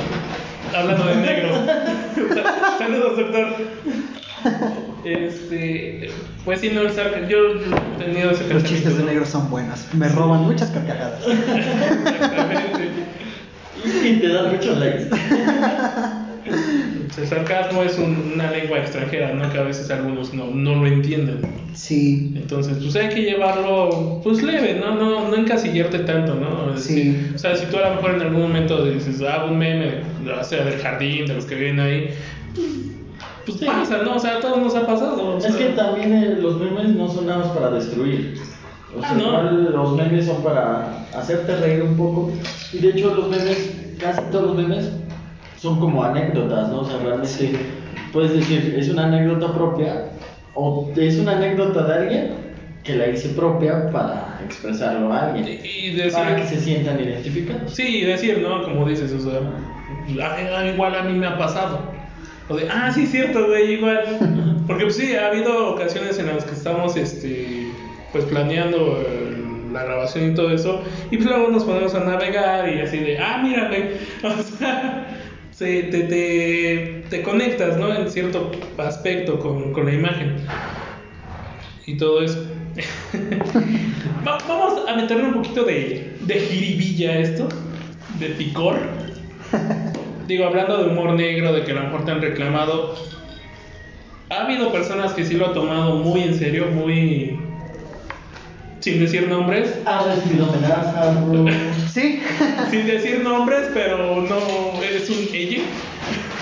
Hablando 0.74 1.04
de 1.06 1.16
negro. 1.16 1.48
Saludos, 2.78 3.16
doctor. 3.18 3.46
Este, 5.04 6.10
pues 6.44 6.60
sí, 6.60 6.70
no, 6.70 6.82
yo 7.28 7.38
he 7.54 8.02
tenido 8.04 8.30
ese 8.30 8.48
Los 8.52 8.64
chistes 8.64 8.96
de 8.96 9.04
negros 9.04 9.28
son 9.28 9.50
buenos, 9.50 9.86
me 9.94 10.08
roban 10.08 10.42
muchas 10.42 10.70
carcajadas. 10.70 11.20
Exactamente. 11.26 12.90
Y 14.04 14.20
te 14.20 14.28
dan 14.28 14.50
muchos 14.52 14.78
likes. 14.78 15.08
El 17.18 17.26
sarcasmo 17.26 17.82
es 17.82 17.98
un- 17.98 18.32
una 18.34 18.50
lengua 18.50 18.78
extranjera, 18.78 19.32
¿no? 19.34 19.50
Que 19.52 19.58
a 19.58 19.62
veces 19.62 19.90
algunos 19.90 20.32
no, 20.34 20.46
no 20.46 20.74
lo 20.76 20.86
entienden. 20.86 21.40
Sí, 21.74 22.32
Entonces, 22.36 22.78
pues 22.80 22.94
hay 22.96 23.08
que 23.10 23.22
llevarlo, 23.22 24.20
pues 24.22 24.42
leve, 24.42 24.78
¿no? 24.80 24.94
No, 24.94 25.28
no 25.28 25.34
encasillarte 25.36 26.00
tanto, 26.00 26.34
¿no? 26.34 26.74
Es 26.74 26.84
Sí. 26.84 26.94
decir, 27.10 27.32
O 27.34 27.38
sea, 27.38 27.56
si 27.56 27.66
tú 27.66 27.76
a 27.78 27.88
lo 27.90 27.94
mejor 27.96 28.14
en 28.14 28.22
algún 28.22 28.42
momento 28.42 28.84
dices, 28.84 29.22
ah, 29.22 29.44
un 29.48 29.58
meme, 29.58 30.00
o 30.38 30.44
sea, 30.44 30.64
del 30.64 30.78
jardín, 30.80 31.26
de 31.26 31.34
los 31.34 31.44
que 31.46 31.54
viven 31.54 31.80
ahí, 31.80 32.08
pues 33.46 33.58
Sí. 33.58 33.64
pasa, 33.66 33.98
¿no? 34.02 34.16
O 34.16 34.18
sea, 34.18 34.36
a 34.36 34.40
todos 34.40 34.58
nos 34.58 34.74
ha 34.74 34.86
pasado. 34.86 35.34
o 35.34 35.38
Es 35.38 35.44
sea. 35.44 35.56
que 35.58 35.64
también 35.74 36.12
eh, 36.12 36.36
los 36.40 36.58
memes 36.60 36.90
no 36.90 37.08
son 37.08 37.26
nada 37.26 37.40
más 37.40 37.48
para 37.48 37.70
destruir. 37.70 38.34
O 38.96 39.00
sea, 39.00 39.10
Ah, 39.12 39.14
no. 39.14 39.70
los 39.70 39.96
memes 39.96 40.26
son 40.26 40.42
para 40.42 41.06
hacerte 41.14 41.56
reír 41.56 41.82
un 41.82 41.96
poco. 41.96 42.32
Y 42.72 42.78
de 42.78 42.90
hecho 42.90 43.14
los 43.14 43.28
memes, 43.30 43.70
casi 43.98 44.20
todos 44.30 44.48
los 44.48 44.56
memes, 44.56 44.90
son 45.62 45.78
como 45.78 46.02
anécdotas, 46.02 46.70
¿no? 46.70 46.80
O 46.80 46.84
sea, 46.84 46.98
realmente 46.98 47.52
puedes 48.12 48.32
decir, 48.32 48.74
es 48.76 48.88
una 48.88 49.06
anécdota 49.06 49.54
propia 49.54 50.06
o 50.54 50.90
es 50.96 51.18
una 51.18 51.36
anécdota 51.36 51.84
de 51.84 51.94
alguien 51.94 52.34
que 52.82 52.96
la 52.96 53.06
hice 53.06 53.28
propia 53.28 53.88
para 53.92 54.40
expresarlo 54.44 55.12
a 55.12 55.28
alguien. 55.28 55.60
Y 55.64 55.92
decir, 55.92 56.12
Para 56.12 56.34
que 56.34 56.46
se 56.46 56.60
sientan 56.60 57.00
identificados. 57.00 57.72
sí, 57.72 58.00
decir, 58.00 58.40
¿no? 58.42 58.64
Como 58.64 58.88
dices, 58.88 59.12
o 59.12 59.20
sea, 59.20 59.40
igual 60.72 60.96
a 60.96 61.02
mí 61.04 61.16
me 61.16 61.28
ha 61.28 61.38
pasado. 61.38 61.80
O 62.48 62.56
de, 62.56 62.68
ah, 62.68 62.90
sí, 62.92 63.06
cierto, 63.06 63.46
güey, 63.46 63.74
igual. 63.74 64.18
Porque 64.66 64.82
pues 64.82 64.96
sí, 64.96 65.14
ha 65.14 65.28
habido 65.28 65.74
ocasiones 65.74 66.18
en 66.18 66.26
las 66.26 66.44
que 66.44 66.54
estamos, 66.54 66.96
este, 66.96 67.68
pues 68.10 68.24
planeando 68.24 69.00
eh, 69.00 69.42
la 69.72 69.84
grabación 69.84 70.32
y 70.32 70.34
todo 70.34 70.50
eso, 70.50 70.82
y 71.12 71.16
pues 71.18 71.28
luego 71.28 71.48
nos 71.48 71.64
ponemos 71.64 71.94
a 71.94 72.00
navegar 72.00 72.68
y 72.68 72.80
así 72.80 72.98
de, 72.98 73.18
ah, 73.18 73.40
mira, 73.42 73.68
güey, 73.68 73.92
o 74.24 74.42
sea, 74.42 75.06
se- 75.52 75.82
te, 75.84 76.00
te, 76.04 77.04
te 77.08 77.22
conectas, 77.22 77.76
¿no? 77.78 77.94
En 77.94 78.10
cierto 78.10 78.50
aspecto 78.78 79.38
con, 79.38 79.72
con 79.72 79.86
la 79.86 79.92
imagen 79.92 80.36
y 81.86 81.96
todo 81.96 82.22
eso. 82.22 82.44
Va- 84.26 84.38
Vamos 84.48 84.88
a 84.88 84.96
meterle 84.96 85.24
un 85.24 85.34
poquito 85.34 85.64
de, 85.64 86.16
de 86.20 86.34
jiribilla 86.40 87.10
a 87.12 87.18
esto, 87.18 87.48
de 88.18 88.26
picor. 88.30 88.78
Digo, 90.26 90.46
hablando 90.46 90.78
de 90.78 90.90
humor 90.90 91.12
negro, 91.14 91.52
de 91.52 91.64
que 91.64 91.72
a 91.72 91.74
lo 91.74 91.82
mejor 91.84 92.04
te 92.04 92.12
han 92.12 92.20
reclamado. 92.22 92.94
Ha 94.30 94.44
habido 94.44 94.72
personas 94.72 95.12
que 95.12 95.24
sí 95.26 95.34
lo 95.34 95.48
han 95.48 95.54
tomado 95.54 95.96
muy 95.96 96.22
en 96.22 96.34
serio, 96.34 96.66
muy. 96.72 97.38
sin 98.80 99.00
decir 99.00 99.28
nombres. 99.28 99.76
Ha 99.84 100.04
recibido 100.14 100.46
amenazas. 100.50 101.92
Sí, 101.92 102.20
Sin 102.70 102.86
decir 102.86 103.20
nombres, 103.22 103.68
pero 103.74 104.22
no 104.22 104.80
un 105.18 105.34
ella. 105.34 105.62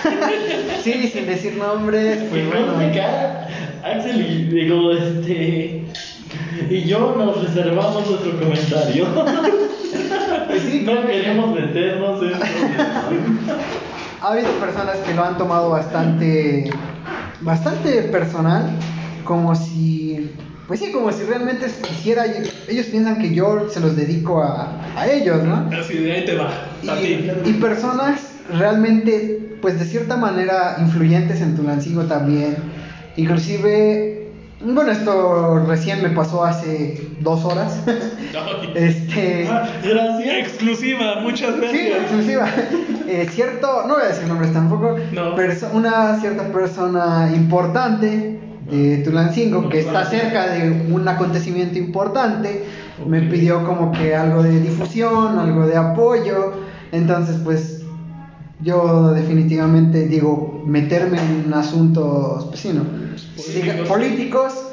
sí, 0.83 1.09
sin 1.13 1.27
decir 1.27 1.57
nombres, 1.57 2.23
pues 2.31 2.47
bueno. 2.49 2.75
cara. 2.95 3.49
Axel 3.85 4.21
y 4.21 4.45
digo, 4.45 4.93
este. 4.93 5.85
Y 6.69 6.85
yo 6.85 7.15
nos 7.17 7.43
reservamos 7.43 8.09
nuestro 8.09 8.39
comentario. 8.39 9.07
Pues 10.47 10.63
sí, 10.63 10.83
no 10.85 11.07
queremos 11.07 11.55
meternos 11.55 12.23
en. 12.23 12.33
Ha 14.21 14.33
habido 14.33 14.51
personas 14.53 14.97
que 14.99 15.15
lo 15.15 15.25
han 15.25 15.39
tomado 15.39 15.71
bastante, 15.71 16.71
bastante 17.41 18.03
personal, 18.03 18.69
como 19.25 19.55
si, 19.55 20.31
pues 20.69 20.81
sí, 20.81 20.93
como 20.93 21.11
si 21.11 21.25
realmente 21.25 21.67
quisiera, 21.89 22.27
ellos 22.69 22.87
piensan 22.87 23.19
que 23.19 23.35
yo 23.35 23.69
se 23.71 23.81
los 23.81 23.97
dedico 23.97 24.43
a, 24.43 24.73
a 24.95 25.09
ellos, 25.09 25.43
¿no? 25.43 25.71
Así 25.75 25.99
de 25.99 26.13
ahí 26.13 26.25
te 26.27 26.37
va. 26.37 26.51
Y, 26.83 27.31
y 27.51 27.53
personas 27.61 28.21
realmente, 28.59 29.57
pues 29.63 29.79
de 29.79 29.85
cierta 29.85 30.17
manera, 30.17 30.77
influyentes 30.81 31.41
en 31.41 31.57
Tulancingo 31.57 32.05
también, 32.05 32.57
inclusive, 33.17 34.29
bueno, 34.63 34.91
esto 34.91 35.65
recién 35.67 36.03
me 36.03 36.11
pasó 36.11 36.45
hace 36.45 37.01
dos 37.21 37.45
horas, 37.45 37.79
este... 38.75 39.49
Gracias. 39.85 40.39
Exclusiva, 40.39 41.17
muchas 41.23 41.55
Sí, 41.55 41.61
gracias. 41.61 42.01
exclusiva. 42.03 42.47
Eh, 43.11 43.27
cierto, 43.29 43.89
no 43.89 43.95
voy 43.95 44.05
a 44.05 44.09
decir 44.11 44.29
nombres 44.29 44.53
tampoco, 44.53 44.97
No. 45.11 45.35
una 45.73 46.21
cierta 46.21 46.45
persona 46.53 47.29
importante 47.35 48.39
de 48.71 48.99
Tulancingo 48.99 49.69
que 49.69 49.81
está 49.81 50.05
cerca 50.05 50.47
de 50.47 50.87
un 50.93 51.09
acontecimiento 51.09 51.77
importante 51.77 52.63
me 53.05 53.23
pidió 53.23 53.65
como 53.65 53.91
que 53.91 54.15
algo 54.15 54.45
de 54.45 54.61
difusión, 54.61 55.41
algo 55.41 55.67
de 55.67 55.77
apoyo, 55.77 56.53
entonces 56.93 57.37
pues 57.45 57.83
yo 58.63 59.13
definitivamente 59.13 60.07
digo 60.07 60.63
meterme 60.67 61.19
en 61.19 61.53
asuntos, 61.55 62.45
pues 62.47 62.61
sí, 62.61 62.73
¿no? 62.73 62.85
Políticos. 63.89 64.67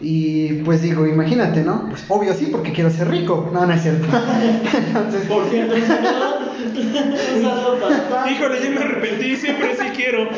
Y 0.00 0.54
pues 0.64 0.82
digo, 0.82 1.06
imagínate, 1.06 1.62
¿no? 1.62 1.88
Pues 1.88 2.04
obvio 2.08 2.34
sí, 2.34 2.48
porque 2.50 2.72
quiero 2.72 2.90
ser 2.90 3.08
rico. 3.08 3.48
No, 3.54 3.64
no 3.64 3.72
es 3.72 3.82
cierto. 3.82 4.06
Entonces, 4.86 5.22
Por 5.26 5.48
cierto. 5.48 5.76
Híjole, 8.30 8.60
ya 8.62 8.70
me 8.70 8.80
arrepentí, 8.80 9.36
siempre 9.36 9.76
sí 9.76 9.86
quiero. 9.94 10.28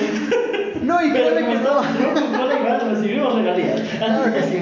no, 0.82 1.02
y 1.04 1.10
créeme 1.10 1.48
que 1.48 1.54
no. 1.60 1.82
no 1.82 2.46
legal, 2.46 2.90
recibimos 2.94 3.34
regalías. 3.34 3.80
Claro 3.98 4.32
que 4.34 4.42
sí. 4.42 4.58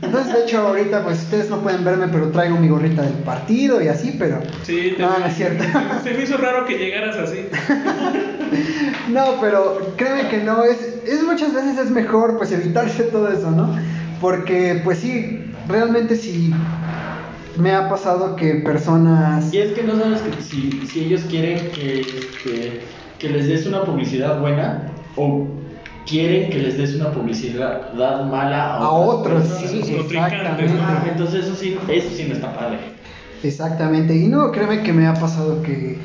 Entonces, 0.00 0.32
de 0.32 0.44
hecho, 0.44 0.58
ahorita, 0.68 1.02
pues 1.04 1.18
ustedes 1.22 1.50
no 1.50 1.60
pueden 1.60 1.84
verme, 1.84 2.06
pero 2.08 2.30
traigo 2.30 2.56
mi 2.56 2.68
gorrita 2.68 3.02
del 3.02 3.14
partido 3.24 3.82
y 3.82 3.88
así, 3.88 4.14
pero. 4.18 4.40
Sí, 4.62 4.94
te- 4.96 5.02
No, 5.02 5.18
no 5.18 5.26
es 5.26 5.34
cierto. 5.34 5.64
Se 6.04 6.14
me 6.14 6.22
hizo 6.22 6.36
raro 6.36 6.64
que 6.66 6.78
llegaras 6.78 7.16
así. 7.16 7.38
No, 9.10 9.36
pero 9.40 9.94
créeme 9.96 10.28
que 10.28 10.38
no, 10.38 10.64
es, 10.64 10.80
es 11.06 11.22
muchas 11.24 11.54
veces 11.54 11.78
es 11.78 11.90
mejor 11.90 12.36
pues 12.38 12.52
evitarse 12.52 13.04
todo 13.04 13.30
eso, 13.32 13.50
¿no? 13.50 13.74
Porque 14.20 14.80
pues 14.84 14.98
sí, 14.98 15.44
realmente 15.66 16.16
sí 16.16 16.52
me 17.58 17.72
ha 17.72 17.88
pasado 17.88 18.36
que 18.36 18.56
personas... 18.56 19.52
Y 19.52 19.58
es 19.58 19.72
que 19.72 19.82
no 19.82 19.96
sabes 19.98 20.20
que 20.22 20.42
si, 20.42 20.86
si 20.86 21.04
ellos 21.04 21.22
quieren 21.28 21.70
que, 21.72 22.18
este, 22.18 22.82
que 23.18 23.28
les 23.30 23.48
des 23.48 23.66
una 23.66 23.84
publicidad 23.84 24.40
buena 24.40 24.92
o 25.16 25.46
quieren 26.08 26.50
que 26.50 26.58
les 26.58 26.76
des 26.78 26.94
una 26.94 27.10
publicidad 27.10 27.92
mala 27.94 28.74
A 28.76 28.90
otros, 28.90 29.42
personas. 29.42 29.70
sí, 29.70 29.94
exactamente. 29.94 30.72
Ah, 30.80 31.04
Entonces 31.10 31.44
eso 31.44 31.54
sí, 31.54 31.76
eso 31.88 32.08
sí 32.16 32.24
no 32.28 32.34
está 32.34 32.52
padre. 32.54 32.78
Exactamente, 33.42 34.16
y 34.16 34.26
no, 34.26 34.50
créeme 34.50 34.82
que 34.82 34.92
me 34.92 35.06
ha 35.06 35.14
pasado 35.14 35.62
que 35.62 35.98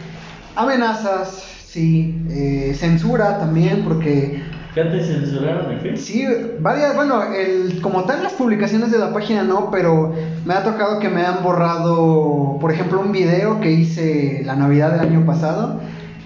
amenazas, 0.55 1.43
sí, 1.65 2.15
eh, 2.29 2.73
censura 2.75 3.39
también, 3.39 3.83
porque 3.83 4.41
¿Ya 4.75 4.91
te 4.91 5.03
censuraron 5.03 5.71
en 5.71 5.79
Facebook? 5.81 5.99
Sí, 5.99 6.25
varias, 6.59 6.95
bueno, 6.95 7.21
el, 7.33 7.79
como 7.81 8.05
tal 8.05 8.23
las 8.23 8.33
publicaciones 8.33 8.91
de 8.91 8.97
la 8.97 9.13
página 9.13 9.43
no, 9.43 9.69
pero 9.71 10.13
me 10.45 10.53
ha 10.55 10.63
tocado 10.63 10.99
que 10.99 11.09
me 11.09 11.21
han 11.23 11.43
borrado, 11.43 12.57
por 12.59 12.71
ejemplo, 12.71 12.99
un 12.99 13.11
video 13.11 13.59
que 13.59 13.71
hice 13.71 14.41
la 14.45 14.55
Navidad 14.55 14.91
del 14.91 15.01
año 15.01 15.25
pasado. 15.25 15.79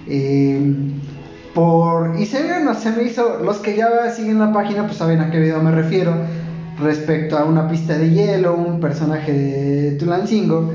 eh, 0.08 0.62
por, 1.58 2.20
y 2.20 2.28
se, 2.28 2.64
no, 2.64 2.76
se 2.76 2.92
me 2.92 3.02
hizo, 3.02 3.40
los 3.40 3.58
que 3.58 3.76
ya 3.76 4.12
siguen 4.12 4.38
la 4.38 4.54
página 4.54 4.86
pues 4.86 4.98
saben 4.98 5.22
a 5.22 5.32
qué 5.32 5.40
video 5.40 5.60
me 5.60 5.72
refiero, 5.72 6.14
respecto 6.80 7.36
a 7.36 7.46
una 7.46 7.68
pista 7.68 7.98
de 7.98 8.12
hielo, 8.12 8.54
un 8.54 8.80
personaje 8.80 9.34
de 9.34 9.92
Tulancingo. 9.94 10.72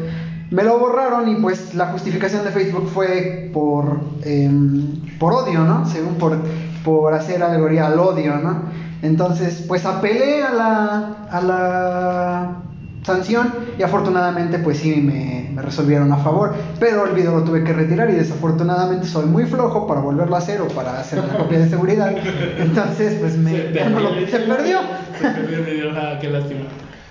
Me 0.51 0.65
lo 0.65 0.81
borraron 0.81 1.29
y 1.29 1.37
pues 1.37 1.77
la 1.77 1.87
justificación 1.93 2.43
de 2.43 2.51
Facebook 2.51 2.89
fue 2.93 3.49
por, 3.55 4.01
em, 4.25 4.89
por 5.21 5.35
odio, 5.35 5.61
¿no? 5.61 5.87
Según 5.87 6.17
por, 6.17 6.37
por 6.85 7.15
hacer 7.15 7.45
alegoría 7.45 7.87
al 7.87 8.01
odio, 8.01 8.39
¿no? 8.39 8.63
Entonces, 9.03 9.65
pues 9.69 9.87
apelé 9.87 10.43
a 10.43 10.53
la, 10.53 11.27
a 11.31 11.41
la 11.43 12.63
sanción 13.03 13.53
y 13.79 13.83
afortunadamente 13.83 14.59
pues 14.59 14.79
sí 14.79 14.97
me, 14.97 15.51
me 15.53 15.63
resolvieron 15.63 16.13
a 16.13 16.19
favor, 16.19 16.55
pero 16.79 17.07
el 17.07 17.15
video 17.15 17.39
lo 17.39 17.45
tuve 17.45 17.65
que 17.65 17.73
retirar 17.73 18.11
y 18.11 18.15
desafortunadamente 18.15 19.07
soy 19.07 19.27
muy 19.27 19.45
flojo 19.45 19.87
para 19.87 20.01
volverlo 20.01 20.35
a 20.37 20.39
hacer 20.39 20.61
o 20.61 20.69
para 20.69 20.99
hacer 20.99 21.21
una 21.21 21.37
copia 21.37 21.59
de 21.59 21.69
seguridad. 21.69 22.15
Entonces, 22.59 23.19
pues 23.21 23.37
me, 23.37 23.53
no 23.53 24.27
se 24.31 24.39
perdió. 24.41 24.79
Se 25.21 25.29
perdió 25.29 25.59
el 25.59 25.65
video, 25.65 25.91
ah, 25.97 26.19
qué 26.21 26.31
lástima. 26.31 26.61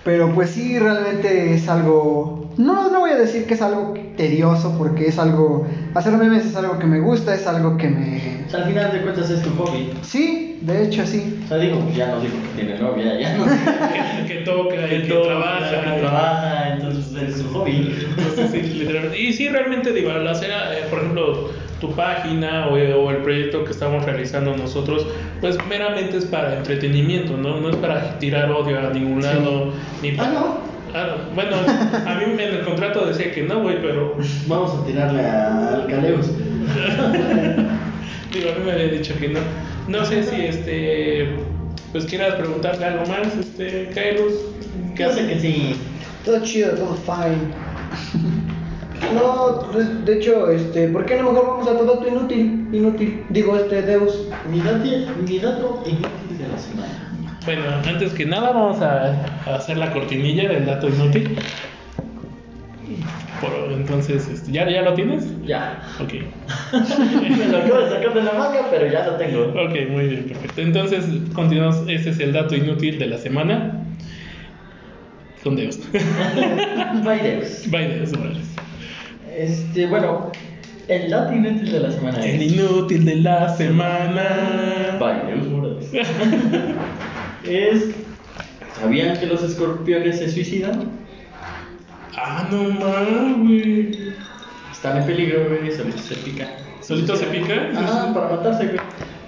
Pero 0.03 0.33
pues 0.33 0.49
sí, 0.49 0.79
realmente 0.79 1.53
es 1.53 1.67
algo... 1.69 2.40
No, 2.57 2.89
no 2.91 2.99
voy 2.99 3.11
a 3.11 3.15
decir 3.17 3.45
que 3.45 3.53
es 3.53 3.61
algo 3.61 3.93
tedioso 4.17 4.75
porque 4.77 5.07
es 5.07 5.17
algo... 5.19 5.67
Hacer 5.95 6.13
memes 6.13 6.45
es 6.45 6.55
algo 6.55 6.77
que 6.79 6.85
me 6.85 6.99
gusta, 6.99 7.33
es 7.33 7.47
algo 7.47 7.77
que 7.77 7.87
me... 7.87 8.43
O 8.47 8.49
sea, 8.49 8.61
al 8.61 8.65
final 8.69 8.91
de 8.91 9.01
cuentas 9.01 9.29
es 9.29 9.41
tu 9.41 9.49
hobby. 9.51 9.91
Sí, 10.01 10.59
de 10.61 10.83
hecho 10.85 11.05
sí. 11.05 11.39
O 11.45 11.47
sea, 11.47 11.57
digo, 11.57 11.79
ya 11.95 12.07
no 12.07 12.19
digo 12.19 12.33
que 12.41 12.61
tiene 12.63 12.79
novia, 12.79 13.19
ya 13.19 13.37
no. 13.37 13.45
Que, 13.45 14.25
que 14.33 14.39
toca, 14.41 14.87
que, 14.89 14.99
todo, 15.01 15.23
trabaja. 15.23 15.69
que 15.95 15.99
trabaja, 16.01 16.73
entonces 16.73 17.29
es 17.29 17.37
su 17.37 17.47
hobby. 17.53 17.95
Entonces, 18.17 18.51
sí, 18.51 18.61
literalmente. 18.79 19.19
Y 19.19 19.33
sí, 19.33 19.47
realmente, 19.49 19.93
digo, 19.93 20.11
al 20.11 20.27
hacer, 20.27 20.51
eh, 20.51 20.85
por 20.89 20.99
ejemplo, 20.99 21.49
tu 21.79 21.91
página 21.93 22.67
o, 22.67 22.73
o 22.73 23.11
el 23.11 23.17
proyecto 23.17 23.63
que 23.65 23.71
estamos 23.71 24.05
realizando 24.05 24.55
nosotros, 24.55 25.07
pues 25.39 25.57
meramente 25.67 26.17
es 26.17 26.25
para 26.25 26.57
entretenimiento, 26.57 27.37
¿no? 27.37 27.59
No 27.59 27.69
es 27.69 27.75
para 27.77 28.19
tirar 28.19 28.51
odio 28.51 28.77
a 28.79 28.91
ningún 28.93 29.21
lado, 29.23 29.71
ni 30.01 30.09
Ah, 30.11 30.13
para... 30.17 30.31
¿no? 30.31 30.70
Ah, 30.93 31.15
no. 31.17 31.35
bueno, 31.35 31.55
a 32.05 32.15
mí 32.15 32.23
en 32.33 32.39
el 32.39 32.65
contrato 32.65 33.05
decía 33.05 33.31
que 33.31 33.43
no, 33.43 33.61
güey, 33.61 33.81
pero 33.81 34.15
Vamos 34.47 34.73
a 34.77 34.85
tirarle 34.85 35.21
a- 35.25 35.75
al 35.75 35.87
Caleus. 35.87 36.27
digo, 38.33 38.49
a 38.51 38.59
mí 38.59 38.65
me 38.65 38.71
había 38.71 38.87
dicho 38.89 39.13
que 39.19 39.29
no. 39.29 39.39
No 39.87 40.05
sé 40.05 40.23
si, 40.23 40.41
este, 40.41 41.35
pues 41.91 42.05
quieras 42.05 42.35
preguntarle 42.35 42.85
algo 42.85 43.05
más, 43.05 43.35
este, 43.39 43.89
Kairos. 43.93 44.33
¿Qué 44.95 45.03
hace? 45.05 45.27
que 45.27 45.39
sí. 45.39 45.75
Todo 46.25 46.41
chido, 46.43 46.71
todo 46.71 46.95
fine. 46.95 47.41
No, 49.15 49.67
pues, 49.73 50.05
de 50.05 50.17
hecho, 50.19 50.49
este, 50.51 50.87
¿por 50.87 51.05
qué 51.05 51.17
no 51.17 51.31
mejor 51.31 51.47
vamos 51.47 51.67
a 51.67 51.73
todo 51.77 51.95
dato 51.95 52.07
inútil? 52.07 52.69
Inútil, 52.71 53.23
digo, 53.29 53.57
este, 53.57 53.81
Deus. 53.81 54.27
Mi 54.49 54.61
dato, 54.61 54.85
mi 55.27 55.39
dato 55.39 55.83
inútil 55.85 56.37
de 56.37 56.47
la 56.47 56.57
semana. 56.57 57.00
Bueno, 57.45 57.63
antes 57.87 58.13
que 58.13 58.25
nada 58.25 58.51
vamos 58.51 58.81
a, 58.81 59.25
a 59.47 59.55
hacer 59.55 59.77
la 59.77 59.91
cortinilla 59.91 60.47
del 60.49 60.65
dato 60.65 60.87
inútil. 60.89 61.37
Por- 63.41 63.71
entonces, 63.73 64.27
este, 64.27 64.51
¿ya, 64.51 64.69
¿ya 64.69 64.83
lo 64.83 64.93
tienes? 64.93 65.25
Ya. 65.45 65.81
Ok. 65.99 66.13
Me 66.13 67.47
lo 67.47 67.57
acabo 67.57 67.79
de 67.81 67.89
sacar 67.89 68.13
de 68.13 68.23
la 68.23 68.33
manga, 68.33 68.67
pero 68.69 68.91
ya 68.91 69.05
lo 69.07 69.13
tengo. 69.15 69.41
Ok, 69.45 69.89
muy 69.89 70.07
bien, 70.07 70.25
perfecto. 70.25 70.61
Entonces, 70.61 71.05
continuamos. 71.33 71.81
Este 71.87 72.11
es 72.11 72.19
el 72.19 72.33
dato 72.33 72.55
inútil 72.55 72.99
de 72.99 73.07
la 73.07 73.17
semana. 73.17 73.79
Con 75.43 75.55
Deus. 75.55 75.79
Bye, 77.03 77.95
Dios, 77.95 78.13
órale. 78.13 78.41
Este, 79.35 79.87
bueno, 79.87 80.31
el 80.87 81.09
dato 81.09 81.33
inútil 81.33 81.71
de 81.71 81.79
la 81.79 81.89
semana 81.91 82.23
El 82.23 82.41
es. 82.43 82.51
inútil 82.51 83.05
de 83.05 83.15
la 83.15 83.49
semana. 83.49 84.97
Morados. 84.99 85.85
es. 87.45 87.89
¿Sabían 88.79 89.19
que 89.19 89.25
los 89.27 89.43
escorpiones 89.43 90.17
se 90.19 90.29
suicidan? 90.29 90.89
Ah, 92.17 92.47
no 92.51 92.63
mames, 92.69 93.37
güey. 93.39 94.13
Están 94.71 94.97
en 94.97 95.05
peligro, 95.05 95.47
güey, 95.47 95.71
solitos 95.71 96.01
se 96.01 96.15
pican. 96.15 96.47
¿Solito 96.81 97.15
se 97.15 97.25
pica? 97.27 97.69
Ah, 97.75 98.11
para 98.13 98.29
matarse, 98.29 98.65
güey. 98.67 98.79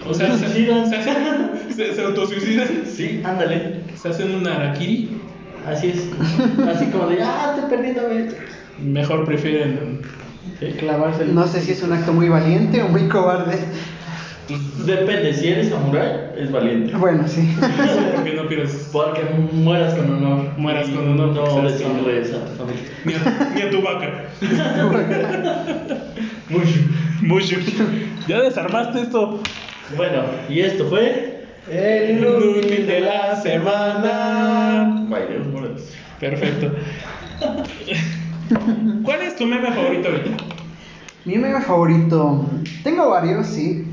O 0.08 0.14
sea, 0.14 0.36
se, 0.38 0.48
suicidan. 0.50 0.90
se, 0.90 0.96
hacen- 0.98 1.52
se, 1.74 1.94
se 1.96 2.02
autosuicidan. 2.04 2.68
Sí, 2.86 3.22
ándale. 3.24 3.82
Se 3.96 4.10
hacen 4.10 4.36
un 4.36 4.48
harakiri. 4.48 5.22
Así 5.66 5.90
es. 5.92 6.10
Así 6.68 6.88
como 6.88 7.08
de, 7.08 7.22
ah, 7.22 7.54
estoy 7.56 7.70
perdiendo, 7.70 8.02
güey. 8.04 8.26
Mejor 8.84 9.24
prefieren. 9.26 10.02
Clavarse 10.80 11.24
el... 11.24 11.36
No 11.36 11.46
sé 11.48 11.62
si 11.62 11.72
es 11.74 11.84
un 11.84 11.94
acto 11.94 12.12
muy 12.14 12.28
valiente 12.30 12.82
o 12.82 12.88
muy 12.90 13.08
cobarde. 13.08 13.58
Depende, 14.86 15.34
si 15.34 15.48
eres 15.50 15.70
samurái, 15.70 16.32
es 16.38 16.52
valiente. 16.52 16.94
Bueno, 16.98 17.26
sí. 17.28 17.56
Porque 18.16 18.34
no 18.34 18.48
pierdes 18.48 18.90
Porque 18.92 19.22
mueras 19.54 19.94
con 19.94 20.12
honor. 20.12 20.52
Mueras 20.58 20.90
con 20.90 21.08
honor, 21.08 21.30
No 21.34 21.62
deshonres 21.62 22.34
a 22.34 22.46
tu 22.46 22.56
familia. 22.56 22.84
ni 23.06 23.14
a, 23.14 23.52
ni 23.56 23.62
a 23.62 23.70
tu 23.70 23.82
vaca. 23.82 24.26
Mucho. 26.50 26.80
Mucho. 27.22 27.56
Ya 28.28 28.42
desarmaste 28.42 29.02
esto. 29.02 29.40
Bueno, 29.96 30.24
y 30.50 30.60
esto 30.60 30.86
fue. 30.90 31.46
El 31.72 32.18
Inútil 32.18 32.86
de 32.88 33.00
la 33.00 33.36
semana. 33.42 35.06
Bailemos 35.08 35.48
morados. 35.48 35.90
Perfecto. 36.20 36.74
¿Cuál 39.04 39.22
es 39.22 39.36
tu 39.38 39.46
meme 39.46 39.72
favorito 39.72 40.10
ahorita? 40.10 40.44
Mi 41.26 41.38
meme 41.38 41.62
favorito, 41.62 42.46
tengo 42.84 43.10
varios, 43.10 43.48
sí. 43.48 43.88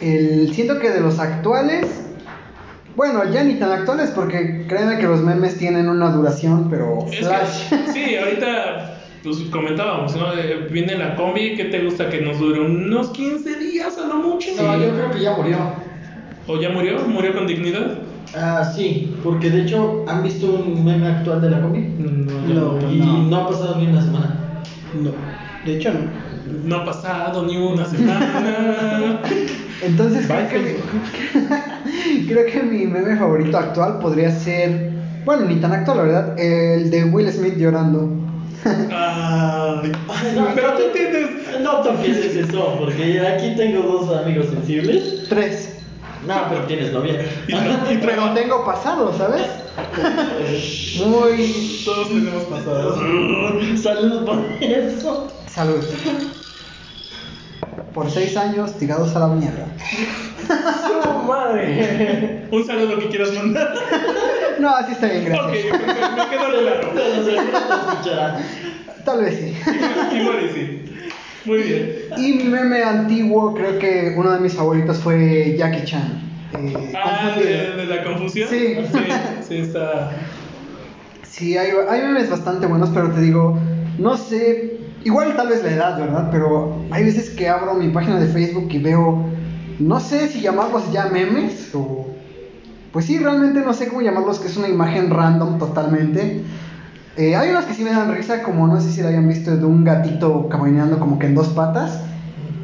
El, 0.00 0.52
siento 0.52 0.78
que 0.78 0.90
de 0.90 1.00
los 1.00 1.18
actuales, 1.18 1.86
bueno, 2.96 3.24
ya 3.30 3.44
ni 3.44 3.54
tan 3.54 3.72
actuales 3.72 4.10
porque 4.14 4.66
créanme 4.68 4.98
que 4.98 5.06
los 5.06 5.22
memes 5.22 5.58
tienen 5.58 5.88
una 5.88 6.10
duración, 6.10 6.68
pero 6.70 7.06
Es 7.10 7.18
flash. 7.18 7.68
que, 7.68 7.92
sí, 7.92 8.16
ahorita 8.16 8.92
pues 9.22 9.38
comentábamos, 9.50 10.14
¿no? 10.14 10.26
Viene 10.70 10.96
la 10.96 11.16
combi, 11.16 11.56
¿qué 11.56 11.64
te 11.64 11.84
gusta 11.84 12.08
que 12.08 12.20
nos 12.20 12.38
dure? 12.38 12.60
¿Unos 12.60 13.10
15 13.10 13.58
días 13.58 13.98
a 13.98 14.06
lo 14.06 14.16
mucho? 14.16 14.50
No, 14.56 14.78
yo 14.78 14.90
creo 14.90 15.10
que 15.10 15.20
ya 15.20 15.34
murió. 15.34 15.58
¿O 16.46 16.60
ya 16.60 16.70
murió? 16.70 17.00
¿Murió 17.00 17.34
con 17.34 17.46
dignidad? 17.46 17.98
Ah, 18.36 18.62
sí, 18.64 19.16
porque 19.24 19.50
de 19.50 19.62
hecho, 19.62 20.04
¿han 20.06 20.22
visto 20.22 20.46
un 20.46 20.84
meme 20.84 21.08
actual 21.08 21.40
de 21.40 21.50
la 21.50 21.60
combi? 21.60 21.80
No, 21.98 22.78
No. 22.78 22.92
Y 22.92 22.98
no 23.28 23.36
ha 23.36 23.48
pasado 23.48 23.76
ni 23.76 23.86
una 23.88 24.02
semana. 24.02 24.36
No. 24.94 25.10
De 25.64 25.76
hecho, 25.76 25.92
no. 25.92 26.00
no 26.64 26.76
ha 26.76 26.84
pasado 26.84 27.44
ni 27.44 27.56
una 27.56 27.84
semana. 27.84 29.20
Entonces 29.82 30.26
creo 30.26 30.48
que, 30.48 30.58
mi, 30.58 32.26
creo 32.28 32.46
que 32.46 32.62
mi 32.62 32.86
meme 32.86 33.16
favorito 33.16 33.58
actual 33.58 33.98
podría 33.98 34.30
ser, 34.30 34.90
bueno, 35.24 35.44
ni 35.46 35.56
tan 35.56 35.72
actual, 35.72 35.98
la 35.98 36.02
verdad, 36.04 36.38
el 36.38 36.90
de 36.90 37.04
Will 37.04 37.30
Smith 37.30 37.56
llorando. 37.56 38.10
Ay, 38.64 39.92
No, 40.34 40.48
pero 40.54 40.74
tú 40.74 40.82
tienes. 40.92 41.60
No 41.60 41.80
toques 41.82 42.16
eso, 42.16 42.76
porque 42.78 43.20
aquí 43.20 43.54
tengo 43.56 43.82
dos 43.82 44.16
amigos 44.16 44.46
sensibles. 44.46 45.28
Tres. 45.28 45.76
No, 46.26 46.34
pero 46.48 46.62
tienes 46.62 46.92
novia. 46.92 47.24
Y 47.46 47.54
Pero 48.00 48.30
tengo 48.34 48.64
pasado, 48.64 49.16
¿sabes? 49.16 49.46
Muy... 51.06 51.82
Todos 51.84 52.08
tenemos 52.08 52.44
pasados. 52.44 52.98
Saludos 53.80 54.24
por 54.24 54.62
eso. 54.62 55.28
Salud. 55.48 55.84
Por 57.96 58.10
seis 58.10 58.36
años 58.36 58.74
tirados 58.78 59.16
a 59.16 59.20
la 59.20 59.28
mierda. 59.28 59.66
¡Su 60.46 61.26
madre! 61.26 62.42
Un 62.52 62.64
saludo 62.66 62.98
que 62.98 63.08
quieras 63.08 63.32
mandar. 63.32 63.72
No, 64.60 64.76
así 64.76 64.92
está 64.92 65.06
bien, 65.06 65.22
Ok, 65.22 65.28
gracias. 65.30 65.64
me, 65.64 65.78
me 65.78 66.30
quedó 66.30 66.50
claro. 68.02 68.38
Tal 69.04 69.20
vez 69.24 69.34
sí. 69.38 69.54
Igual 70.14 70.36
y 70.44 70.48
sí. 70.52 70.82
Muy 71.46 71.58
bien. 71.62 71.92
Y 72.18 72.32
mi 72.34 72.44
meme 72.44 72.82
antiguo, 72.82 73.54
creo 73.54 73.78
que 73.78 74.14
uno 74.16 74.30
de 74.32 74.40
mis 74.40 74.52
favoritos 74.54 74.98
fue 74.98 75.56
Jackie 75.56 75.84
Chan. 75.84 76.20
Eh, 76.54 76.92
Ah, 76.94 77.34
de, 77.38 77.72
de 77.76 77.86
la 77.86 78.04
confusión. 78.04 78.48
Sí. 78.50 78.76
sí, 78.92 78.98
sí 79.48 79.56
está. 79.56 80.10
Sí, 81.22 81.56
hay, 81.56 81.70
hay 81.88 82.00
memes 82.02 82.28
bastante 82.30 82.66
buenos, 82.66 82.90
pero 82.92 83.10
te 83.10 83.20
digo, 83.20 83.58
no 83.98 84.16
sé, 84.16 84.78
igual 85.04 85.36
tal 85.36 85.48
vez 85.48 85.62
la 85.62 85.70
edad, 85.70 85.98
¿verdad? 85.98 86.28
Pero 86.30 86.76
hay 86.90 87.04
veces 87.04 87.30
que 87.30 87.48
abro 87.48 87.74
mi 87.74 87.88
página 87.88 88.18
de 88.18 88.26
Facebook 88.26 88.68
y 88.70 88.78
veo, 88.78 89.24
no 89.78 90.00
sé 90.00 90.28
si 90.28 90.40
llamarlos 90.40 90.90
ya 90.92 91.06
memes 91.06 91.74
o... 91.74 92.06
Pues 92.92 93.04
sí, 93.04 93.18
realmente 93.18 93.60
no 93.60 93.74
sé 93.74 93.88
cómo 93.88 94.00
llamarlos, 94.00 94.38
que 94.38 94.46
es 94.46 94.56
una 94.56 94.68
imagen 94.68 95.10
random 95.10 95.58
totalmente. 95.58 96.42
Eh, 97.16 97.36
hay 97.36 97.50
unos 97.50 97.64
que 97.66 97.74
sí 97.74 97.84
me 97.84 97.90
dan 97.90 98.14
risa, 98.14 98.42
como 98.42 98.66
no 98.66 98.80
sé 98.80 98.90
si 98.90 99.02
lo 99.02 99.08
hayan 99.08 99.28
visto, 99.28 99.54
de 99.54 99.64
un 99.64 99.84
gatito 99.84 100.48
caminando 100.48 100.98
como 100.98 101.18
que 101.18 101.26
en 101.26 101.34
dos 101.34 101.48
patas 101.48 102.00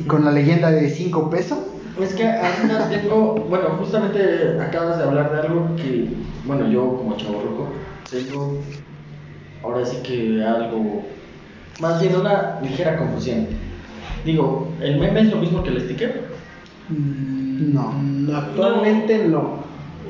y 0.00 0.04
con 0.04 0.24
la 0.24 0.32
leyenda 0.32 0.70
de 0.70 0.88
5 0.88 1.28
pesos. 1.28 1.58
Es 2.00 2.14
que 2.14 2.26
ahorita 2.26 2.88
tengo, 2.88 3.34
bueno, 3.50 3.68
justamente 3.78 4.58
acabas 4.60 4.98
de 4.98 5.04
hablar 5.04 5.32
de 5.32 5.40
algo 5.40 5.76
que, 5.76 6.08
bueno, 6.46 6.66
yo 6.68 6.96
como 6.96 7.16
chavo 7.16 7.68
tengo 8.10 8.58
ahora 9.62 9.84
sí 9.84 9.98
que 10.02 10.44
algo, 10.44 11.02
más 11.82 12.00
bien 12.00 12.14
una 12.14 12.60
ligera 12.62 12.96
confusión. 12.96 13.48
Digo, 14.24 14.72
¿el 14.80 14.98
meme 14.98 15.22
es 15.22 15.30
lo 15.30 15.36
mismo 15.36 15.64
que 15.64 15.70
el 15.70 15.80
sticker? 15.80 16.28
No. 16.88 17.92
Mm, 17.92 18.30
Actualmente 18.32 19.26
no. 19.26 19.64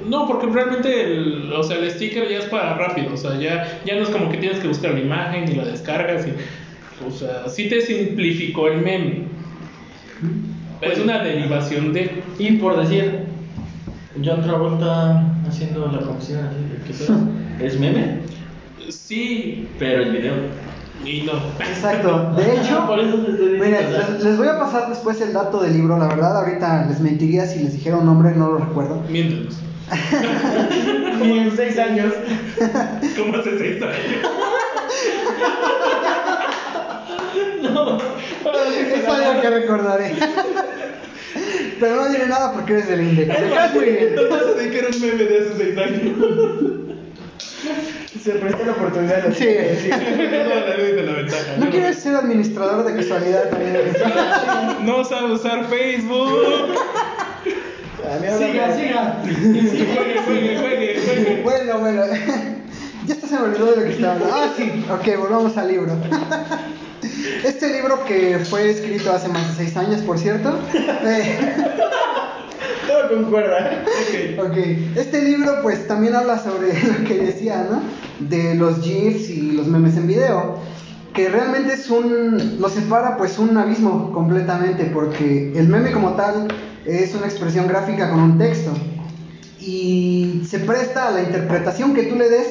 No, 0.07 0.27
porque 0.27 0.47
realmente 0.47 1.05
el, 1.05 1.51
o 1.51 1.63
sea, 1.63 1.79
el 1.79 1.91
sticker 1.91 2.29
ya 2.29 2.39
es 2.39 2.45
para 2.47 2.75
rápido, 2.75 3.15
o 3.15 3.17
sea, 3.17 3.39
ya, 3.39 3.81
ya 3.87 3.95
no 3.95 4.03
es 4.03 4.11
como 4.11 4.29
que 4.31 4.37
tienes 4.37 4.59
que 4.59 4.69
buscar 4.69 4.93
la 4.93 5.01
imagen 5.01 5.51
y 5.51 5.55
la 5.55 5.65
descargas 5.65 6.27
y, 6.27 6.33
o 7.07 7.11
sea, 7.11 7.49
sí 7.49 7.69
te 7.69 7.81
simplificó 7.81 8.69
el 8.69 8.83
meme. 8.83 9.23
Es 10.83 10.99
una 10.99 11.23
derivación 11.23 11.93
de... 11.93 12.23
Y 12.39 12.53
por 12.59 12.77
decir, 12.77 13.21
John 14.23 14.43
Travolta 14.43 15.25
haciendo 15.49 15.91
la 15.91 16.01
confusión 16.01 16.45
así 16.45 16.57
de 16.57 16.85
que 16.85 16.93
pedo? 16.93 17.19
es 17.67 17.81
meme, 17.81 18.19
Sí 18.91 19.69
pero 19.79 20.03
el 20.03 20.13
video. 20.13 20.35
No. 21.25 21.33
Exacto. 21.65 22.33
De 22.37 22.57
hecho, 22.57 22.87
por 22.87 23.01
eso 23.01 23.19
sea, 23.25 23.59
les, 23.59 24.25
les 24.25 24.39
voy 24.39 24.49
a 24.49 24.59
pasar 24.59 24.89
después 24.89 25.21
el 25.21 25.33
dato 25.33 25.61
del 25.63 25.73
libro. 25.75 25.99
La 25.99 26.09
verdad, 26.09 26.39
ahorita 26.39 26.87
les 26.89 27.01
mentiría 27.01 27.47
si 27.47 27.59
les 27.61 27.73
dijera 27.73 27.97
un 27.97 28.07
nombre, 28.07 28.33
no 28.35 28.53
lo 28.53 28.59
recuerdo. 28.59 29.03
Miéntenos. 29.09 29.57
Ni 31.21 31.39
en 31.39 31.57
seis 31.57 31.79
años. 31.79 32.13
¿Cómo 33.17 33.37
hace 33.37 33.59
seis 33.59 33.83
años? 33.83 33.97
Es 38.95 39.09
algo 39.09 39.41
que 39.41 39.51
recordaré. 39.51 40.15
Pero 41.81 41.97
no 41.97 42.09
diré 42.09 42.27
nada 42.27 42.53
porque 42.53 42.75
eres 42.75 42.89
del 42.89 43.01
INDEC. 43.03 43.29
Caes 43.29 43.75
muy 43.75 43.85
bien. 43.85 44.15
No 44.15 44.35
a 44.35 44.55
decir 44.55 44.71
que 44.71 44.79
era 44.79 44.89
un 44.89 45.01
meme 45.01 45.25
de 45.25 45.39
hace 45.41 45.57
seis 45.57 45.79
años. 45.79 46.92
Se 48.23 48.31
presta 48.33 48.65
la 48.65 48.73
oportunidad 48.73 49.23
de 49.25 49.35
Sí, 49.35 49.83
sí. 49.83 49.91
No, 49.91 50.67
la 50.69 50.77
ley 50.77 50.93
de 50.93 51.03
la 51.03 51.13
ventaja. 51.13 51.57
¿No 51.59 51.71
quieres 51.71 51.99
ser 51.99 52.15
administrador 52.17 52.85
de 52.85 52.95
casualidad 52.97 53.49
también? 53.51 53.77
No 54.87 55.05
sabe 55.05 55.33
usar 55.33 55.65
Facebook. 55.67 56.75
A 58.05 58.19
mí 58.19 58.27
habla- 58.27 58.47
Siga, 58.47 58.77
siga. 58.77 59.23
Juegue, 59.23 60.21
juegue, 60.25 60.59
juegue, 60.59 61.01
juegue. 61.05 61.41
Bueno, 61.45 61.79
bueno. 61.79 62.03
Ya 63.07 63.15
se 63.17 63.35
me 63.35 63.43
olvidó 63.43 63.67
de 63.73 63.77
lo 63.79 63.83
que 63.85 63.91
estaba 63.93 64.13
hablando. 64.15 64.35
Ah, 64.35 64.49
sí. 64.57 64.85
Ok, 64.91 65.19
volvamos 65.19 65.57
al 65.57 65.69
libro. 65.69 65.93
Este 67.45 67.69
libro 67.73 68.05
que 68.05 68.39
fue 68.49 68.71
escrito 68.71 69.13
hace 69.13 69.29
más 69.29 69.49
de 69.57 69.65
seis 69.65 69.77
años, 69.77 70.01
por 70.03 70.19
cierto. 70.19 70.59
eh, 70.75 71.39
concuerda. 73.15 73.85
Ok. 74.39 74.51
Ok, 74.51 74.57
este 74.97 75.23
libro 75.23 75.61
pues 75.63 75.87
también 75.87 76.15
habla 76.15 76.39
sobre 76.39 76.69
lo 76.99 77.05
que 77.07 77.19
decía, 77.19 77.67
¿no? 77.71 77.83
De 78.27 78.55
los 78.55 78.81
GIFs 78.81 79.31
y 79.31 79.53
los 79.53 79.67
memes 79.67 79.97
en 79.97 80.07
video, 80.07 80.57
que 81.15 81.29
realmente 81.29 81.75
es 81.75 81.91
un, 81.91 82.61
lo 82.61 82.69
separa 82.69 83.17
pues 83.17 83.39
un 83.39 83.57
abismo 83.57 84.13
completamente, 84.13 84.85
porque 84.93 85.53
el 85.57 85.69
meme 85.69 85.93
como 85.93 86.13
tal 86.13 86.49
es 86.85 87.15
una 87.15 87.27
expresión 87.27 87.67
gráfica 87.67 88.11
con 88.11 88.21
un 88.21 88.39
texto 88.39 88.73
y 89.61 90.43
se 90.49 90.59
presta 90.59 91.09
a 91.09 91.11
la 91.13 91.23
interpretación 91.23 91.95
que 91.95 92.05
tú 92.05 92.17
le 92.17 92.29
des, 92.29 92.49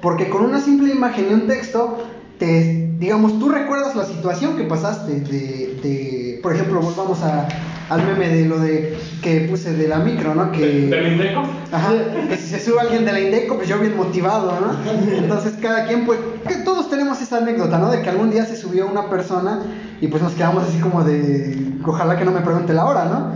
porque 0.00 0.28
con 0.28 0.44
una 0.44 0.60
simple 0.60 0.92
imagen 0.92 1.26
y 1.30 1.34
un 1.34 1.46
texto, 1.46 2.04
te, 2.38 2.90
digamos, 2.98 3.38
tú 3.38 3.48
recuerdas 3.48 3.96
la 3.96 4.04
situación 4.04 4.56
que 4.56 4.64
pasaste, 4.64 5.20
de, 5.20 5.80
de 5.82 6.40
por 6.42 6.54
ejemplo, 6.54 6.80
volvamos 6.80 7.22
a, 7.22 7.48
al 7.92 8.06
meme 8.06 8.28
de 8.28 8.46
lo 8.46 8.58
de 8.58 8.96
que 9.22 9.42
puse 9.42 9.74
de 9.74 9.86
la 9.86 9.98
micro, 9.98 10.34
¿no? 10.34 10.50
Que, 10.50 10.86
¿Del 10.88 11.12
Indeco? 11.12 11.42
Ajá, 11.70 11.92
que 12.28 12.36
si 12.36 12.48
se 12.48 12.60
sube 12.60 12.80
alguien 12.80 13.04
de 13.04 13.12
la 13.12 13.20
Indeco, 13.20 13.56
pues 13.56 13.68
yo 13.68 13.78
bien 13.78 13.96
motivado, 13.96 14.58
¿no? 14.60 15.14
Entonces 15.14 15.54
cada 15.60 15.86
quien, 15.86 16.06
pues, 16.06 16.18
que 16.48 16.56
todos 16.56 16.88
tenemos 16.88 17.20
esta 17.20 17.38
anécdota, 17.38 17.78
¿no? 17.78 17.90
De 17.90 18.00
que 18.00 18.08
algún 18.08 18.30
día 18.30 18.46
se 18.46 18.56
subió 18.56 18.86
una 18.86 19.10
persona 19.10 19.60
y 20.00 20.08
pues 20.08 20.22
nos 20.22 20.32
quedamos 20.32 20.64
así 20.64 20.78
como 20.78 21.04
de, 21.04 21.74
ojalá 21.84 22.18
que 22.18 22.24
no 22.24 22.30
me 22.30 22.40
pregunte 22.40 22.72
la 22.72 22.86
hora, 22.86 23.04
¿no? 23.04 23.32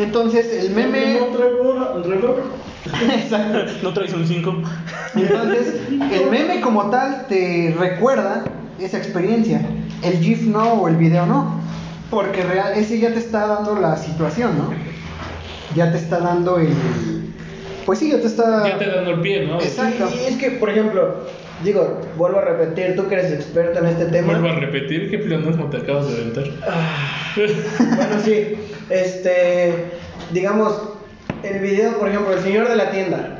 Entonces 0.00 0.64
el 0.64 0.70
meme... 0.74 1.18
No 1.18 1.36
traigo 1.36 1.96
el 1.96 2.04
reloj. 2.04 2.36
Exacto. 3.14 3.58
¿No 3.82 3.92
traes 3.92 4.12
un 4.12 4.26
5? 4.26 4.54
Entonces, 5.16 5.74
el 5.90 6.30
meme 6.30 6.60
como 6.60 6.90
tal 6.90 7.26
te 7.28 7.74
recuerda 7.76 8.44
esa 8.78 8.98
experiencia. 8.98 9.60
El 10.02 10.18
GIF 10.18 10.42
no 10.42 10.74
o 10.74 10.88
el 10.88 10.96
video 10.96 11.26
no. 11.26 11.65
Porque 12.10 12.42
real, 12.42 12.72
ese 12.76 12.98
ya 13.00 13.12
te 13.12 13.18
está 13.18 13.46
dando 13.46 13.80
la 13.80 13.96
situación, 13.96 14.56
¿no? 14.58 14.70
Ya 15.74 15.90
te 15.90 15.98
está 15.98 16.20
dando 16.20 16.58
el. 16.58 16.68
Pues 17.84 17.98
sí, 17.98 18.10
ya 18.10 18.20
te 18.20 18.26
está. 18.26 18.68
Ya 18.68 18.78
te 18.78 18.86
dando 18.86 19.10
el 19.10 19.20
pie, 19.20 19.46
¿no? 19.46 19.60
Exacto. 19.60 20.08
Y 20.14 20.26
es 20.26 20.36
que, 20.36 20.52
por 20.52 20.70
ejemplo, 20.70 21.26
digo, 21.64 22.00
vuelvo 22.16 22.38
a 22.38 22.42
repetir, 22.42 22.96
tú 22.96 23.08
que 23.08 23.14
eres 23.14 23.32
experto 23.32 23.80
en 23.80 23.86
este 23.86 24.06
tema. 24.06 24.32
Vuelvo 24.32 24.48
a 24.48 24.60
repetir, 24.60 25.10
¿qué 25.10 25.18
pleonasmo 25.18 25.68
te 25.70 25.78
acabas 25.78 26.08
de 26.08 26.14
aventar? 26.14 26.44
Bueno, 27.36 28.20
sí, 28.24 28.54
este, 28.88 29.74
digamos, 30.32 30.95
el 31.42 31.60
video, 31.60 31.98
por 31.98 32.08
ejemplo, 32.08 32.32
el 32.34 32.40
señor 32.40 32.68
de 32.68 32.76
la 32.76 32.90
tienda, 32.90 33.32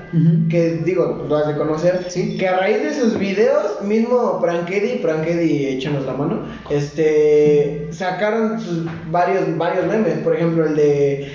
que 0.49 0.81
digo, 0.85 1.27
lo 1.29 1.37
has 1.37 1.47
de 1.49 1.57
conocer, 1.57 2.07
Sí. 2.09 2.37
que 2.39 2.49
a 2.49 2.57
raíz 2.59 2.83
de 2.83 2.95
sus 2.95 3.19
videos, 3.19 3.83
mismo 3.83 4.41
Prankedy, 4.41 4.99
Prankedy, 4.99 5.67
échanos 5.67 6.07
la 6.07 6.13
mano, 6.15 6.43
este, 6.71 7.89
sacaron 7.91 8.61
sus 8.61 8.85
varios, 9.11 9.57
varios 9.59 9.87
memes, 9.87 10.19
por 10.19 10.35
ejemplo, 10.35 10.65
el 10.67 10.77
de, 10.77 11.33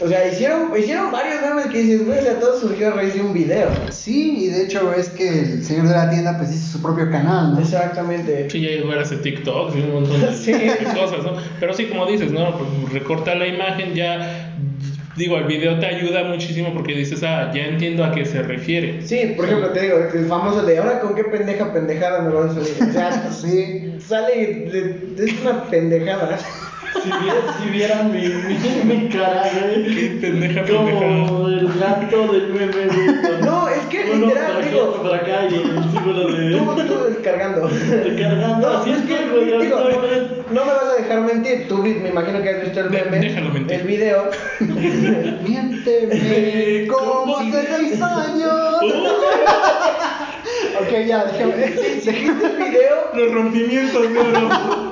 o 0.00 0.06
sea, 0.08 0.26
hicieron, 0.28 0.70
hicieron 0.78 1.10
varios 1.10 1.40
memes 1.42 1.66
que 1.66 1.82
dices, 1.82 2.06
güey, 2.06 2.18
o 2.18 2.22
sea, 2.22 2.38
todo 2.38 2.58
surgió 2.58 2.88
a 2.88 2.90
raíz 2.92 3.14
de 3.14 3.20
un 3.20 3.34
video. 3.34 3.68
Sí, 3.90 4.44
y 4.44 4.48
de 4.48 4.64
hecho 4.64 4.92
es 4.94 5.08
que 5.10 5.28
el 5.40 5.64
señor 5.64 5.88
de 5.88 5.94
la 5.96 6.08
tienda 6.08 6.38
pues 6.38 6.54
hizo 6.54 6.78
su 6.78 6.82
propio 6.82 7.10
canal, 7.10 7.54
¿no? 7.54 7.60
Exactamente. 7.60 8.48
Sí, 8.48 8.60
ya 8.60 8.68
llegó 8.70 8.92
a 8.92 9.00
hacer 9.02 9.20
TikTok 9.22 9.74
y 9.76 9.80
un 9.80 9.92
montón 9.94 10.20
de, 10.20 10.32
Sí. 10.34 10.52
de 10.52 10.76
cosas, 10.94 11.24
¿no? 11.24 11.32
Pero 11.58 11.74
sí, 11.74 11.86
como 11.86 12.06
dices, 12.06 12.30
¿no? 12.32 12.56
Pues 12.56 12.92
recorta 12.92 13.34
la 13.34 13.46
imagen, 13.48 13.94
ya. 13.94 14.47
Digo, 15.18 15.36
el 15.36 15.44
video 15.44 15.78
te 15.80 15.86
ayuda 15.86 16.24
muchísimo 16.24 16.72
porque 16.72 16.94
dices, 16.94 17.22
ah, 17.24 17.50
ya 17.54 17.64
entiendo 17.64 18.04
a 18.04 18.12
qué 18.12 18.24
se 18.24 18.40
refiere. 18.42 19.02
Sí, 19.02 19.34
por 19.36 19.46
ejemplo, 19.46 19.70
te 19.70 19.80
digo, 19.82 19.96
el 20.14 20.26
famoso 20.26 20.62
de 20.64 20.78
ahora 20.78 21.00
con 21.00 21.14
qué 21.16 21.24
pendeja 21.24 21.72
pendejada 21.72 22.20
me 22.22 22.32
vas 22.32 22.56
a 22.56 22.64
salir. 22.64 22.88
O 22.88 22.92
sea, 22.92 23.30
Sí. 23.32 23.96
sale 23.98 24.36
de, 24.36 24.82
de- 25.16 25.24
es 25.30 25.40
una 25.42 25.64
pendejada. 25.64 26.38
Si 27.02 27.10
vieran, 27.10 27.42
si 27.62 27.70
vieran 27.70 28.12
mi, 28.12 28.22
mi, 28.28 28.94
mi 29.02 29.08
cara, 29.08 29.42
güey. 29.52 29.84
Qué 29.94 30.18
pendeja, 30.20 30.62
Como 30.64 31.00
pendejada. 31.00 31.48
el 31.48 31.78
gato 31.78 32.32
del 32.32 32.48
meme, 32.54 33.40
No, 33.44 33.67
es 33.96 34.04
que 34.04 34.10
uno 34.12 34.26
literal, 34.26 34.64
digo- 34.70 35.02
para 35.02 35.16
acá 35.16 35.38
y 35.50 35.54
el 35.54 35.82
símbolo 35.92 36.26
Tú, 36.26 36.32
de. 36.36 36.84
tú 36.84 36.94
descargando. 37.08 37.68
Recargando. 37.68 38.70
No, 38.70 38.78
Así 38.78 38.90
es 38.90 38.98
que, 39.02 39.16
güey. 39.28 39.58
digo, 39.62 39.78
no 40.50 40.64
me 40.64 40.70
vas 40.72 40.84
a 40.84 40.94
dejar 41.02 41.20
mentir. 41.22 41.66
Tú 41.68 41.78
me 41.78 41.90
imagino 42.08 42.42
que 42.42 42.48
has 42.50 42.60
visto 42.62 42.80
el 42.80 42.90
meme. 42.90 43.18
déjalo 43.20 43.50
mentir. 43.50 43.80
El 43.80 43.86
video. 43.86 44.30
Miénteme 45.42 46.86
como 46.88 47.36
hace 47.38 47.66
seis 47.76 48.02
años. 48.02 48.82
ok, 50.80 50.90
ya, 51.06 51.24
déjame. 51.24 51.68
Si 52.00 52.10
viste 52.10 52.46
el 52.46 52.56
video, 52.56 52.96
Los 53.14 53.32
rompimientos 53.34 54.12
de 54.12 54.18
oro. 54.18 54.87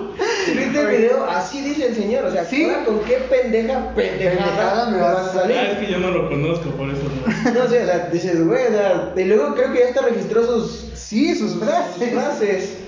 Viste 0.53 0.81
el 0.81 0.87
video, 0.87 1.25
así 1.29 1.61
dice 1.63 1.87
el 1.89 1.95
señor. 1.95 2.25
O 2.27 2.31
sea, 2.33 2.45
Sí. 2.45 2.65
ahora 2.65 2.85
con 2.85 3.01
qué 3.01 3.15
pendeja 3.31 3.95
pendejada 3.95 4.91
me 4.91 4.99
vas 5.01 5.29
a 5.29 5.33
salir. 5.33 5.57
Ah, 5.59 5.71
es 5.73 5.79
que 5.79 5.93
yo 5.93 5.99
no 5.99 6.11
lo 6.11 6.29
conozco, 6.29 6.71
por 6.71 6.89
eso 6.91 7.03
no. 7.05 7.53
No 7.61 7.69
sé, 7.69 7.83
o 7.83 7.87
sea, 7.87 8.09
dices, 8.13 8.47
güey, 8.47 8.67
o 8.67 8.71
sea, 8.71 9.13
y 9.17 9.25
luego 9.25 9.55
creo 9.55 9.73
que 9.73 9.79
ya 9.81 9.89
hasta 9.89 10.03
registró 10.03 10.45
sus 10.45 10.91
Sí, 10.95 11.35
sus 11.35 11.53
sus 11.53 11.63
frases. 11.63 12.11
frases. 12.13 12.79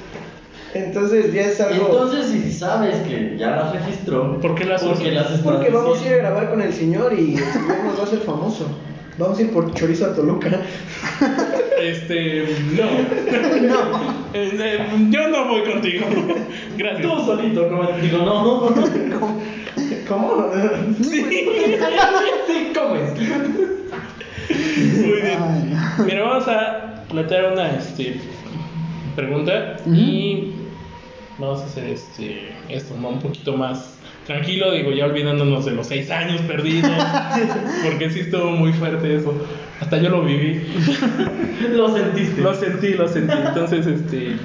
Entonces 0.74 1.32
ya 1.32 1.42
es 1.46 1.60
algo. 1.60 1.86
entonces, 1.86 2.26
si 2.30 2.52
sabes 2.52 2.96
que 3.08 3.36
ya 3.38 3.52
las 3.56 3.72
registró, 3.72 4.38
¿Por 4.40 4.54
qué 4.54 4.64
las 4.64 4.82
porque 4.82 5.10
las 5.12 5.28
Porque 5.40 5.70
vamos 5.70 6.02
a 6.02 6.06
ir 6.06 6.12
a 6.14 6.16
grabar 6.18 6.50
con 6.50 6.60
el 6.60 6.72
señor 6.74 7.14
y 7.14 7.36
el 7.36 7.44
señor 7.52 7.84
nos 7.84 7.96
va 7.98 8.02
a 8.02 8.06
hacer 8.06 8.18
famoso. 8.18 8.66
Vamos 9.18 9.38
a 9.38 9.42
ir 9.42 9.50
por 9.50 9.74
chorizo 9.74 10.06
a 10.06 10.14
Toluca. 10.14 10.62
Este, 11.80 12.46
no. 12.76 12.84
Eh, 14.34 14.50
eh, 14.60 14.86
yo 15.08 15.28
no 15.28 15.48
voy 15.48 15.62
contigo. 15.62 16.06
Gracias. 16.76 17.02
Tú 17.02 17.24
solito, 17.24 17.66
como 17.68 17.84
digo, 17.92 18.18
no. 18.18 18.74
¿Cómo? 20.06 20.50
Sí. 21.02 21.24
Sí, 22.46 22.72
comes. 22.74 23.18
Muy 24.96 25.22
bien. 25.22 25.38
Ay, 25.40 25.70
no. 25.70 26.04
Mira, 26.04 26.24
vamos 26.24 26.46
a 26.46 27.04
plantear 27.08 27.52
una 27.52 27.70
este, 27.76 28.20
pregunta 29.16 29.76
y 29.86 30.52
vamos 31.38 31.62
a 31.62 31.64
hacer 31.64 31.84
este, 31.84 32.52
esto 32.68 32.94
¿no? 33.00 33.08
un 33.08 33.18
poquito 33.20 33.56
más 33.56 33.97
tranquilo, 34.28 34.70
digo, 34.72 34.92
ya 34.92 35.06
olvidándonos 35.06 35.64
de 35.64 35.72
los 35.72 35.86
seis 35.86 36.10
años 36.10 36.42
perdidos, 36.42 36.92
porque 37.84 38.10
sí 38.10 38.20
estuvo 38.20 38.50
muy 38.50 38.74
fuerte 38.74 39.16
eso. 39.16 39.34
Hasta 39.80 39.96
yo 39.96 40.10
lo 40.10 40.22
viví. 40.22 40.60
Lo 41.74 41.88
sentiste. 41.96 42.42
Lo 42.42 42.54
sentí, 42.54 42.92
lo 42.92 43.08
sentí. 43.08 43.32
Entonces, 43.32 43.86
este, 43.86 44.36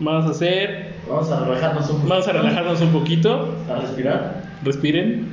vamos 0.00 0.24
a 0.24 0.30
hacer, 0.30 0.94
Vamos 1.08 1.30
a 1.30 1.44
relajarnos 1.44 1.90
un 1.90 1.96
poco. 1.96 2.08
vamos 2.08 2.28
a 2.28 2.32
relajarnos 2.32 2.80
un 2.80 2.92
poquito. 2.92 3.54
A 3.70 3.80
respirar. 3.82 4.42
respiren. 4.64 5.28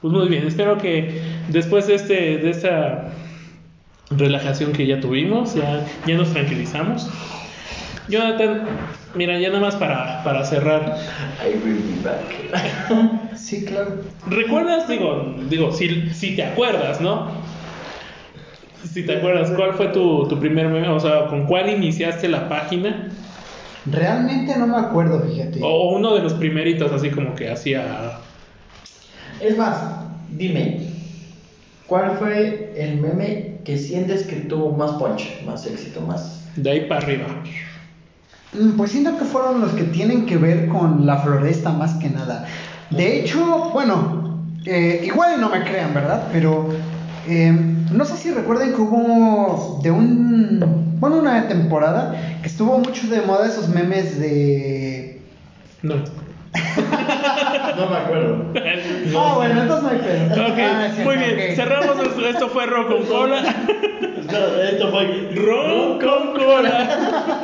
Pues 0.00 0.12
muy 0.14 0.28
bien, 0.28 0.46
espero 0.46 0.78
que 0.78 1.20
después 1.48 1.88
de, 1.88 1.94
este, 1.96 2.38
de 2.38 2.50
esta 2.50 3.12
relajación 4.10 4.72
que 4.72 4.86
ya 4.86 4.98
tuvimos, 5.00 5.54
ya, 5.54 5.84
ya 6.06 6.16
nos 6.16 6.32
tranquilizamos. 6.32 7.10
Jonathan, 8.08 8.64
mira, 9.14 9.38
ya 9.38 9.48
nada 9.48 9.60
más 9.60 9.76
para, 9.76 10.22
para 10.24 10.44
cerrar. 10.44 10.96
I 11.44 11.56
will 11.64 11.82
be 11.82 12.00
back. 12.02 13.28
Sí, 13.36 13.64
claro. 13.64 14.02
¿Recuerdas, 14.26 14.88
digo, 14.88 15.36
digo 15.48 15.72
si, 15.72 16.10
si 16.10 16.36
te 16.36 16.44
acuerdas, 16.44 17.00
¿no? 17.00 17.30
Si 18.84 19.06
te 19.06 19.16
acuerdas, 19.16 19.50
¿cuál 19.52 19.74
fue 19.74 19.88
tu, 19.88 20.26
tu 20.28 20.38
primer 20.38 20.68
meme? 20.68 20.88
O 20.88 21.00
sea, 21.00 21.26
¿con 21.28 21.46
cuál 21.46 21.70
iniciaste 21.70 22.28
la 22.28 22.48
página? 22.48 23.10
Realmente 23.86 24.56
no 24.58 24.66
me 24.66 24.76
acuerdo, 24.76 25.20
fíjate. 25.20 25.60
O 25.62 25.96
uno 25.96 26.14
de 26.14 26.22
los 26.22 26.34
primeritos, 26.34 26.92
así 26.92 27.10
como 27.10 27.34
que 27.34 27.50
hacía... 27.50 28.18
Es 29.40 29.56
más, 29.56 29.82
dime, 30.30 30.80
¿cuál 31.86 32.16
fue 32.18 32.74
el 32.76 33.00
meme 33.00 33.58
que 33.64 33.78
sientes 33.78 34.24
que 34.24 34.36
tuvo 34.36 34.72
más 34.72 34.92
punch, 34.92 35.42
más 35.46 35.64
éxito, 35.66 36.00
más... 36.00 36.44
De 36.56 36.70
ahí 36.70 36.80
para 36.82 37.00
arriba. 37.00 37.26
Mm, 38.52 38.76
Pues 38.76 38.90
siento 38.92 39.16
que 39.18 39.24
fueron 39.24 39.60
los 39.60 39.72
que 39.72 39.84
tienen 39.84 40.26
que 40.26 40.36
ver 40.36 40.68
con 40.68 41.06
la 41.06 41.18
floresta 41.18 41.70
más 41.70 41.94
que 41.94 42.08
nada. 42.10 42.46
De 42.90 43.20
hecho, 43.20 43.70
bueno, 43.72 44.38
eh, 44.64 45.02
igual 45.04 45.40
no 45.40 45.50
me 45.50 45.62
crean, 45.64 45.92
¿verdad? 45.94 46.28
Pero 46.32 46.68
eh, 47.26 47.52
no 47.92 48.04
sé 48.04 48.16
si 48.16 48.30
recuerden 48.32 48.74
que 48.74 48.80
hubo 48.80 49.80
de 49.82 49.90
un, 49.90 50.96
bueno, 50.98 51.16
una 51.16 51.46
temporada 51.48 52.14
que 52.40 52.48
estuvo 52.48 52.78
mucho 52.78 53.06
de 53.08 53.20
moda 53.22 53.46
esos 53.46 53.68
memes 53.68 54.18
de... 54.18 55.20
No. 55.82 55.94
No 57.76 57.88
me 57.90 57.96
acuerdo. 57.96 58.44
Ah, 59.16 59.34
bueno, 59.36 59.62
entonces 59.62 59.82
no 59.84 59.90
hay 59.90 59.98
pedo. 59.98 60.48
Ok, 60.48 60.58
Ah, 60.58 60.88
muy 61.04 61.16
bien. 61.16 61.54
Cerramos 61.54 61.96
nuestro- 61.96 62.26
Esto 62.26 62.48
fue 62.48 62.66
Rock 62.66 62.88
con 62.88 63.02
Cola. 63.04 63.42
Esto 64.72 64.90
fue... 64.90 65.30
Rock 65.36 66.02
con 66.04 66.32
Cola. 66.34 67.40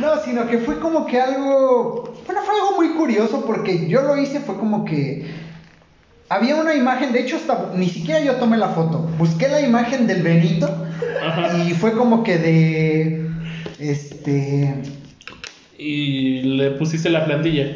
No, 0.00 0.20
sino 0.24 0.46
que 0.48 0.58
fue 0.58 0.78
como 0.80 1.06
que 1.06 1.20
algo, 1.20 2.14
bueno, 2.26 2.40
fue 2.42 2.54
algo 2.54 2.76
muy 2.76 2.90
curioso 2.94 3.44
porque 3.46 3.86
yo 3.88 4.02
lo 4.02 4.16
hice, 4.16 4.40
fue 4.40 4.56
como 4.56 4.84
que 4.84 5.26
había 6.28 6.56
una 6.56 6.74
imagen, 6.74 7.12
de 7.12 7.20
hecho 7.20 7.36
hasta 7.36 7.70
ni 7.74 7.88
siquiera 7.88 8.20
yo 8.20 8.34
tomé 8.36 8.56
la 8.56 8.68
foto, 8.68 9.08
busqué 9.18 9.48
la 9.48 9.60
imagen 9.60 10.06
del 10.06 10.22
Benito 10.22 10.68
Ajá. 11.24 11.56
y 11.58 11.70
fue 11.74 11.92
como 11.92 12.22
que 12.24 12.38
de, 12.38 13.30
este, 13.78 14.82
Y 15.78 16.42
le 16.42 16.72
pusiste 16.72 17.10
la 17.10 17.24
plantilla. 17.24 17.66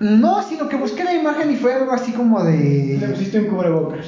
no, 0.00 0.42
sino 0.42 0.68
que 0.68 0.76
busqué 0.76 1.02
la 1.04 1.14
imagen 1.14 1.50
y 1.50 1.56
fue 1.56 1.72
algo 1.74 1.92
así 1.92 2.12
como 2.12 2.42
Le 2.44 2.50
de, 2.98 3.08
pusiste 3.08 3.40
un 3.40 3.46
cubrebocas. 3.46 4.06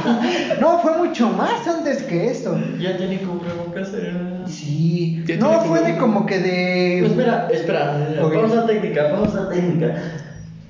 no, 0.60 0.78
fue 0.80 0.96
mucho 0.98 1.28
más 1.30 1.66
antes 1.66 2.02
que 2.02 2.30
esto. 2.30 2.56
Ya 2.78 2.96
tiene 2.96 3.18
cubrebocas. 3.18 3.90
eh. 3.94 4.39
Sí, 4.50 5.24
no, 5.38 5.60
fue 5.60 5.82
de 5.82 5.96
como- 5.96 6.26
que 6.26 6.38
de... 6.38 6.96
Pues 7.00 7.12
espera, 7.12 7.48
espera, 7.52 8.18
Ok. 8.22 8.34
pausa 8.34 8.66
técnica, 8.66 9.10
pausa 9.10 9.48
técnica. 9.48 9.94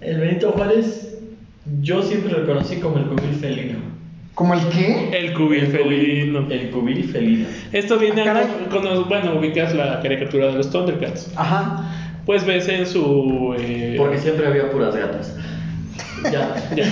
El 0.01 0.21
Benito 0.21 0.53
Juárez, 0.53 1.19
yo 1.83 2.03
siempre 2.03 2.33
lo 2.33 2.47
conocí 2.47 2.77
como 2.77 2.99
el 2.99 3.05
cubil 3.07 3.35
felino. 3.41 3.79
¿Como 4.35 4.55
el 4.55 4.61
qué? 4.69 5.11
El 5.19 5.35
cubil 5.35 5.67
felino. 5.67 6.47
El 6.51 6.71
cubil 6.71 7.05
felino. 7.05 7.47
Esto 7.73 7.99
viene 7.99 8.23
Ah, 8.29 8.43
con 8.71 8.85
los- 8.85 9.07
bueno, 9.09 9.39
ubicas 9.39 9.75
la 9.75 10.01
caricatura 10.01 10.47
de 10.47 10.53
los 10.55 10.71
Thundercats. 10.71 11.31
Ajá. 11.37 11.91
Pues 12.27 12.45
ves 12.47 12.69
en 12.69 12.87
su. 12.87 13.55
eh, 13.59 13.95
Porque 13.99 14.19
siempre 14.19 14.47
había 14.47 14.71
puras 14.71 14.95
gatas. 14.97 15.35
Ya. 16.31 16.55
Ya. 16.77 16.85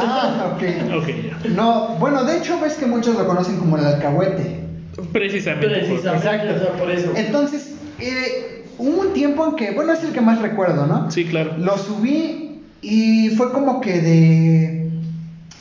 Ah, 0.00 0.54
ok. 0.56 0.62
Ok, 0.98 1.08
ya. 1.08 1.48
No, 1.50 1.96
bueno, 2.00 2.24
de 2.24 2.38
hecho 2.38 2.58
ves 2.60 2.74
que 2.74 2.86
muchos 2.86 3.16
lo 3.16 3.26
conocen 3.26 3.58
como 3.58 3.76
el 3.76 3.84
alcahuete. 3.84 4.60
Precisamente. 5.12 5.94
Exacto. 5.94 6.54
o 6.54 6.58
sea, 6.58 6.72
por 6.78 6.90
eso. 6.90 7.12
Entonces, 7.16 7.74
eh, 7.98 8.64
hubo 8.78 9.00
un 9.00 9.12
tiempo 9.12 9.46
en 9.46 9.56
que, 9.56 9.70
bueno, 9.72 9.92
es 9.92 10.02
el 10.04 10.12
que 10.12 10.20
más 10.20 10.40
recuerdo, 10.40 10.86
¿no? 10.86 11.10
Sí, 11.10 11.24
claro. 11.24 11.56
Lo 11.58 11.76
subí 11.78 12.62
y 12.82 13.30
fue 13.30 13.52
como 13.52 13.80
que 13.80 14.00
de. 14.00 14.90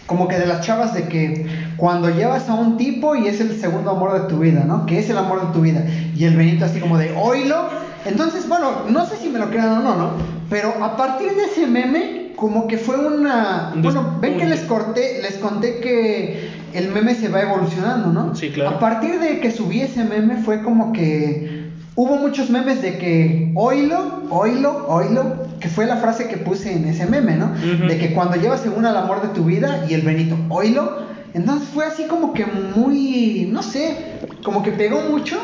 Como 0.05 0.27
que 0.27 0.39
de 0.39 0.47
las 0.47 0.65
chavas 0.65 0.95
de 0.95 1.03
que 1.03 1.45
cuando 1.77 2.09
llevas 2.09 2.49
a 2.49 2.55
un 2.55 2.77
tipo 2.77 3.15
y 3.15 3.27
es 3.27 3.39
el 3.41 3.59
segundo 3.59 3.91
amor 3.91 4.19
de 4.19 4.27
tu 4.27 4.39
vida, 4.39 4.63
¿no? 4.65 4.87
Que 4.87 4.97
es 4.97 5.09
el 5.11 5.17
amor 5.19 5.45
de 5.45 5.53
tu 5.53 5.61
vida. 5.61 5.85
Y 6.15 6.25
el 6.25 6.35
Benito 6.35 6.65
así 6.65 6.79
como 6.79 6.97
de 6.97 7.13
oílo. 7.15 7.69
Entonces, 8.05 8.47
bueno, 8.49 8.85
no 8.89 9.05
sé 9.05 9.17
si 9.17 9.29
me 9.29 9.37
lo 9.37 9.51
crean 9.51 9.69
o 9.69 9.81
no, 9.81 9.95
¿no? 9.95 10.11
Pero 10.49 10.83
a 10.83 10.97
partir 10.97 11.35
de 11.35 11.43
ese 11.43 11.67
meme, 11.67 12.31
como 12.35 12.67
que 12.67 12.77
fue 12.77 12.97
una. 12.97 13.71
Un 13.75 13.83
Bueno, 13.83 14.17
ven 14.19 14.37
que 14.37 14.45
les 14.45 14.61
corté, 14.61 15.21
les 15.21 15.35
conté 15.35 15.79
que 15.79 16.58
el 16.73 16.89
meme 16.91 17.15
se 17.15 17.29
va 17.29 17.41
evolucionando, 17.41 18.11
¿no? 18.11 18.35
Sí, 18.35 18.49
claro. 18.49 18.77
A 18.77 18.79
partir 18.79 19.19
de 19.19 19.39
que 19.39 19.51
subí 19.51 19.81
ese 19.81 20.03
meme 20.03 20.37
fue 20.37 20.63
como 20.63 20.93
que 20.93 21.69
hubo 21.95 22.15
muchos 22.15 22.49
memes 22.49 22.81
de 22.81 22.97
que 22.97 23.51
oílo, 23.55 24.23
oílo, 24.29 24.87
oílo, 24.87 25.47
que 25.59 25.67
fue 25.67 25.85
la 25.85 25.97
frase 25.97 26.27
que 26.27 26.37
puse 26.37 26.73
en 26.73 26.85
ese 26.85 27.05
meme, 27.05 27.35
¿no? 27.35 27.51
De 27.87 27.97
que 27.97 28.13
cuando 28.13 28.37
llevas 28.37 28.61
según 28.61 28.85
al 28.85 28.95
amor 28.95 29.21
de 29.21 29.29
tu 29.29 29.43
vida 29.43 29.85
y 29.89 29.93
el 29.93 30.01
Benito, 30.01 30.37
oílo. 30.49 31.09
Entonces 31.33 31.67
fue 31.73 31.85
así 31.85 32.05
como 32.07 32.33
que 32.33 32.45
muy, 32.45 33.49
no 33.51 33.61
sé, 33.61 33.97
como 34.43 34.63
que 34.63 34.71
pegó 34.71 35.01
mucho. 35.01 35.37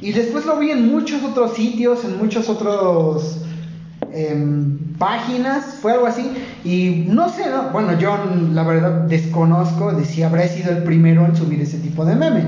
Y 0.00 0.12
después 0.12 0.46
lo 0.46 0.58
vi 0.58 0.70
en 0.70 0.90
muchos 0.90 1.22
otros 1.22 1.54
sitios, 1.54 2.04
en 2.04 2.16
muchos 2.16 2.48
otros 2.48 3.42
em, 4.12 4.78
páginas, 4.98 5.78
fue 5.80 5.92
algo 5.92 6.06
así. 6.06 6.32
Y 6.64 7.04
no 7.08 7.28
sé, 7.28 7.48
¿no? 7.50 7.70
bueno, 7.72 7.98
yo 7.98 8.16
la 8.52 8.62
verdad 8.62 8.90
desconozco 9.02 9.92
de 9.92 10.04
si 10.04 10.22
habrá 10.22 10.46
sido 10.48 10.72
el 10.72 10.82
primero 10.82 11.24
en 11.26 11.36
subir 11.36 11.60
ese 11.60 11.78
tipo 11.78 12.04
de 12.04 12.16
meme. 12.16 12.44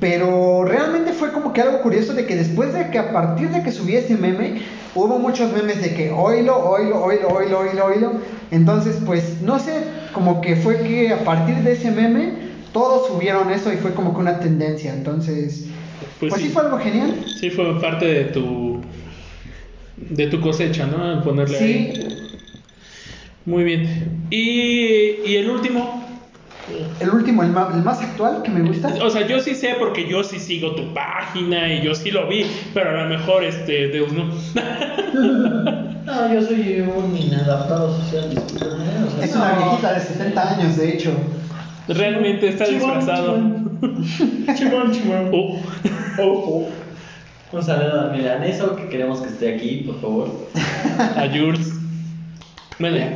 Pero 0.00 0.64
realmente 0.64 1.12
fue 1.12 1.30
como 1.30 1.52
que 1.52 1.60
algo 1.60 1.80
curioso 1.80 2.12
de 2.12 2.26
que 2.26 2.34
después 2.34 2.74
de 2.74 2.90
que 2.90 2.98
a 2.98 3.12
partir 3.12 3.50
de 3.50 3.62
que 3.62 3.70
subí 3.70 3.94
ese 3.94 4.16
meme, 4.16 4.60
hubo 4.96 5.18
muchos 5.20 5.52
memes 5.52 5.80
de 5.80 5.94
que 5.94 6.10
oílo, 6.10 6.58
oílo, 6.58 7.04
oílo, 7.04 7.28
oílo, 7.28 7.60
oílo, 7.60 7.84
oílo. 7.86 8.12
Entonces, 8.50 8.98
pues, 9.06 9.40
no 9.42 9.60
sé, 9.60 9.84
como 10.12 10.40
que 10.40 10.56
fue 10.56 10.78
que 10.82 11.12
a 11.12 11.22
partir 11.24 11.54
de 11.56 11.72
ese 11.72 11.92
meme, 11.92 12.32
todos 12.72 13.06
subieron 13.08 13.50
eso 13.52 13.72
y 13.72 13.76
fue 13.76 13.94
como 13.94 14.12
que 14.12 14.20
una 14.20 14.40
tendencia. 14.40 14.92
Entonces, 14.92 15.66
Pues 16.18 16.32
pues, 16.32 16.42
sí. 16.42 16.48
sí. 16.48 16.52
fue 16.52 16.62
algo 16.64 16.78
genial. 16.78 17.24
Sí, 17.38 17.50
fue 17.50 17.80
parte 17.80 18.06
de 18.06 18.24
tu. 18.24 18.71
De 20.10 20.26
tu 20.26 20.40
cosecha, 20.40 20.86
¿no? 20.86 21.12
El 21.12 21.18
ponerle 21.20 21.58
Sí. 21.58 21.64
ahí. 21.64 22.38
Muy 23.44 23.64
bien. 23.64 24.26
Y, 24.30 25.20
y 25.26 25.36
el 25.36 25.50
último. 25.50 26.02
El 27.00 27.10
último, 27.10 27.42
el 27.42 27.50
más, 27.50 28.00
actual 28.00 28.42
que 28.42 28.50
me 28.50 28.62
gusta. 28.62 28.94
O 29.02 29.10
sea, 29.10 29.26
yo 29.26 29.40
sí 29.40 29.54
sé 29.54 29.74
porque 29.78 30.08
yo 30.08 30.22
sí 30.22 30.38
sigo 30.38 30.74
tu 30.74 30.94
página 30.94 31.72
y 31.74 31.82
yo 31.82 31.94
sí 31.94 32.10
lo 32.10 32.28
vi, 32.28 32.46
pero 32.72 32.90
a 32.90 33.02
lo 33.02 33.08
mejor 33.08 33.44
este 33.44 33.88
Deus 33.88 34.12
no. 34.12 34.30
No, 36.04 36.34
yo 36.34 36.42
soy 36.42 36.80
un 36.80 37.16
inadaptado 37.16 37.96
social, 37.96 38.28
sea, 38.32 39.24
Es 39.24 39.36
una 39.36 39.52
viejita 39.52 39.92
de 39.94 40.00
70 40.00 40.50
años, 40.50 40.76
de 40.76 40.94
hecho. 40.94 41.12
Realmente 41.86 42.48
está 42.48 42.66
disfrazado. 42.66 43.36
Chimón, 43.36 44.90
chimón. 44.90 44.92
chimón. 44.92 45.30
Oh. 45.32 45.60
Oh, 46.18 46.22
oh. 46.22 46.68
Un 47.52 47.62
saludo 47.62 48.00
a 48.00 48.08
Milaneso 48.08 48.76
que 48.76 48.88
queremos 48.88 49.20
que 49.20 49.28
esté 49.28 49.54
aquí, 49.54 49.84
por 49.86 50.00
favor. 50.00 50.48
A 51.16 51.28
Jules. 51.28 51.72
Bueno, 52.78 52.96
ya. 52.96 53.14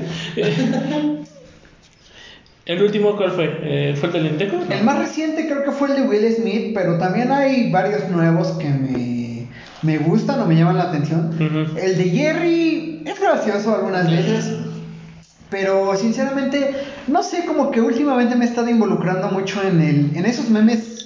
¿El 2.66 2.82
último 2.82 3.16
cuál 3.16 3.30
fue? 3.30 3.58
Eh, 3.62 3.96
¿Fue 3.98 4.08
el 4.08 4.12
del 4.12 4.24
Lentejo? 4.24 4.58
El 4.68 4.84
más 4.84 4.98
reciente 4.98 5.46
creo 5.46 5.64
que 5.64 5.70
fue 5.70 5.88
el 5.88 5.96
de 5.96 6.02
Will 6.02 6.34
Smith, 6.34 6.72
pero 6.74 6.98
también 6.98 7.32
hay 7.32 7.70
varios 7.70 8.10
nuevos 8.10 8.48
que 8.58 8.68
me, 8.68 9.46
me 9.82 9.98
gustan 9.98 10.40
o 10.40 10.46
me 10.46 10.56
llaman 10.56 10.76
la 10.76 10.84
atención. 10.90 11.30
El 11.40 11.96
de 11.96 12.04
Jerry 12.10 13.04
es 13.06 13.18
gracioso 13.18 13.74
algunas 13.74 14.10
veces, 14.10 14.52
pero 15.48 15.96
sinceramente 15.96 16.72
no 17.06 17.22
sé, 17.22 17.46
como 17.46 17.70
que 17.70 17.80
últimamente 17.80 18.34
me 18.34 18.44
he 18.44 18.48
estado 18.48 18.68
involucrando 18.68 19.28
mucho 19.28 19.62
en, 19.62 19.80
el, 19.80 20.16
en 20.16 20.26
esos 20.26 20.50
memes 20.50 21.05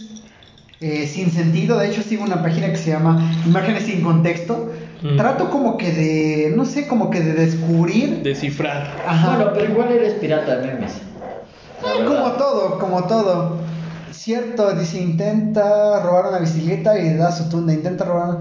eh, 0.80 1.06
sin 1.06 1.30
sentido. 1.30 1.78
De 1.78 1.88
hecho, 1.88 2.02
sigo 2.02 2.24
una 2.24 2.42
página 2.42 2.68
que 2.70 2.76
se 2.76 2.90
llama 2.90 3.32
Imágenes 3.46 3.84
sin 3.84 4.02
contexto. 4.02 4.72
Mm. 5.02 5.16
Trato 5.16 5.50
como 5.50 5.76
que 5.76 5.92
de, 5.92 6.52
no 6.56 6.64
sé, 6.64 6.86
como 6.86 7.10
que 7.10 7.20
de 7.20 7.34
descubrir. 7.34 8.22
Descifrar. 8.22 8.96
Ajá. 9.06 9.36
Bueno, 9.36 9.52
pero 9.54 9.70
igual 9.72 9.92
eres 9.92 10.14
pirata 10.14 10.56
de 10.56 10.66
memes. 10.66 10.92
Como 11.82 12.32
todo, 12.32 12.78
como 12.78 13.04
todo. 13.04 13.58
Cierto, 14.10 14.72
dice, 14.74 15.00
intenta 15.00 16.00
robar 16.02 16.26
una 16.28 16.38
bicicleta 16.38 16.98
y 16.98 17.04
le 17.04 17.16
da 17.16 17.32
su 17.32 17.48
tunda. 17.48 17.72
Intenta 17.72 18.04
robar. 18.04 18.38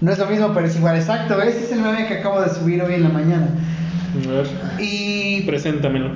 No 0.00 0.10
es 0.12 0.18
lo 0.18 0.26
mismo, 0.26 0.52
pero 0.54 0.66
es 0.66 0.76
igual. 0.76 0.96
Exacto, 0.96 1.40
ese 1.42 1.64
es 1.64 1.72
el 1.72 1.80
meme 1.80 2.06
que 2.06 2.14
acabo 2.14 2.40
de 2.40 2.48
subir 2.48 2.82
hoy 2.82 2.94
en 2.94 3.02
la 3.02 3.08
mañana. 3.10 3.48
A 4.26 4.30
ver, 4.30 4.46
Y, 4.80 5.42
preséntamelo. 5.42 6.10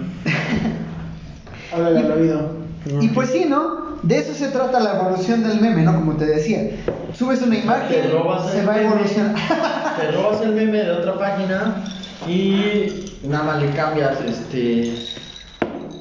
Háblale 1.73 2.01
al 2.01 2.13
oído. 2.13 2.57
y 3.01 3.09
pues 3.09 3.31
sí, 3.31 3.47
¿no? 3.49 3.94
De 4.05 4.19
eso 4.19 4.35
se 4.35 4.49
trata 4.49 4.81
la 4.81 5.01
evolución 5.01 5.43
del 5.43 5.63
meme, 5.63 5.83
¿no? 5.83 5.95
Como 5.95 6.13
te 6.17 6.27
decía. 6.27 6.71
Subes 7.15 7.41
una 7.41 7.57
imagen, 7.57 7.89
Te 7.89 8.09
robas 8.11 8.51
se 8.51 8.61
el 8.61 8.69
va 8.69 8.79
evolucionar. 8.79 9.35
Te 9.99 10.11
robas 10.13 10.43
el 10.43 10.53
meme 10.53 10.79
de 10.79 10.91
otra 10.91 11.19
página 11.19 11.85
y 12.29 13.07
nada 13.23 13.45
más 13.45 13.63
le 13.63 13.71
cambias 13.71 14.19
este 14.21 14.95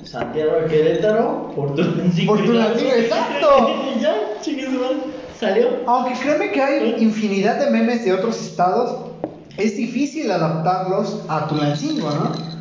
Santiago 0.04 0.51
de 0.62 0.66
Querétaro 0.68 1.54
por 1.56 1.76
tu 1.76 1.84
Por 2.26 2.43
Tulancingo, 2.43 2.91
exacto. 2.97 3.70
y 3.95 4.01
ya, 4.01 4.16
chingue 4.41 4.66
su 4.66 4.72
madre, 4.72 4.97
Salió. 5.39 5.68
Aunque 5.88 6.14
créeme 6.20 6.51
que 6.51 6.62
hay 6.62 6.95
infinidad 6.99 7.60
de 7.60 7.72
memes 7.72 8.04
de 8.04 8.14
otros 8.14 8.41
estados, 8.41 9.12
es 9.56 9.78
difícil 9.78 10.30
adaptarlos 10.30 11.22
a 11.30 11.47
Tulancingo, 11.47 12.10
¿no? 12.10 12.53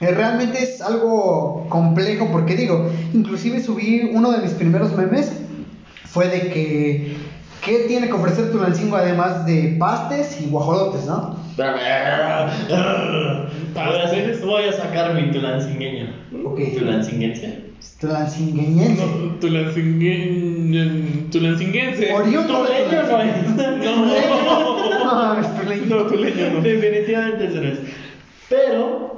Eh, 0.00 0.12
Realmente 0.14 0.62
es 0.62 0.80
algo 0.80 1.66
complejo 1.68 2.28
porque 2.30 2.54
digo, 2.54 2.90
inclusive 3.12 3.60
subí 3.60 4.10
uno 4.12 4.30
de 4.32 4.38
mis 4.38 4.52
primeros 4.52 4.94
memes, 4.96 5.32
fue 6.04 6.28
de 6.28 6.48
que, 6.50 7.16
¿qué 7.64 7.78
tiene 7.88 8.06
que 8.06 8.12
ofrecer 8.12 8.50
Tulancingo 8.52 8.96
además 8.96 9.44
de 9.44 9.76
pastes 9.78 10.40
y 10.40 10.46
guajolotes, 10.50 11.04
no? 11.06 11.36
Voy 11.56 11.66
a, 13.76 14.04
hacer- 14.04 14.40
voy 14.44 14.64
a 14.64 14.72
sacar 14.72 15.14
mi 15.14 15.30
tulancingueño. 15.32 16.06
Ok. 16.44 16.60
¿Tulancinguencia? 16.78 17.60
Tulancingueñense. 18.00 19.04
No, 19.04 19.38
tulancingue- 19.40 21.30
tulancinguense. 21.30 22.12
Oriundo 22.14 22.64
de 22.64 22.68
Tuleño 22.68 23.02
no 23.02 23.20
es. 23.22 24.26
No. 24.28 24.68
No. 25.08 25.34
No, 25.34 26.04
no. 26.04 26.60
Definitivamente 26.60 27.46
eso 27.46 27.56
no 27.60 27.68
es. 27.68 27.78
Pero, 28.48 29.17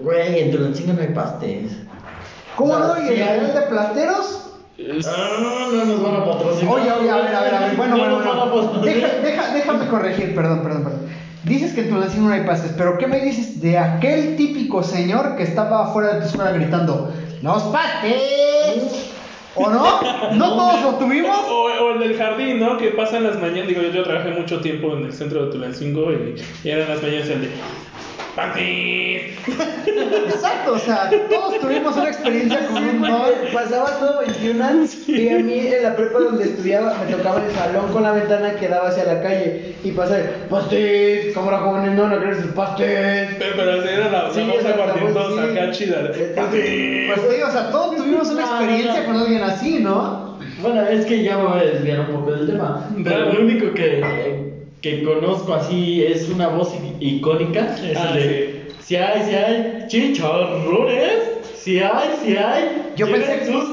güey, 0.00 0.40
en 0.40 0.50
Tulancingo 0.50 0.92
no 0.94 1.00
hay 1.02 1.08
pastes. 1.08 1.72
¿Cómo 2.56 2.78
no? 2.78 2.94
¿Y 3.02 3.08
el 3.20 3.54
de 3.54 3.62
Plateros? 3.68 4.42
Es- 4.78 5.06
Ah, 5.06 5.38
no 5.72 5.84
nos 5.84 6.02
van 6.02 6.16
a 6.16 6.24
patrocinar. 6.24 6.74
Oye, 6.74 6.92
oye, 6.92 7.10
a 7.10 7.16
ver, 7.16 7.34
a 7.34 7.40
ver, 7.42 7.54
a 7.54 7.60
ver, 7.60 7.76
bueno, 7.76 7.96
No 7.96 8.02
bueno, 8.18 8.50
bueno. 8.52 8.80
Deja- 8.82 9.20
deja- 9.22 9.54
déjame 9.54 9.86
corregir, 9.88 10.34
perdón, 10.34 10.62
perdón, 10.62 10.84
perdón. 10.84 11.00
Dices 11.44 11.72
que 11.74 11.82
en 11.82 11.90
Tulancingo 11.90 12.28
no 12.28 12.34
hay 12.34 12.44
pastes, 12.44 12.72
pero 12.76 12.98
¿qué 12.98 13.06
me 13.06 13.20
dices 13.20 13.60
de 13.62 13.78
aquel 13.78 14.36
típico 14.36 14.82
señor 14.82 15.36
que 15.36 15.44
estaba 15.44 15.84
afuera 15.86 16.14
de 16.14 16.20
tu 16.22 16.26
escuela 16.26 16.50
gritando, 16.52 17.12
¡Los 17.42 17.62
pastes! 17.64 19.12
¿O 19.54 19.70
no? 19.70 20.00
¿No 20.34 20.54
todos 20.54 20.82
lo 20.82 20.90
tuvimos? 20.98 21.38
O, 21.48 21.64
o 21.64 21.92
el 21.94 22.00
del 22.00 22.18
jardín, 22.18 22.58
¿no? 22.60 22.76
Que 22.76 22.88
pasan 22.88 23.22
las 23.24 23.36
mañanas. 23.40 23.68
Digo, 23.68 23.80
yo, 23.80 23.88
yo 23.90 24.02
trabajé 24.02 24.30
mucho 24.30 24.60
tiempo 24.60 24.92
en 24.94 25.04
el 25.04 25.12
centro 25.12 25.46
de 25.46 25.52
Tulancingo 25.52 26.12
y, 26.12 26.34
y 26.64 26.70
eran 26.70 26.88
las 26.90 27.02
mañanas 27.02 27.28
el 27.30 27.40
de. 27.42 27.50
¡Pantis! 28.36 29.22
Exacto, 29.86 30.74
o 30.74 30.78
sea, 30.78 31.08
todos 31.30 31.58
tuvimos 31.58 31.96
una 31.96 32.08
experiencia 32.08 32.66
con 32.66 32.84
un 32.84 33.00
don. 33.00 33.30
Pasaba 33.54 33.98
todo 33.98 34.20
21 34.20 34.62
años 34.62 35.08
y 35.08 35.28
a 35.30 35.38
mí 35.38 35.58
en 35.58 35.82
la 35.82 35.96
prepa 35.96 36.18
donde 36.18 36.44
estudiaba 36.44 36.94
me 37.02 37.14
tocaba 37.14 37.42
el 37.42 37.50
salón 37.52 37.90
con 37.92 38.02
la 38.02 38.12
ventana 38.12 38.54
que 38.56 38.68
daba 38.68 38.88
hacia 38.88 39.04
la 39.04 39.22
calle 39.22 39.74
y 39.82 39.90
pasaba 39.92 40.20
pastel, 40.50 41.32
cámara 41.32 41.58
jóvenes, 41.60 41.92
no, 41.92 42.08
no 42.08 42.18
crees 42.20 42.38
el 42.38 42.50
pastel. 42.50 43.36
Pero, 43.38 43.56
pero 43.56 43.72
así 43.80 43.88
era 43.88 44.10
la, 44.10 44.30
Sí, 44.30 44.40
sí. 44.60 44.66
acá 44.68 45.70
chida. 45.70 46.02
de, 46.02 46.24
¡Pantis! 46.34 47.06
Pues 47.06 47.20
sí, 47.34 47.42
o 47.42 47.50
sea, 47.50 47.70
todos 47.70 47.96
tuvimos 47.96 48.28
una 48.28 48.42
experiencia 48.42 49.06
con 49.06 49.16
alguien 49.16 49.42
así, 49.44 49.78
¿no? 49.80 50.36
Bueno, 50.60 50.82
es 50.82 51.06
que 51.06 51.22
ya 51.22 51.38
me 51.38 51.44
voy 51.44 51.60
a 51.60 51.64
desviar 51.64 52.00
un 52.00 52.06
poco 52.06 52.32
del 52.32 52.46
tema. 52.46 52.86
Pero 53.02 53.32
lo 53.32 53.40
único 53.40 53.72
que, 53.72 54.45
que 54.82 55.02
conozco 55.02 55.54
así 55.54 56.02
es 56.04 56.28
una 56.28 56.48
voz 56.48 56.72
i- 57.00 57.16
icónica. 57.16 57.74
Es 57.82 57.96
Ah, 57.98 58.12
de. 58.12 58.66
Si 58.80 58.94
hay, 58.96 59.22
si 59.24 59.34
hay 59.34 59.84
chicharrones. 59.88 61.12
Si 61.54 61.78
hay, 61.80 62.08
si 62.24 62.36
hay. 62.36 62.92
Yo 62.96 63.06
pensé- 63.08 63.46
sus 63.46 63.68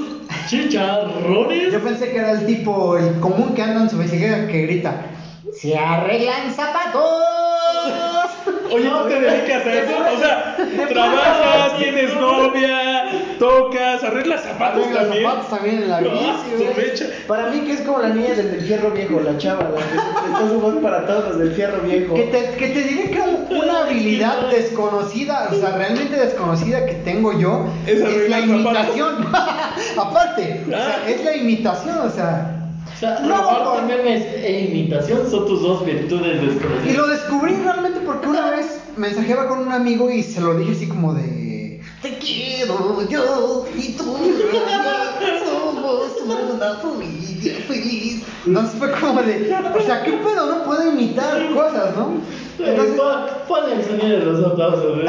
chicharrones. 0.50 1.72
Yo 1.72 1.80
pensé 1.82 2.12
que 2.12 2.18
era 2.18 2.32
el 2.32 2.46
tipo, 2.46 2.98
el 2.98 3.20
común 3.20 3.54
que 3.54 3.62
anda 3.62 3.82
en 3.84 3.90
su 3.90 3.98
bicicleta 3.98 4.48
que 4.48 4.62
grita, 4.64 5.06
¡Se 5.54 5.78
arreglan 5.78 6.52
zapatos! 6.52 7.04
Oye, 8.72 8.86
¿no 8.90 9.04
te 9.04 9.20
dedicas 9.20 9.66
a 9.66 9.74
eso? 9.80 9.92
O 10.16 10.20
sea, 10.20 10.56
trabajas, 10.90 11.78
tienes 11.78 12.14
novia, 12.16 13.03
tocas, 13.40 14.04
arreglas 14.04 14.44
zapatos 14.44 14.84
Arregla 14.84 15.02
también. 15.04 15.24
zapatos 15.24 15.50
también 15.50 15.76
en 15.84 15.90
la 15.90 16.00
bici, 16.02 16.16
güey. 16.58 17.12
Para 17.28 17.50
mí 17.50 17.60
que 17.62 17.74
es 17.74 17.82
como 17.82 18.00
la 18.00 18.10
niña 18.10 18.34
del, 18.36 18.52
del 18.52 18.62
fierro 18.62 18.92
viejo, 18.92 19.20
la 19.22 19.38
chava, 19.38 19.64
la 19.64 19.78
que 19.78 19.96
está 20.32 20.50
su 20.50 20.60
voz 20.60 20.76
para 20.82 21.06
todos 21.06 21.38
del 21.40 21.52
fierro 21.54 21.82
viejo. 21.82 22.14
Que 22.16 22.24
te, 22.24 22.56
que 22.58 22.68
te 22.70 22.82
diré 22.84 23.10
que 23.12 23.22
una 23.56 23.80
habilidad 23.86 24.50
desconocida, 24.50 25.50
o 25.52 25.56
sea, 25.56 25.72
realmente 25.78 26.16
desconocida 26.16 26.86
que 26.86 26.94
tengo 26.96 27.38
yo, 27.38 27.66
Es 27.88 28.00
es, 28.02 28.30
la 28.30 28.40
imitación. 28.40 29.28
Aparte, 29.98 30.62
o 30.66 30.70
sea, 30.70 31.00
Ah. 31.04 31.10
es 31.10 31.24
la 31.24 31.36
imitación, 31.36 31.98
o 32.00 32.10
sea. 32.10 32.60
O 32.96 33.00
sea, 33.00 33.20
No, 33.22 33.82
memes 33.88 34.24
e 34.38 34.62
imitación 34.70 35.30
son 35.30 35.46
tus 35.48 35.62
dos 35.62 35.86
virtudes 35.86 36.42
Y 36.42 36.46
desconocidas. 36.48 36.96
lo 36.98 37.08
descubrí 37.08 37.56
realmente 37.56 38.00
porque 38.06 38.28
una 38.28 38.52
vez 38.52 38.80
mensajeaba 38.98 39.48
con 39.48 39.60
un 39.60 39.72
amigo 39.72 40.10
y 40.10 40.24
se 40.24 40.40
lo 40.42 40.56
dije 40.56 40.72
así 40.74 40.88
como 40.88 41.14
de. 41.14 41.63
Te 42.04 42.18
quiero 42.18 43.08
yo 43.10 43.66
y 43.76 43.94
tú 43.94 44.04
somos 44.04 44.20
una 46.54 46.76
familia 46.76 47.56
feliz. 47.68 48.24
Entonces 48.46 48.76
fue 48.78 48.92
como 48.92 49.22
de. 49.24 49.52
O 49.76 49.82
sea, 49.82 50.04
¿qué 50.04 50.12
pedo? 50.12 50.46
No 50.54 50.64
puedo 50.66 50.88
imitar 50.92 51.50
cosas, 51.54 51.96
¿no? 51.96 52.18
Entonces. 52.60 52.96
Pon- 52.96 53.24
Ponle 53.48 53.76
el 53.76 53.84
sonido 53.84 54.20
de 54.20 54.26
los 54.26 54.46
aplausos. 54.52 55.00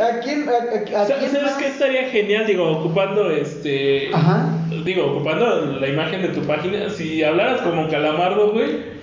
¿A 0.00 0.20
quién, 0.20 0.48
a, 0.48 1.06
¿Sabes 1.06 1.52
qué 1.58 1.66
estaría 1.66 2.08
genial? 2.10 2.46
Digo, 2.46 2.70
ocupando 2.70 3.30
este. 3.30 4.10
Ajá. 4.14 4.46
Digo, 4.84 5.06
ocupando 5.06 5.76
la 5.80 5.88
imagen 5.88 6.22
de 6.22 6.28
tu 6.28 6.40
página. 6.42 6.88
Si 6.90 7.22
hablaras 7.22 7.60
como 7.62 7.88
calamardo, 7.88 8.52
güey. 8.52 8.97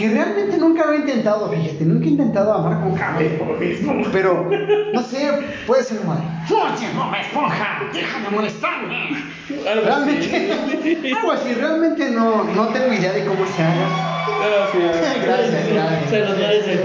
Que 0.00 0.08
realmente 0.08 0.56
nunca 0.56 0.86
lo 0.86 0.94
he 0.94 0.96
intentado, 0.96 1.50
fíjate, 1.50 1.84
nunca 1.84 2.06
he 2.06 2.08
intentado 2.08 2.54
amar 2.54 2.80
con 2.80 2.96
cabello 2.96 3.44
mismo. 3.60 4.02
Pero, 4.10 4.48
no 4.94 5.02
sé, 5.02 5.30
puede 5.66 5.82
ser 5.82 6.02
mal. 6.06 6.22
¡Oye, 6.48 6.86
no 6.94 7.10
me 7.10 7.20
esponja! 7.20 7.82
¡Deja 7.92 8.20
de 8.20 8.30
molestarme! 8.30 9.22
Algo 9.70 9.84
Realmente, 9.84 10.52
así. 10.52 11.12
algo 11.18 11.32
así, 11.32 11.52
realmente 11.52 12.10
no, 12.12 12.44
no 12.44 12.68
tengo 12.68 12.94
idea 12.94 13.12
de 13.12 13.26
cómo 13.26 13.44
se 13.46 13.62
haga. 13.62 13.88
Gracias, 15.22 15.68
gracias. 15.68 16.38
Merece. 16.38 16.80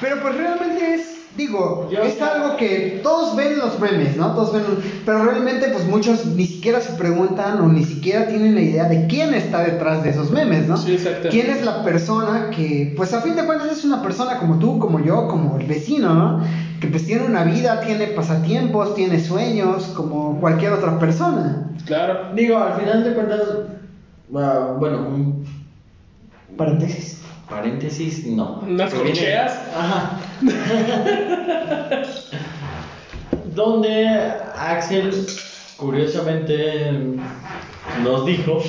Pero 0.00 0.22
pues 0.22 0.34
realmente 0.36 0.94
es, 0.94 1.13
digo, 1.36 1.88
Yo- 1.90 2.02
es 2.02 2.20
algo 2.22 2.56
que 2.56 3.00
todos 3.02 3.34
ven 3.36 3.58
los 3.58 3.78
memes, 3.80 4.16
¿no? 4.16 4.32
Todos 4.34 4.52
ven, 4.52 4.62
pero 5.04 5.24
realmente 5.24 5.68
pues 5.68 5.84
muchos 5.86 6.26
ni 6.26 6.46
siquiera 6.46 6.80
se 6.80 6.92
preguntan 6.92 7.60
o 7.60 7.68
ni 7.68 7.84
siquiera 7.84 8.26
tienen 8.28 8.54
la 8.54 8.60
idea 8.60 8.84
de 8.84 9.06
quién 9.06 9.34
está 9.34 9.62
detrás 9.64 10.04
de 10.04 10.10
esos 10.10 10.30
memes, 10.30 10.68
¿no? 10.68 10.76
Sí, 10.76 10.94
exactamente. 10.94 11.30
¿Quién 11.30 11.50
es 11.50 11.64
la 11.64 11.82
persona 11.82 12.50
que, 12.54 12.94
pues 12.96 13.12
a 13.14 13.20
fin 13.20 13.34
de 13.36 13.44
cuentas 13.44 13.72
es 13.72 13.84
una 13.84 14.02
persona 14.02 14.38
como 14.38 14.58
tú, 14.58 14.78
como 14.78 15.00
yo, 15.04 15.26
como 15.28 15.58
el 15.58 15.66
vecino, 15.66 16.14
¿no? 16.14 16.40
Que 16.80 16.86
pues 16.86 17.06
tiene 17.06 17.24
una 17.24 17.44
vida, 17.44 17.80
tiene 17.80 18.06
pasatiempos, 18.08 18.94
tiene 18.94 19.18
sueños, 19.20 19.84
como 19.96 20.38
cualquier 20.40 20.72
otra 20.72 20.98
persona. 20.98 21.70
Claro. 21.86 22.32
Digo, 22.34 22.58
al 22.58 22.80
final 22.80 23.04
de 23.04 23.12
cuentas, 23.14 23.40
ah, 24.36 24.76
bueno, 24.78 24.98
un 25.08 25.44
Paréntesis. 26.56 27.20
Paréntesis, 27.54 28.26
no. 28.26 28.60
¿Unas 28.66 28.92
corcheas? 28.92 29.60
Ajá. 29.76 30.18
Donde 33.54 34.08
Axel, 34.58 35.12
curiosamente, 35.76 36.90
nos 38.02 38.26
dijo, 38.26 38.58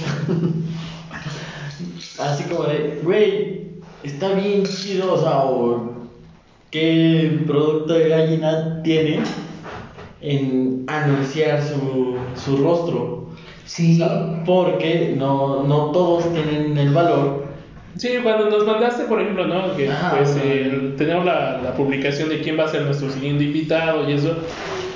así 2.19 2.43
como 2.43 2.65
de, 2.65 3.01
güey, 3.03 3.71
está 4.03 4.33
bien 4.33 4.63
chido, 4.65 5.13
o 5.13 5.19
sea, 5.19 5.45
o 5.45 5.93
qué 6.69 7.41
producto 7.47 7.93
de 7.93 8.09
gallina 8.09 8.83
tiene 8.83 9.21
en 10.21 10.85
anunciar 10.87 11.63
su, 11.63 12.17
su 12.35 12.57
rostro. 12.57 13.29
Sí. 13.65 13.95
O 13.95 14.05
sea, 14.05 14.43
porque 14.45 15.15
no, 15.17 15.63
no 15.63 15.89
todos 15.89 16.31
tienen 16.31 16.77
el 16.77 16.93
valor. 16.93 17.44
Sí, 17.97 18.09
cuando 18.23 18.49
nos 18.49 18.65
mandaste, 18.65 19.05
por 19.05 19.21
ejemplo, 19.21 19.47
¿no? 19.47 19.75
Que 19.75 19.89
Ajá, 19.89 20.15
pues 20.17 20.35
el- 20.35 20.95
tenemos 20.97 21.25
la, 21.25 21.61
la 21.63 21.73
publicación 21.75 22.27
de 22.29 22.41
quién 22.41 22.59
va 22.59 22.65
a 22.65 22.67
ser 22.67 22.81
nuestro 22.81 23.09
siguiente 23.09 23.43
invitado 23.45 24.09
y 24.09 24.13
eso. 24.13 24.35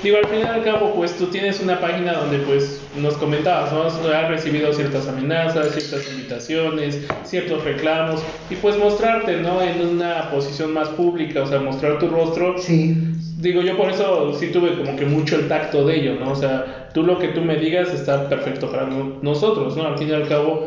Digo, 0.02 0.16
al 0.16 0.26
fin 0.28 0.40
y 0.40 0.42
al 0.42 0.62
cabo, 0.64 0.94
pues 0.94 1.16
tú 1.16 1.26
tienes 1.26 1.60
una 1.60 1.78
página 1.80 2.14
donde 2.14 2.38
pues 2.38 2.80
nos 2.96 3.14
comentabas, 3.14 3.72
¿no? 3.72 3.82
Has 3.84 4.28
recibido 4.28 4.72
ciertas 4.72 5.06
amenazas, 5.08 5.72
ciertas 5.74 6.10
invitaciones, 6.10 6.98
ciertos 7.24 7.64
reclamos 7.64 8.22
y 8.50 8.56
pues 8.56 8.78
mostrarte, 8.78 9.36
¿no? 9.38 9.60
En 9.62 9.80
una 9.86 10.30
posición 10.30 10.72
más 10.72 10.88
pública, 10.88 11.42
o 11.42 11.46
sea, 11.46 11.60
mostrar 11.60 11.98
tu 11.98 12.08
rostro. 12.08 12.56
Sí. 12.58 12.96
Digo, 13.40 13.62
yo 13.62 13.74
por 13.76 13.90
eso 13.90 14.34
sí 14.34 14.48
tuve 14.48 14.76
como 14.76 14.96
que 14.96 15.06
mucho 15.06 15.36
el 15.36 15.48
tacto 15.48 15.86
de 15.86 15.96
ello, 15.96 16.14
¿no? 16.20 16.32
O 16.32 16.34
sea, 16.34 16.90
tú 16.92 17.02
lo 17.04 17.18
que 17.18 17.28
tú 17.28 17.40
me 17.40 17.56
digas 17.56 17.92
está 17.92 18.28
perfecto 18.28 18.70
para 18.70 18.84
no- 18.86 19.14
nosotros, 19.22 19.76
¿no? 19.76 19.84
Al 19.86 19.96
fin 19.96 20.08
y 20.10 20.12
al 20.12 20.28
cabo, 20.28 20.66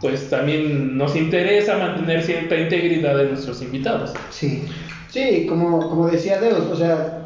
pues 0.00 0.30
también 0.30 0.96
nos 0.96 1.16
interesa 1.16 1.76
mantener 1.78 2.22
cierta 2.22 2.56
integridad 2.56 3.16
de 3.16 3.24
nuestros 3.24 3.60
invitados. 3.60 4.12
Sí. 4.30 4.62
Sí, 5.08 5.46
como, 5.46 5.88
como 5.88 6.06
decía 6.06 6.38
Deus, 6.38 6.60
o 6.70 6.76
sea, 6.76 7.18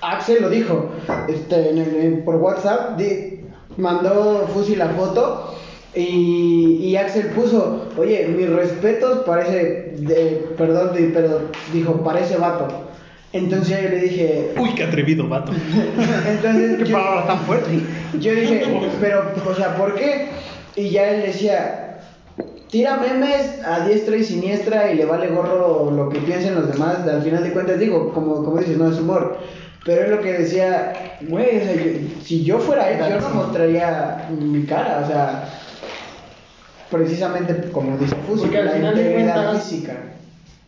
Axel 0.00 0.40
lo 0.42 0.48
dijo 0.48 0.90
este, 1.28 1.70
en 1.70 1.78
el- 1.78 2.22
por 2.24 2.36
WhatsApp, 2.36 2.98
mandó 3.76 4.46
Fusi 4.52 4.76
la 4.76 4.88
foto 4.90 5.54
y, 5.94 6.78
y 6.82 6.96
Axel 6.96 7.26
puso, 7.26 7.88
oye, 7.96 8.26
mis 8.28 8.48
respetos 8.48 9.18
parece, 9.26 9.92
de, 9.98 10.44
perdón, 10.56 10.92
di- 10.96 11.10
pero 11.12 11.40
dijo, 11.72 12.02
parece 12.04 12.36
vato. 12.36 12.68
Entonces 13.32 13.80
yo 13.82 13.88
le 13.88 14.00
dije, 14.00 14.54
Uy, 14.58 14.74
qué 14.74 14.84
atrevido, 14.84 15.28
vato. 15.28 15.52
entonces 16.28 16.78
Qué 16.78 16.84
yo- 16.86 16.96
palabra 16.96 17.26
tan 17.26 17.38
fuerte. 17.40 17.80
yo 18.18 18.34
dije, 18.34 18.62
pero, 19.00 19.22
o 19.48 19.54
sea, 19.54 19.76
¿por 19.76 19.94
qué? 19.94 20.26
Y 20.76 20.90
ya 20.90 21.10
él 21.10 21.22
decía, 21.22 21.98
tira 22.70 22.96
memes 22.96 23.60
a 23.64 23.86
diestra 23.86 24.16
y 24.16 24.24
siniestra 24.24 24.90
y 24.92 24.96
le 24.96 25.04
vale 25.04 25.28
gorro 25.28 25.90
lo 25.90 26.08
que 26.08 26.18
piensen 26.20 26.54
los 26.56 26.72
demás. 26.72 27.06
Al 27.06 27.22
final 27.22 27.44
de 27.44 27.52
cuentas, 27.52 27.78
digo, 27.78 28.12
como, 28.12 28.42
como 28.44 28.58
dices, 28.58 28.76
no 28.76 28.90
es 28.90 28.98
humor. 28.98 29.38
Pero 29.84 30.02
es 30.02 30.10
lo 30.10 30.20
que 30.20 30.32
decía, 30.32 30.92
güey, 31.22 31.58
o 31.58 31.64
sea, 31.64 31.74
yo- 31.74 32.22
si 32.24 32.44
yo 32.44 32.58
fuera 32.58 32.90
él, 32.90 32.98
yo 32.98 33.20
no 33.20 33.30
mostraría 33.30 34.28
mi 34.38 34.64
cara, 34.64 35.02
o 35.04 35.06
sea, 35.06 35.48
precisamente 36.90 37.70
como 37.70 37.96
dice 37.96 38.16
Fusi, 38.26 38.48
la 38.50 38.76
integridad 38.76 39.34
cuentas- 39.44 39.62
física. 39.70 39.92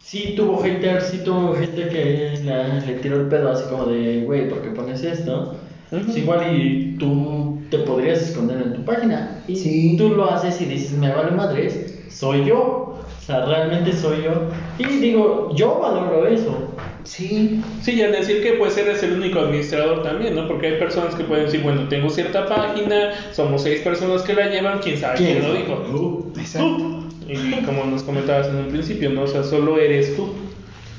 Sí 0.03 0.35
tuvo 0.37 0.59
haters, 0.63 1.07
sí 1.07 1.19
tuvo 1.25 1.55
gente 1.55 1.89
que 1.89 2.41
la- 2.45 2.81
le 2.81 2.95
tiró 2.95 3.17
el 3.21 3.29
pedo 3.29 3.51
así 3.53 3.65
como 3.71 3.87
de, 3.87 4.23
güey, 4.25 4.49
¿por 4.49 4.61
qué 4.63 4.71
pones 4.71 5.03
esto? 5.03 5.55
Pues 5.91 6.17
igual 6.17 6.57
y 6.57 6.97
tú 6.99 7.59
te 7.71 7.79
podrías 7.79 8.21
esconder 8.23 8.61
en 8.63 8.73
tu 8.75 8.85
página. 8.85 9.43
Y 9.47 9.57
Sí. 9.57 9.95
tú 9.97 10.09
lo 10.11 10.31
haces 10.31 10.61
y 10.61 10.65
dices, 10.65 10.93
me 10.93 11.11
vale 11.13 11.31
madres, 11.33 11.99
soy 12.09 12.45
yo. 12.47 12.59
O 12.59 13.25
sea, 13.25 13.45
realmente 13.47 13.93
soy 13.93 14.23
yo. 14.25 14.33
Y 14.79 14.85
digo, 14.99 15.51
yo 15.55 15.79
valoro 15.81 16.27
eso. 16.27 16.75
Sí. 17.05 17.61
Sí, 17.83 17.93
y 17.93 18.03
al 18.03 18.13
decir 18.13 18.43
que 18.43 18.53
pues 18.55 18.77
eres 18.79 19.03
el 19.03 19.13
único 19.15 19.39
administrador 19.41 20.03
también, 20.03 20.35
¿no? 20.35 20.49
Porque 20.49 20.69
hay 20.69 20.79
personas 20.79 21.15
que 21.15 21.25
pueden 21.25 21.45
decir, 21.45 21.63
bueno, 21.63 21.87
tengo 21.89 22.09
cierta 22.11 22.47
página, 22.47 23.11
somos 23.33 23.63
seis 23.63 23.81
personas 23.81 24.23
que 24.23 24.35
la 24.35 24.49
llevan, 24.49 24.79
quién 24.81 24.97
sabe 24.97 25.17
quién, 25.19 25.39
¿Quién 25.41 25.49
lo 25.49 25.55
dijo. 25.55 25.75
Tú. 25.91 26.33
Exacto. 26.39 26.92
Y 27.29 27.63
como 27.65 27.85
nos 27.85 28.03
comentabas 28.03 28.49
en 28.49 28.57
un 28.57 28.69
principio, 28.69 29.11
¿no? 29.11 29.23
O 29.23 29.27
sea, 29.27 29.43
solo 29.43 29.79
eres 29.79 30.17
tú. 30.17 30.35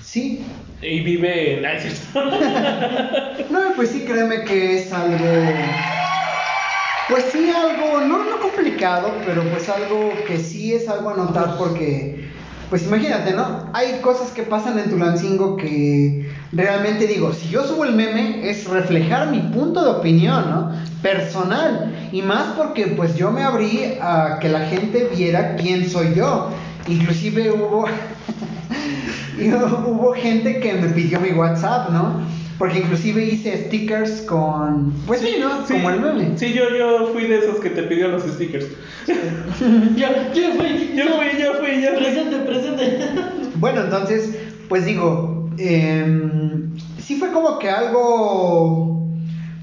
Sí. 0.01 0.43
Y 0.81 1.01
vive 1.01 1.59
en... 1.59 1.63
No, 3.49 3.59
pues 3.75 3.89
sí, 3.89 4.01
créeme 4.05 4.43
que 4.43 4.79
es 4.79 4.91
algo. 4.91 5.25
Pues 7.09 7.25
sí, 7.31 7.49
algo, 7.49 8.01
no, 8.01 8.23
no 8.23 8.39
complicado, 8.39 9.13
pero 9.25 9.43
pues 9.43 9.67
algo 9.69 10.11
que 10.27 10.37
sí 10.37 10.73
es 10.73 10.87
algo 10.87 11.09
a 11.09 11.17
notar 11.17 11.57
porque, 11.57 12.29
pues 12.69 12.83
imagínate, 12.83 13.33
¿no? 13.33 13.69
Hay 13.73 13.99
cosas 14.01 14.31
que 14.31 14.43
pasan 14.43 14.79
en 14.79 14.89
Tulancingo 14.89 15.57
que 15.57 16.25
realmente 16.53 17.07
digo, 17.07 17.33
si 17.33 17.49
yo 17.49 17.65
subo 17.65 17.83
el 17.85 17.93
meme 17.93 18.49
es 18.49 18.67
reflejar 18.67 19.29
mi 19.31 19.39
punto 19.39 19.83
de 19.83 19.89
opinión, 19.91 20.49
¿no? 20.49 20.71
Personal. 21.01 21.93
Y 22.11 22.21
más 22.21 22.53
porque 22.57 22.87
pues 22.87 23.15
yo 23.15 23.31
me 23.31 23.43
abrí 23.43 23.95
a 24.01 24.37
que 24.39 24.49
la 24.49 24.61
gente 24.61 25.09
viera 25.15 25.55
quién 25.55 25.89
soy 25.89 26.13
yo. 26.15 26.49
Inclusive 26.87 27.51
hubo... 27.51 27.85
Hubo 29.87 30.13
gente 30.13 30.59
que 30.59 30.73
me 30.73 30.89
pidió 30.89 31.19
mi 31.19 31.31
WhatsApp, 31.31 31.89
¿no? 31.89 32.21
Porque 32.57 32.79
inclusive 32.79 33.25
hice 33.25 33.65
stickers 33.65 34.21
con... 34.21 34.93
Pues 35.07 35.21
sí, 35.21 35.35
¿no? 35.39 35.65
Sí, 35.65 35.73
Como 35.73 35.89
el 35.89 35.99
meme. 35.99 36.37
Sí, 36.37 36.53
yo, 36.53 36.69
yo 36.69 37.09
fui 37.11 37.23
de 37.27 37.39
esos 37.39 37.59
que 37.59 37.71
te 37.71 37.83
pidió 37.83 38.07
los 38.09 38.23
stickers. 38.23 38.67
Yo, 39.97 40.07
yo 40.33 40.53
fui, 40.55 40.91
Yo 40.95 41.05
fui, 41.17 41.41
yo 41.41 41.53
fui, 41.55 41.81
yo 41.81 41.89
fui. 41.93 42.03
presente, 42.03 42.37
presente. 42.45 42.99
Bueno, 43.55 43.81
entonces, 43.81 44.37
pues 44.69 44.85
digo, 44.85 45.42
em, 45.57 46.75
sí 46.99 47.15
fue 47.15 47.31
como 47.31 47.59
que 47.59 47.69
algo... 47.69 49.07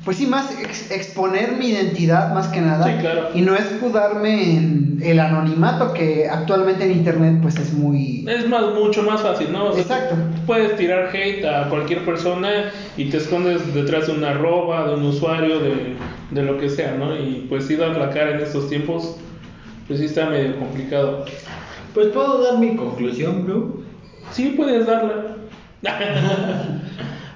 pues 0.05 0.17
sí, 0.17 0.27
más 0.27 0.51
ex- 0.63 0.91
exponer 0.91 1.53
mi 1.59 1.69
identidad 1.69 2.33
más 2.35 2.49
que 2.49 2.61
nada. 2.61 2.85
Sí, 2.87 2.93
claro. 3.01 3.29
Y 3.35 3.43
no 3.43 3.55
escudarme 3.55 4.57
en 4.57 5.01
el 5.03 5.19
anonimato 5.21 5.93
que 5.95 6.29
actualmente 6.29 6.85
en 6.85 6.93
internet 6.93 7.39
pues 7.43 7.57
es 7.59 7.73
muy... 7.73 8.25
Es 8.29 8.49
más, 8.49 8.75
mucho 8.75 9.03
más 9.03 9.21
fácil, 9.23 9.53
¿no? 9.53 9.67
O 9.67 9.73
sea, 9.73 9.83
Exacto. 9.83 10.15
Puedes 10.47 10.77
tirar 10.77 11.11
hate 11.15 11.45
a 11.45 11.69
cualquier 11.69 12.05
persona 12.05 12.71
y 12.97 13.07
te 13.11 13.17
escondes 13.19 13.73
detrás 13.75 14.07
de 14.09 14.13
una 14.15 14.31
arroba, 14.31 14.89
de 14.89 14.95
un 14.95 15.05
usuario, 15.05 15.59
de, 15.61 15.95
de 16.31 16.43
lo 16.43 16.59
que 16.59 16.69
sea, 16.69 16.95
¿no? 16.97 17.15
Y 17.17 17.47
pues 17.49 17.67
sí 17.67 17.77
dar 17.77 17.97
la 17.97 18.11
cara 18.11 18.33
en 18.33 18.41
estos 18.41 18.69
tiempos, 18.69 19.17
pues 19.87 20.01
sí 20.01 20.07
está 20.07 20.27
medio 20.29 20.59
complicado. 20.59 21.25
Pues 21.95 22.09
puedo 22.09 22.43
dar 22.43 22.59
mi 22.59 22.77
conclusión, 22.77 23.45
bro. 23.47 23.81
Sí 24.33 24.55
puedes 24.57 24.87
darla. 24.87 25.37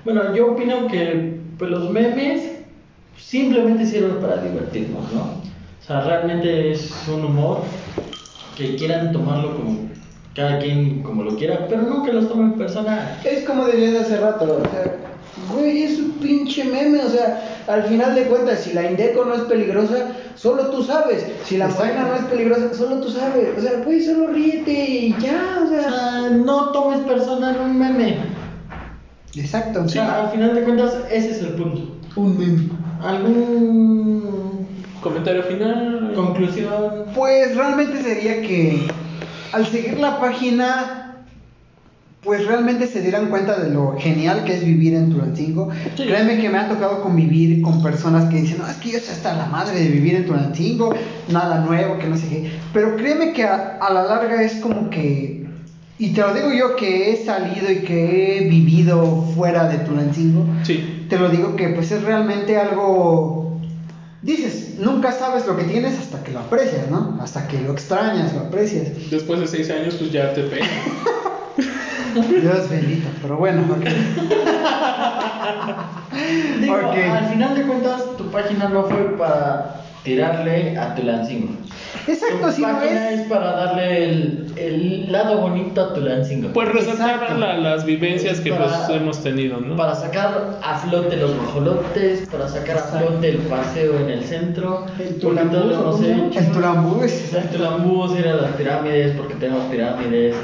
Bueno, 0.05 0.35
yo 0.35 0.53
opino 0.53 0.87
que 0.87 1.39
pues, 1.59 1.71
los 1.71 1.91
memes 1.91 2.43
simplemente 3.17 3.87
sirven 3.87 4.17
para 4.21 4.37
divertirnos, 4.43 5.11
¿no? 5.13 5.21
O 5.23 5.87
sea, 5.87 6.03
realmente 6.03 6.73
es 6.73 6.93
un 7.09 7.25
humor 7.25 7.63
que 8.55 8.77
quieran 8.77 9.13
tomarlo 9.13 9.57
como 9.57 9.89
cada 10.35 10.59
quien 10.59 11.03
como 11.03 11.23
lo 11.23 11.37
quiera, 11.37 11.67
pero 11.69 11.83
no 11.83 12.03
que 12.03 12.13
los 12.13 12.29
tomen 12.29 12.53
personal. 12.53 13.19
Es 13.25 13.45
como 13.45 13.65
decía 13.67 13.93
de 13.93 13.99
hace 14.01 14.19
rato, 14.19 14.61
o 14.63 14.71
sea, 14.71 14.97
güey, 15.53 15.85
es 15.85 15.99
un 15.99 16.13
pinche 16.13 16.65
meme, 16.65 17.01
o 17.01 17.09
sea, 17.09 17.63
al 17.67 17.85
final 17.85 18.15
de 18.15 18.25
cuentas, 18.25 18.61
si 18.61 18.75
la 18.75 18.91
Indeco 18.91 19.25
no 19.25 19.35
es 19.35 19.43
peligrosa, 19.43 20.09
solo 20.35 20.71
tú 20.71 20.83
sabes. 20.83 21.25
Si 21.45 21.57
la. 21.57 21.69
Morena 21.69 22.09
no 22.09 22.15
es 22.17 22.25
peligrosa, 22.25 22.75
solo 22.75 23.01
tú 23.01 23.11
sabes. 23.11 23.57
O 23.57 23.61
sea, 23.61 23.81
güey, 23.85 24.03
solo 24.03 24.29
ríete 24.29 24.73
y 24.73 25.17
ya, 25.19 25.61
o 25.61 25.65
O 25.65 25.69
sea. 25.69 25.83
sea, 25.91 26.31
no 26.31 26.73
tomes 26.73 27.01
personal 27.01 27.59
un 27.61 27.79
meme. 27.79 28.34
Exacto. 29.37 29.83
O 29.83 29.89
sea, 29.89 30.25
al 30.25 30.31
final 30.31 30.55
de 30.55 30.63
cuentas, 30.63 30.95
ese 31.11 31.31
es 31.31 31.41
el 31.41 31.49
punto. 31.55 31.97
Un 32.17 32.39
meme. 32.39 32.69
¿Algún 33.03 34.67
Comentario 35.03 35.43
final. 35.43 36.13
conclusión? 36.15 37.05
Pues 37.15 37.55
realmente 37.57 38.03
sería 38.03 38.41
que 38.41 38.87
al 39.53 39.67
seguir 39.67 39.99
la 39.99 40.19
página, 40.21 41.25
pues 42.23 42.47
realmente 42.47 42.87
se 42.87 43.03
dieran 43.03 43.29
cuenta 43.29 43.59
de 43.61 43.71
lo 43.71 43.97
genial 43.99 44.45
que 44.45 44.55
es 44.55 44.65
vivir 44.65 44.95
en 44.95 45.11
Tulancingo. 45.11 45.71
Sí. 45.97 46.05
Créeme 46.05 46.41
que 46.41 46.49
me 46.49 46.59
ha 46.59 46.69
tocado 46.69 47.03
convivir 47.03 47.61
con 47.61 47.83
personas 47.83 48.31
que 48.31 48.41
dicen, 48.41 48.59
no, 48.59 48.67
es 48.67 48.77
que 48.77 48.93
yo 48.93 48.99
sé 48.99 49.13
hasta 49.13 49.35
la 49.37 49.47
madre 49.47 49.79
de 49.79 49.89
vivir 49.91 50.15
en 50.15 50.27
Tulancingo, 50.27 50.95
nada 51.29 51.61
nuevo, 51.61 51.99
que 51.99 52.07
no 52.07 52.17
sé 52.17 52.29
qué. 52.29 52.51
Pero 52.73 52.97
créeme 52.97 53.33
que 53.35 53.45
a, 53.45 53.77
a 53.81 53.93
la 53.93 54.05
larga 54.05 54.43
es 54.43 54.55
como 54.55 54.89
que, 54.89 55.44
y 55.99 56.13
te 56.13 56.21
lo 56.23 56.35
digo 56.35 56.53
yo 56.53 56.77
que 56.77 57.13
he 57.13 57.25
salido 57.25 57.71
y 57.71 57.81
que 57.83 58.39
he 58.39 58.49
vivido 58.49 59.23
fuera 59.35 59.69
de 59.69 59.79
Tulancingo, 59.79 60.45
Sí. 60.65 61.07
te 61.09 61.19
lo 61.19 61.29
digo 61.29 61.55
que 61.57 61.69
pues 61.69 61.93
es 61.93 62.03
realmente 62.03 62.57
algo 62.59 63.61
dices 64.23 64.75
nunca 64.81 65.13
sabes 65.13 65.47
lo 65.47 65.57
que 65.57 65.65
tienes 65.65 65.99
hasta 65.99 66.23
que 66.25 66.33
lo 66.33 66.41
aprecias 66.41 66.91
no 66.91 67.19
hasta 67.23 67.47
que 67.47 67.61
lo 67.61 67.73
extrañas 67.73 68.33
lo 68.35 68.41
aprecias 68.41 68.89
Después 69.11 69.39
de 69.41 69.47
seis 69.47 69.71
años, 69.71 69.95
pues 69.95 70.11
ya 70.13 70.33
te 70.33 70.43
pega. 70.43 70.67
Dios 72.41 72.71
bendito 72.71 73.09
pero 73.23 73.37
bueno 73.37 73.63
ok. 73.71 73.85
Digo, 76.61 76.75
al 76.77 77.27
final 77.27 77.55
de 77.57 77.63
cuentas, 77.63 78.03
tu 78.17 78.31
página 78.31 78.69
no 78.69 78.85
fue 78.85 79.17
para 79.19 79.84
tirarle 80.05 80.77
a 80.79 80.95
Tulancingo. 80.95 81.55
exacto 82.07 82.47
tu 82.49 82.53
si 82.53 82.61
no 82.63 82.83
es 82.83 83.21
es 83.21 83.27
para 83.29 83.53
darle 83.53 84.05
el, 84.05 84.53
el 84.57 85.11
lado 85.13 85.39
bonito 85.41 85.81
a 85.81 85.95
Tulancingo. 85.95 86.51
Pues 86.53 86.69
resaltar 86.73 87.37
la- 87.39 87.57
las 87.59 87.85
vivencias 87.87 88.41
que 88.41 88.51
Para- 88.53 88.67
pues 88.87 89.01
hemos 89.01 89.23
tenido, 89.23 89.61
¿no? 89.61 89.77
Para 89.77 89.95
sacar 89.95 90.59
a 90.63 90.79
flote 90.79 91.17
los 91.17 91.37
bajolotes, 91.39 92.29
para 92.31 92.47
sacar 92.49 92.77
a 92.77 92.81
Exacto. 92.81 93.09
flote 93.09 93.29
el 93.31 93.39
paseo 93.39 93.99
en 93.99 94.11
el 94.11 94.23
centro. 94.25 94.85
El 94.99 95.19
Tulambús, 95.19 96.01
hecho. 96.03 96.39
el 96.39 96.53
tulambús 96.53 97.35
El 97.35 97.49
Tulambús, 97.49 98.19
ir 98.19 98.29
a 98.29 98.35
las 98.35 98.51
pirámides, 98.53 99.17
porque 99.17 99.35
tenemos 99.35 99.63
pirámides. 99.71 100.35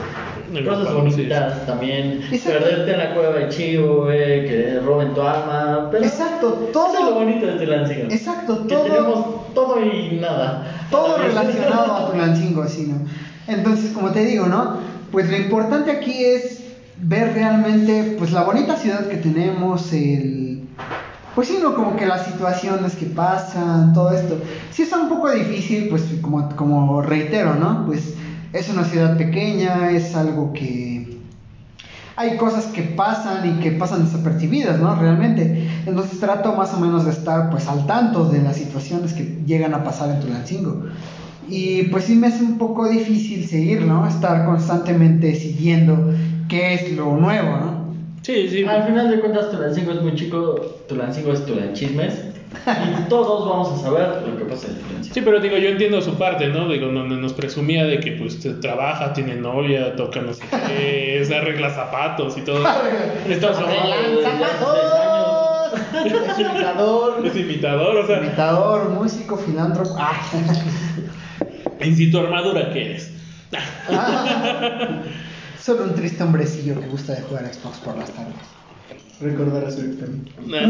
Cosas 0.64 0.88
sí. 0.88 0.94
bonitas 0.94 1.66
también. 1.66 2.22
Exacto. 2.30 2.58
Perderte 2.60 2.92
en 2.92 2.98
la 2.98 3.14
cueva 3.14 3.34
de 3.36 3.48
Chivo, 3.48 4.04
güey, 4.04 4.46
que 4.48 4.80
roben 4.84 5.14
tu 5.14 5.22
alma. 5.22 5.88
Pero 5.90 6.04
exacto 6.04 6.68
Eso 6.70 6.86
es 6.88 6.94
lo 6.94 7.00
todo 7.00 7.14
bonito 7.14 7.46
de 7.46 7.52
Tulancingo. 7.64 8.08
exacto 8.10 8.66
Que 8.66 8.74
todo 8.74 8.82
tenemos 8.84 9.54
todo 9.54 9.80
y 9.84 10.18
nada. 10.20 10.64
todo 10.90 11.18
relacionado 11.22 11.94
a 11.94 12.10
Tulancingo 12.10 12.62
así 12.62 12.86
no 12.86 12.96
entonces 13.46 13.92
como 13.92 14.10
te 14.10 14.24
digo 14.24 14.46
no 14.46 14.78
pues 15.10 15.28
lo 15.30 15.36
importante 15.36 15.90
aquí 15.90 16.24
es 16.24 16.60
ver 16.98 17.32
realmente 17.34 18.14
pues 18.18 18.30
la 18.32 18.42
bonita 18.44 18.76
ciudad 18.76 19.08
que 19.08 19.16
tenemos 19.16 19.92
el 19.92 20.62
pues 21.34 21.48
sí 21.48 21.58
no 21.62 21.74
como 21.74 21.96
que 21.96 22.06
las 22.06 22.26
situaciones 22.26 22.94
que 22.94 23.06
pasan 23.06 23.92
todo 23.92 24.12
esto 24.12 24.38
sí 24.70 24.82
está 24.82 24.98
un 24.98 25.08
poco 25.08 25.30
difícil 25.30 25.88
pues 25.88 26.04
como 26.20 26.48
como 26.56 27.02
reitero 27.02 27.54
no 27.54 27.86
pues 27.86 28.14
es 28.52 28.68
una 28.68 28.84
ciudad 28.84 29.16
pequeña 29.16 29.90
es 29.90 30.14
algo 30.16 30.52
que 30.52 31.18
hay 32.16 32.36
cosas 32.36 32.66
que 32.66 32.82
pasan 32.82 33.48
y 33.48 33.62
que 33.62 33.70
pasan 33.72 34.04
desapercibidas, 34.04 34.78
¿no? 34.78 34.94
Realmente. 34.94 35.68
Entonces 35.86 36.20
trato 36.20 36.54
más 36.54 36.74
o 36.74 36.80
menos 36.80 37.06
de 37.06 37.12
estar 37.12 37.48
pues 37.50 37.66
al 37.66 37.86
tanto 37.86 38.28
de 38.28 38.42
las 38.42 38.56
situaciones 38.56 39.14
que 39.14 39.38
llegan 39.46 39.72
a 39.72 39.82
pasar 39.84 40.10
en 40.10 40.20
Tulancingo. 40.20 40.84
Y 41.48 41.84
pues 41.84 42.04
sí 42.04 42.16
me 42.16 42.26
hace 42.26 42.44
un 42.44 42.58
poco 42.58 42.88
difícil 42.88 43.46
seguir, 43.48 43.82
¿no? 43.82 44.06
Estar 44.06 44.44
constantemente 44.44 45.34
siguiendo 45.34 46.12
qué 46.48 46.74
es 46.74 46.92
lo 46.92 47.16
nuevo, 47.16 47.56
¿no? 47.56 47.94
Sí, 48.20 48.48
sí. 48.50 48.64
Al 48.64 48.84
final 48.84 49.10
de 49.10 49.20
cuentas, 49.20 49.50
Tulancingo 49.50 49.92
es 49.92 50.02
muy 50.02 50.14
chico, 50.14 50.56
Tulancingo 50.88 51.32
es 51.32 51.46
Tulanchismes. 51.46 52.29
Y 52.66 53.08
todos 53.08 53.48
vamos 53.48 53.78
a 53.78 53.82
saber 53.82 54.22
lo 54.26 54.36
que 54.36 54.44
pasa 54.44 54.68
en 54.68 54.74
Tulancingo. 54.74 55.14
Sí, 55.14 55.20
pero 55.22 55.40
digo, 55.40 55.56
yo 55.56 55.68
entiendo 55.68 56.00
su 56.02 56.14
parte, 56.18 56.48
¿no? 56.48 56.68
Digo, 56.68 56.88
donde 56.88 57.16
nos 57.16 57.32
presumía 57.32 57.84
de 57.84 58.00
que 58.00 58.12
pues 58.12 58.38
trabaja, 58.60 59.12
tiene 59.12 59.36
novia, 59.36 59.96
toca 59.96 60.20
no 60.20 60.32
sé 60.34 60.44
qué, 60.66 61.22
se 61.24 61.36
arregla 61.36 61.70
zapatos 61.70 62.36
y 62.36 62.42
todo. 62.42 62.64
Estás 63.28 63.58
Es 66.04 66.38
imitador, 66.38 67.26
Es 67.26 67.36
imitador, 67.36 67.96
o 67.96 68.06
sea, 68.06 68.18
imitador, 68.18 68.90
músico, 68.90 69.36
filántropo. 69.36 69.96
Ah. 69.98 70.20
en 71.80 71.96
si 71.96 72.10
tu 72.10 72.18
armadura 72.18 72.72
qué 72.72 72.86
eres. 72.86 73.12
Solo 75.60 75.84
un 75.84 75.94
triste 75.94 76.22
hombrecillo 76.22 76.80
que 76.80 76.86
gusta 76.86 77.14
de 77.14 77.22
jugar 77.22 77.44
a 77.44 77.52
Xbox 77.52 77.78
por 77.78 77.96
las 77.96 78.10
tardes. 78.10 78.59
Recordar 79.20 79.64
a 79.64 79.70
su 79.70 79.80
experiencia. 79.80 80.66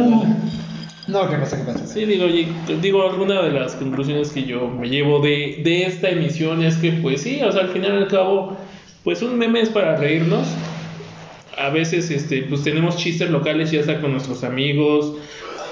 No, 1.08 1.28
¿qué 1.28 1.36
pasa? 1.36 1.56
¿Qué 1.56 1.64
pasa? 1.72 1.86
Sí, 1.86 2.04
digo, 2.04 2.26
y- 2.26 2.48
digo, 2.80 3.08
alguna 3.08 3.42
de 3.42 3.50
las 3.50 3.74
conclusiones 3.74 4.30
que 4.30 4.44
yo 4.44 4.68
me 4.68 4.88
llevo 4.88 5.20
de, 5.20 5.60
de 5.64 5.84
esta 5.84 6.08
emisión 6.10 6.62
es 6.62 6.76
que, 6.76 6.92
pues 6.92 7.22
sí, 7.22 7.40
o 7.42 7.50
sea, 7.50 7.62
al 7.62 7.68
final 7.70 7.94
y 7.94 8.02
al 8.02 8.08
cabo, 8.08 8.56
pues 9.02 9.22
un 9.22 9.36
meme 9.38 9.60
es 9.60 9.70
para 9.70 9.96
reírnos. 9.96 10.46
A 11.58 11.70
veces, 11.70 12.10
este, 12.10 12.42
pues 12.42 12.62
tenemos 12.62 12.96
chistes 12.96 13.30
locales, 13.30 13.70
ya 13.70 13.82
sea 13.82 14.00
con 14.00 14.12
nuestros 14.12 14.44
amigos, 14.44 15.14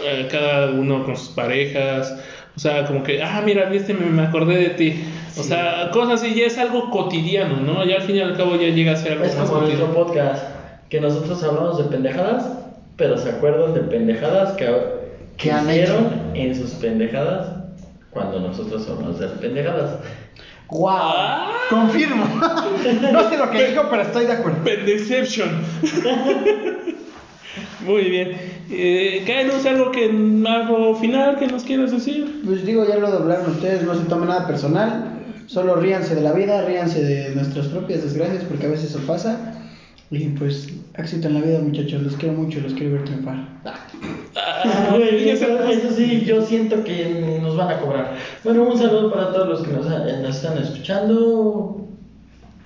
eh, 0.05 0.27
cada 0.31 0.71
uno 0.73 1.05
con 1.05 1.17
sus 1.17 1.29
parejas. 1.29 2.15
O 2.57 2.61
sea, 2.61 2.85
como 2.87 3.05
que, 3.05 3.23
ah, 3.23 3.41
mira, 3.45 3.69
viste, 3.71 3.95
me, 3.95 4.07
me 4.07 4.23
acordé 4.23 4.57
de 4.57 4.71
ti. 4.71 4.95
O 5.39 5.43
sea, 5.45 5.91
cosas 5.93 6.21
así, 6.23 6.35
ya 6.35 6.47
es 6.47 6.59
algo 6.59 6.91
cotidiano, 6.91 7.61
¿no? 7.61 7.85
Ya 7.87 7.97
al 7.97 8.03
fin 8.03 8.17
y 8.17 8.21
al 8.21 8.37
cabo 8.37 8.57
ya 8.57 8.69
llega 8.69 8.93
a 8.93 8.97
ser 8.97 9.13
algo 9.13 9.25
Es 9.25 9.35
como 9.35 9.61
nuestro 9.61 9.95
podcast, 9.95 10.45
que 10.89 11.01
nosotros 11.01 11.41
hablamos 11.45 11.79
de 11.79 11.85
pendejadas, 11.85 12.51
pero 12.99 13.17
se 13.17 13.31
acuerdan 13.31 13.73
de 13.73 13.81
pendejadas 13.81 14.53
que, 14.55 14.67
Que 15.39 15.53
han 15.53 15.71
hicieron 15.71 16.07
hecho. 16.07 16.15
en 16.35 16.55
sus 16.55 16.73
pendejadas 16.73 17.55
cuando 18.11 18.41
nosotros 18.41 18.87
hablamos 18.91 19.19
de 19.21 19.29
pendejadas. 19.29 20.01
¡Wow! 20.69 20.89
Ah. 20.91 21.53
Confirmo. 21.71 22.25
no 23.13 23.31
sé 23.31 23.39
lo 23.39 23.51
que 23.51 23.69
dijo, 23.69 23.85
pero 23.89 24.03
estoy 24.03 24.27
de 24.27 24.33
acuerdo. 24.33 24.63
Pendeception. 24.65 25.49
Muy 27.87 28.05
bien. 28.05 28.33
Eh, 28.71 29.23
Caenos, 29.27 29.65
algo 29.65 29.91
que 29.93 30.11
algo 30.47 30.95
final 30.97 31.39
que 31.39 31.47
nos 31.47 31.63
quieras 31.63 31.93
decir. 31.93 32.43
Pues 32.45 32.67
digo, 32.67 32.85
ya 32.87 32.97
lo 32.97 33.11
doblaron 33.11 33.53
ustedes, 33.53 33.85
no 33.85 33.95
se 33.95 34.05
tomen 34.05 34.29
nada 34.29 34.47
personal. 34.47 35.15
Solo 35.47 35.77
ríanse 35.77 36.17
de 36.17 36.21
la 36.23 36.33
vida, 36.33 36.67
ríanse 36.67 37.03
de 37.03 37.35
nuestras 37.35 37.69
propias 37.69 38.03
desgracias, 38.03 38.45
porque 38.45 38.67
a 38.67 38.71
veces 38.71 38.91
eso 38.91 39.01
pasa. 39.07 39.55
Y 40.11 40.21
pues, 40.31 40.69
éxito 40.97 41.29
en 41.29 41.35
la 41.35 41.41
vida, 41.41 41.59
muchachos. 41.61 42.03
Los 42.03 42.17
quiero 42.17 42.35
mucho, 42.35 42.61
los 42.61 42.73
quiero 42.73 42.95
ver 42.95 43.05
triunfar. 43.05 43.47
Ah, 43.65 44.89
Güey, 44.91 45.25
y 45.25 45.29
eso, 45.29 45.47
eso 45.69 45.91
sí, 45.95 46.23
yo 46.25 46.41
siento 46.45 46.83
que 46.83 47.39
nos 47.43 47.57
van 47.57 47.71
a 47.71 47.79
cobrar. 47.81 48.15
Bueno, 48.43 48.63
un 48.63 48.79
saludo 48.79 49.13
para 49.13 49.33
todos 49.33 49.49
los 49.49 49.63
que 49.67 49.73
nos, 49.75 49.85
nos 49.87 50.37
están 50.37 50.57
escuchando, 50.57 51.85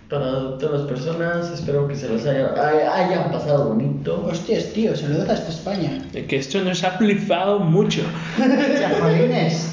para 0.08 0.56
todas 0.58 0.82
las 0.82 0.88
personas. 0.88 1.50
Espero 1.50 1.88
que 1.88 1.96
se 1.96 2.08
los 2.08 2.24
haya, 2.26 2.52
hay- 2.56 3.06
hayan 3.06 3.32
pasado 3.32 3.70
bonito. 3.70 4.24
Hostias, 4.30 4.66
tío, 4.72 4.94
se 4.94 5.08
lo 5.08 5.18
das 5.18 5.30
hasta 5.30 5.50
España. 5.50 5.98
que 6.28 6.36
esto 6.36 6.60
nos 6.62 6.84
ha 6.84 6.92
flipado 6.92 7.58
mucho. 7.58 8.02
Chapolines, 8.78 9.72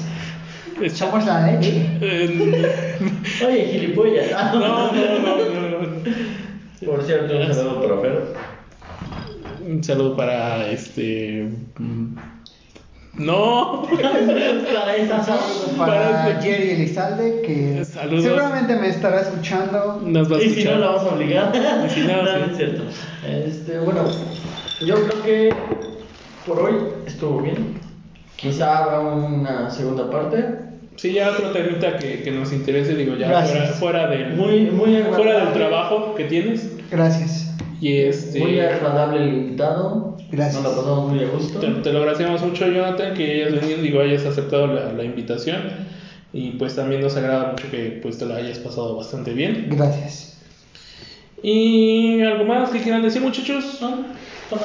somos 0.92 1.24
la 1.24 1.52
leche. 1.52 1.86
Eh, 2.00 3.06
Oye, 3.46 3.64
gilipollas. 3.70 4.30
no, 4.54 4.58
no, 4.58 4.92
no, 4.92 5.36
no, 5.36 5.78
no. 5.86 6.39
Por 6.84 7.02
cierto, 7.02 7.36
un 7.36 7.54
saludo 7.54 7.82
para 7.82 8.00
Fer. 8.00 8.22
Un 9.68 9.84
saludo 9.84 10.16
para 10.16 10.70
este. 10.70 11.48
mm, 11.78 12.14
No. 13.18 13.86
Para 13.90 14.96
esa 14.96 15.18
Para 15.78 16.22
Para- 16.24 16.40
Jerry 16.42 16.70
Elizalde, 16.70 17.42
que 17.42 17.84
Saludos. 17.84 18.24
seguramente 18.24 18.76
me 18.76 18.88
estará 18.88 19.20
escuchando. 19.20 20.00
Nos 20.04 20.32
va 20.32 20.36
a 20.38 20.42
Y 20.42 20.50
si 20.50 20.64
no, 20.64 20.76
la 20.78 20.86
vamos 20.86 21.02
a 21.02 21.14
obligar. 21.14 21.52
Y 21.86 21.90
si 21.90 22.00
no, 22.00 22.22
no, 22.22 22.28
sí. 22.28 22.50
es 22.50 22.56
cierto. 22.56 22.82
Este, 23.26 23.78
bueno, 23.80 24.02
yo 24.80 24.94
creo 25.06 25.22
que 25.22 25.54
por 26.46 26.60
hoy 26.60 26.74
estuvo 27.06 27.42
bien. 27.42 27.78
Quizá 28.36 28.78
haga 28.84 29.00
una 29.00 29.68
segunda 29.70 30.08
parte. 30.10 30.69
Sí, 30.96 31.12
ya 31.12 31.30
otro 31.30 31.50
temita 31.50 31.96
que, 31.96 32.22
que 32.22 32.30
nos 32.30 32.52
interese, 32.52 32.94
digo, 32.94 33.16
ya 33.16 33.28
Gracias. 33.28 33.76
fuera, 33.78 34.06
fuera 34.06 34.06
del, 34.08 34.34
Muy, 34.34 34.62
muy 34.70 35.02
fuera 35.14 35.44
del 35.44 35.52
trabajo 35.54 36.14
que 36.14 36.24
tienes. 36.24 36.68
Gracias. 36.90 37.46
Y 37.80 37.96
este. 38.02 38.38
Muy 38.40 38.60
agradable 38.60 39.22
el 39.24 39.28
invitado. 39.34 40.16
Gracias. 40.30 40.62
Nos 40.62 40.72
la 40.72 40.78
pasamos 40.78 41.10
muy 41.12 41.24
a 41.24 41.28
gusto. 41.28 41.58
Te, 41.58 41.66
te 41.68 41.92
lo 41.92 42.00
agradecemos 42.00 42.42
mucho, 42.42 42.66
Jonathan, 42.68 43.14
que 43.14 43.44
hayas 43.46 43.60
venido, 43.60 43.80
digo, 43.80 44.00
hayas 44.00 44.26
aceptado 44.26 44.66
la, 44.66 44.92
la 44.92 45.02
invitación. 45.04 45.60
Y 46.32 46.50
pues 46.52 46.76
también 46.76 47.00
nos 47.00 47.16
agrada 47.16 47.52
mucho 47.52 47.70
que 47.70 47.98
pues 48.02 48.18
te 48.18 48.26
la 48.26 48.36
hayas 48.36 48.58
pasado 48.58 48.96
bastante 48.96 49.32
bien. 49.32 49.68
Gracias. 49.70 50.38
¿Y 51.42 52.20
algo 52.22 52.44
más 52.44 52.70
que 52.70 52.80
quieran 52.80 53.02
decir, 53.02 53.22
muchachos? 53.22 53.78
¿No? 53.80 54.04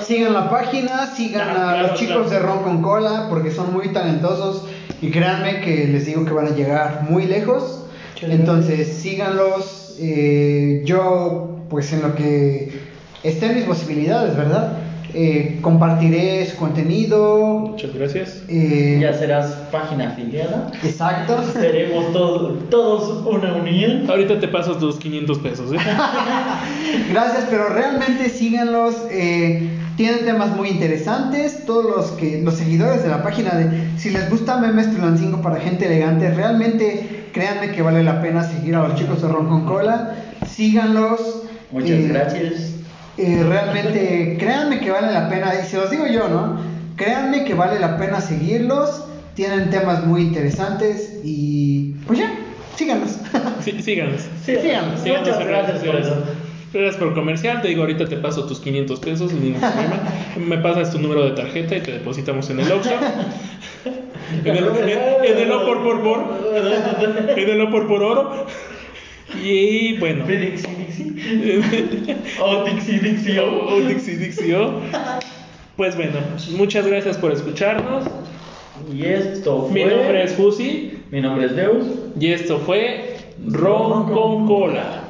Sigan 0.04 0.34
la 0.34 0.50
página, 0.50 1.06
sigan 1.08 1.48
Ah, 1.48 1.52
a 1.52 1.74
claro, 1.74 1.88
los 1.90 2.00
chicos 2.00 2.16
claro. 2.28 2.30
de 2.30 2.40
Ron 2.40 2.64
con 2.64 2.82
Cola 2.82 3.28
porque 3.30 3.52
son 3.52 3.72
muy 3.72 3.90
talentosos 3.94 4.66
y 5.08 5.12
créanme 5.12 5.62
que 5.62 5.88
les 5.88 6.06
digo 6.06 6.26
que 6.26 6.32
van 6.34 6.48
a 6.48 6.56
llegar 6.56 7.06
muy 7.10 7.26
lejos. 7.26 7.86
Entonces 8.22 8.88
síganlos. 8.88 9.98
eh, 10.00 10.82
yo, 10.86 11.60
pues 11.70 11.92
en 11.94 12.02
lo 12.02 12.16
que 12.16 12.72
esté 13.24 13.46
en 13.48 13.56
mis 13.56 13.64
posibilidades, 13.66 14.36
¿verdad? 14.36 14.78
Eh, 15.14 15.60
compartiré 15.62 16.46
su 16.46 16.58
contenido. 16.58 17.60
Muchas 17.72 17.94
gracias. 17.94 18.44
eh, 18.50 18.98
Ya 19.02 19.14
serás 19.14 19.48
página 19.72 20.10
afiliada. 20.10 20.70
exacto. 20.84 21.42
Seremos 21.54 22.12
todos, 22.12 22.70
todos 22.70 23.26
una 23.26 23.54
unión. 23.54 24.04
Ahorita 24.10 24.40
te 24.40 24.48
paso 24.50 24.76
tus 24.76 24.98
500 24.98 25.40
pesos, 25.40 25.72
¿eh? 25.72 25.78
Gracias, 27.12 27.46
pero 27.50 27.70
realmente 27.70 28.30
síganlos. 28.30 28.96
Tienen 29.98 30.26
temas 30.26 30.56
muy 30.56 30.70
interesantes. 30.70 31.66
Todos 31.66 31.86
los 31.86 32.12
que 32.12 32.42
los 32.42 32.56
seguidores 32.56 33.04
de 33.04 33.10
la 33.10 33.24
página 33.24 33.52
de 33.56 33.98
si 33.98 34.10
les 34.10 34.30
gusta 34.30 34.58
memes 34.58 34.94
Tulancingo 34.94 35.42
para 35.42 35.60
gente 35.60 35.86
elegante, 35.86 36.32
realmente 36.32 37.30
créanme 37.34 37.72
que 37.72 37.82
vale 37.82 38.04
la 38.04 38.22
pena 38.22 38.44
seguir 38.44 38.76
a 38.76 38.88
los 38.88 38.96
chicos 38.96 39.22
de 39.22 39.28
Ron 39.28 39.48
con 39.48 39.66
Cola. 39.66 40.16
Síganlos. 40.48 41.44
Muchas 41.72 41.90
eh, 41.92 42.08
gracias. 42.10 42.74
eh, 43.18 43.44
realmente 43.48 44.38
créanme 44.40 44.80
que 44.80 44.92
vale 44.92 45.12
la 45.12 45.30
pena. 45.30 45.54
Y 45.62 45.66
se 45.66 45.78
los 45.78 45.90
digo 45.90 46.08
yo, 46.08 46.28
¿no? 46.28 46.60
Créanme 46.96 47.44
que 47.46 47.54
vale 47.54 47.80
la 47.80 47.98
pena 47.98 48.22
seguirlos. 48.22 49.06
Tienen 49.34 49.70
temas 49.70 50.06
muy 50.06 50.22
interesantes 50.22 51.20
y 51.24 51.96
pues 52.08 52.20
ya, 52.20 52.34
síganlos. 52.78 53.18
Sí, 53.62 53.82
síganos. 53.82 54.22
Sí, 54.46 54.56
síganos. 54.62 55.02
Síganos 55.02 55.28
Muchas 55.28 55.46
gracias 55.46 55.84
por 55.84 55.96
eso. 55.96 56.24
Gracias 56.76 56.98
por 56.98 57.14
comercial, 57.14 57.62
te 57.62 57.70
digo, 57.70 57.82
ahorita 57.84 58.06
te 58.06 58.18
paso 58.18 58.46
tus 58.46 58.60
500 58.60 59.00
pesos, 59.00 59.32
sin 59.32 59.42
ningún 59.42 59.62
problema. 59.62 60.04
Me 60.36 60.58
pasas 60.58 60.92
tu 60.92 61.00
número 61.00 61.24
de 61.24 61.32
tarjeta 61.32 61.78
y 61.78 61.80
te 61.80 61.94
depositamos 61.94 62.50
en 62.50 62.60
el 62.60 62.70
Oxxo. 62.70 62.92
en, 64.44 64.56
el, 64.58 64.66
en, 64.66 64.90
en 65.24 65.38
el 65.38 65.52
O 65.54 65.66
por 65.66 65.82
por 65.84 66.04
por. 66.04 66.20
En 67.38 67.50
el 67.50 67.62
O 67.62 67.72
por 67.72 67.88
por 67.88 68.04
oro. 68.04 68.46
Y 69.42 69.98
bueno. 70.00 70.26
Dixie, 70.26 70.68
Dixie. 70.76 71.06
Oh, 72.42 72.66
Dixie, 72.66 73.00
Dixie, 73.00 73.40
oh. 73.40 73.68
Oh, 73.70 73.80
Dixie, 73.80 74.18
Dixie, 74.18 74.54
oh. 74.56 74.82
Pues 75.78 75.96
bueno, 75.96 76.20
muchas 76.58 76.86
gracias 76.86 77.18
por 77.18 77.32
escucharnos. 77.32 78.04
Y 78.94 79.06
esto 79.06 79.70
fue. 79.72 79.86
Mi 79.86 79.90
nombre 79.90 80.24
es 80.24 80.34
Fusi 80.34 81.00
Mi 81.10 81.22
nombre 81.22 81.46
es 81.46 81.56
Deus. 81.56 81.86
y 82.20 82.34
esto 82.34 82.60
fue 82.60 83.16
Ron 83.48 84.12
con 84.12 84.46
Cola. 84.46 85.04